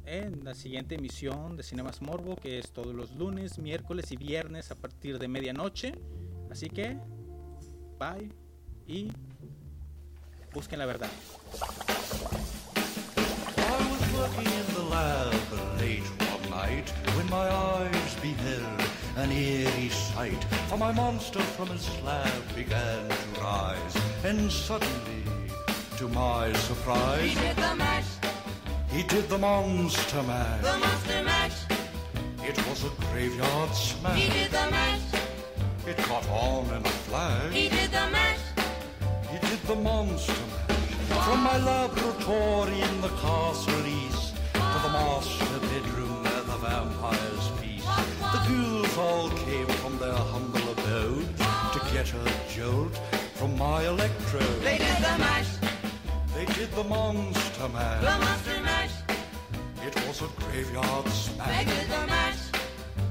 en 0.06 0.44
la 0.44 0.56
siguiente 0.56 0.96
emisión 0.96 1.56
de 1.56 1.62
Cinemas 1.62 2.02
Morbo, 2.02 2.36
que 2.36 2.58
es 2.58 2.72
todos 2.72 2.96
los 2.96 3.12
lunes, 3.16 3.60
miércoles 3.60 4.12
y 4.12 4.18
viernes 4.18 4.72
a 4.72 4.76
partir 4.76 5.20
de 5.20 5.28
medianoche. 5.28 5.94
Así 6.50 6.70
que, 6.70 6.98
bye 8.00 8.32
y 8.88 9.12
busquen 10.54 10.80
la 10.80 10.86
verdad. 10.86 11.10
An 19.18 19.32
eerie 19.32 19.90
sight. 19.90 20.44
For 20.70 20.78
my 20.78 20.92
monster 20.92 21.40
from 21.40 21.70
his 21.70 21.82
slab 21.82 22.56
began 22.56 23.10
to 23.10 23.42
rise, 23.42 23.96
and 24.24 24.52
suddenly, 24.52 25.24
to 25.98 26.08
my 26.10 26.54
surprise, 26.54 27.22
He 27.22 27.36
did 27.36 27.56
the 27.56 27.76
mash, 27.76 28.06
he 28.90 29.04
did 29.04 29.28
the 29.30 29.38
monster 29.38 30.22
mash. 30.24 30.62
the 30.62 30.78
monster 30.78 31.24
mash. 31.24 31.58
It 32.44 32.58
was 32.68 32.84
a 32.86 32.90
graveyard 33.12 33.74
smash. 33.74 34.20
He 34.20 34.30
did 34.30 34.52
the 34.52 34.70
mash, 34.70 35.02
It 35.88 35.98
caught 35.98 36.28
on 36.30 36.66
in 36.76 36.86
a 36.86 36.90
flash. 37.08 37.52
he 37.54 37.70
did 37.70 37.90
the 37.92 38.08
mash. 38.12 38.40
He 39.32 39.40
did 39.48 39.60
the 39.64 39.76
monster 39.76 40.34
mash. 40.34 41.26
From 41.26 41.40
my 41.42 41.58
laboratory 41.58 42.80
in 42.82 43.02
the 43.02 43.10
castle 43.10 43.88
east 43.88 44.36
to 44.54 44.78
the 44.86 44.90
master 45.00 45.60
bedroom 45.62 46.24
where 46.24 46.44
the 46.44 46.58
vampires 46.58 47.48
feast. 47.60 47.88
The 48.34 48.42
ghouls 48.48 48.98
all 48.98 49.30
came 49.32 49.68
from 49.82 49.98
their 49.98 50.14
humble 50.14 50.70
abodes 50.74 51.40
to 51.74 51.80
get 51.92 52.14
a 52.14 52.24
jolt 52.54 52.96
from 53.36 53.58
my 53.58 53.84
electrode. 53.88 54.62
They 54.62 54.78
did 54.78 54.98
the 54.98 55.18
mash, 55.18 55.48
They 56.38 56.46
did 56.46 56.72
the 56.74 56.84
monster 56.84 57.64
the 57.64 57.68
monster 57.68 58.62
mash. 58.62 58.92
It 59.84 59.96
was 60.06 60.22
a 60.22 60.28
graveyard 60.40 61.08
smash. 61.10 61.66
They 61.66 61.66
did 61.66 61.90
the 61.90 62.06
mash, 62.06 62.42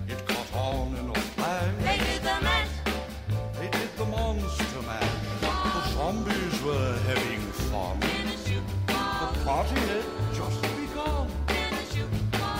It 0.06 0.24
caught 0.28 0.54
on 0.54 0.94
in 0.94 1.10
a 1.10 1.14
flash. 1.34 1.74
they 1.82 1.98
did 2.06 2.22
the 2.22 2.38
mash. 2.46 2.68
They 3.58 3.68
did 3.78 3.90
the 3.96 4.04
monster 4.04 4.82
mash. 4.82 5.14
The 5.40 5.82
zombies 5.94 6.62
were 6.62 6.98
having 7.08 7.40
fun. 7.66 7.98
The 7.98 9.44
party 9.44 9.80
had 9.90 10.06
just 10.32 10.62
begun. 10.62 11.26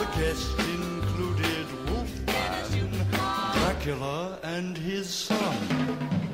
The 0.00 0.08
guests 0.18 0.50
included 0.74 1.66
Wolfman, 1.88 3.06
Dracula, 3.54 4.40
and 4.42 4.76
his 4.76 5.08
son. 5.08 6.25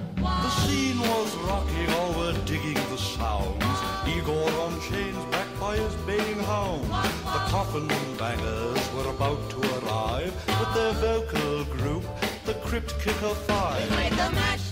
Coffin 7.72 7.88
bangers 8.18 8.92
were 8.92 9.08
about 9.08 9.48
to 9.48 9.56
arrive 9.78 10.34
with 10.46 10.74
their 10.74 10.92
vocal 10.92 11.64
group, 11.74 12.04
the 12.44 12.52
Crypt 12.66 13.00
Kicker 13.00 13.34
Five. 13.48 13.88
They 13.88 13.96
Played 13.96 14.12
the 14.12 14.30
mash, 14.32 14.70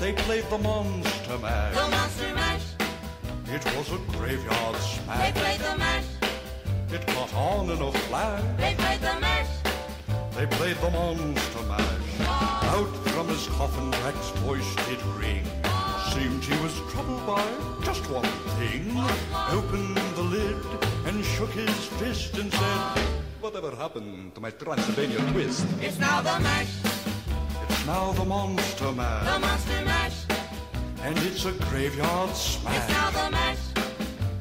They 0.00 0.12
played 0.12 0.44
the 0.50 0.58
monster 0.58 1.38
mash. 1.38 1.74
the 1.76 1.88
monster 1.88 2.34
mash. 2.34 2.62
It 3.46 3.64
was 3.76 3.92
a 3.92 3.98
graveyard 4.18 4.74
smash. 4.74 5.34
They 5.34 5.40
played 5.40 5.60
the 5.60 5.78
mash, 5.78 6.04
It 6.92 7.06
caught 7.06 7.32
on 7.32 7.70
in 7.70 7.80
a 7.80 7.92
flash. 7.92 8.42
they 8.56 8.74
played 8.74 9.00
the 9.02 9.20
mash. 9.20 9.50
They 10.34 10.46
played 10.46 10.76
the 10.78 10.90
monster 10.90 11.62
mash. 11.68 12.28
Out 12.74 12.92
from 13.10 13.28
his 13.28 13.46
coffin, 13.46 13.88
Drac's 13.92 14.30
voice 14.40 14.74
did 14.88 15.00
ring. 15.22 15.44
Seemed 16.16 16.44
he 16.44 16.56
was 16.62 16.72
troubled 16.90 17.26
by 17.26 17.44
just 17.84 18.08
one 18.10 18.24
thing. 18.56 18.84
Opened 19.50 19.96
the 20.16 20.22
lid 20.22 20.56
and 21.06 21.22
shook 21.22 21.50
his 21.50 21.76
fist 22.00 22.38
and 22.38 22.50
said, 22.50 22.98
Whatever 23.40 23.70
happened 23.76 24.34
to 24.34 24.40
my 24.40 24.48
Transylvania 24.50 25.18
twist? 25.32 25.66
It's 25.82 25.98
now 25.98 26.22
the 26.22 26.38
mash, 26.40 26.72
It's 27.68 27.86
now 27.86 28.12
the 28.12 28.24
monster 28.24 28.92
mash. 28.92 29.26
the 29.30 29.38
monster 29.40 29.84
mash. 29.84 30.18
And 31.02 31.18
it's 31.18 31.44
a 31.44 31.52
graveyard 31.68 32.34
smash. 32.34 32.76
It's 32.76 32.88
now 32.88 33.10
the 33.10 33.30
mash, 33.30 33.64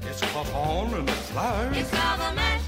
It's 0.09 0.21
caught 0.31 0.51
on 0.53 0.93
in 0.99 1.09
a 1.09 1.11
flash. 1.29 1.77
it's 1.77 1.91
now 1.91 2.15
the 2.15 2.35
mash. 2.35 2.61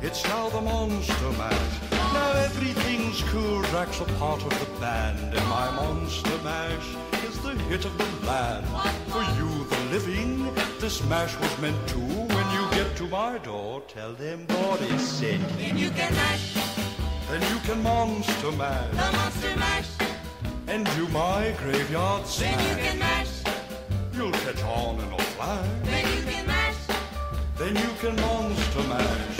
It's 0.00 0.24
now 0.24 0.48
the 0.48 0.60
Monster 0.60 1.30
Mash. 1.38 1.80
Now 1.92 2.32
everything's 2.32 3.22
cool. 3.30 3.62
Drac's 3.70 4.00
a 4.00 4.04
part 4.18 4.42
of 4.42 4.50
the 4.58 4.80
band, 4.80 5.32
in 5.32 5.44
my 5.48 5.70
Monster 5.76 6.38
Mash 6.42 6.88
the 7.42 7.54
hit 7.68 7.84
of 7.84 7.96
the 7.98 8.26
land. 8.26 8.66
For 9.12 9.22
you, 9.38 9.64
the 9.64 9.80
living, 9.90 10.54
this 10.80 11.02
mash 11.08 11.36
was 11.38 11.58
meant 11.60 11.76
to. 11.88 11.98
When 11.98 12.46
you 12.56 12.62
get 12.70 12.96
to 12.96 13.06
my 13.08 13.38
door, 13.38 13.82
tell 13.88 14.12
them 14.12 14.46
Boris 14.46 15.08
sent 15.08 15.42
me. 15.56 15.66
Then 15.66 15.78
you 15.78 15.90
can 15.90 16.12
mash, 16.14 16.54
Then 17.30 17.42
you 17.52 17.58
can 17.66 17.82
Monster 17.82 18.52
mash. 18.52 18.90
the 18.90 19.12
monster 19.18 19.56
mash. 19.56 19.88
and 20.68 20.86
do 20.96 21.08
my 21.08 21.52
graveyard 21.62 22.24
Then 22.38 22.58
you 22.68 22.76
can 22.84 22.98
mash, 22.98 23.42
You'll 24.14 24.32
catch 24.32 24.62
on 24.62 25.00
in 25.00 25.12
a 25.12 25.18
flash. 25.34 25.68
then 25.84 26.06
you 26.16 26.22
can 26.30 26.46
mash. 26.46 26.76
Then 27.58 27.76
you 27.76 27.90
can 28.00 28.16
Monster 28.16 28.82
Mash. 28.88 29.38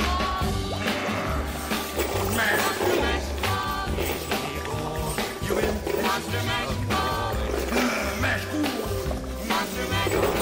Monster 2.62 2.96
mash, 3.03 3.26
You 5.48 5.59
in? 5.59 5.64
mash. 5.64 6.03
Monster 6.03 6.42
mash. 6.46 7.01
Let's 10.15 10.37
go. 10.37 10.41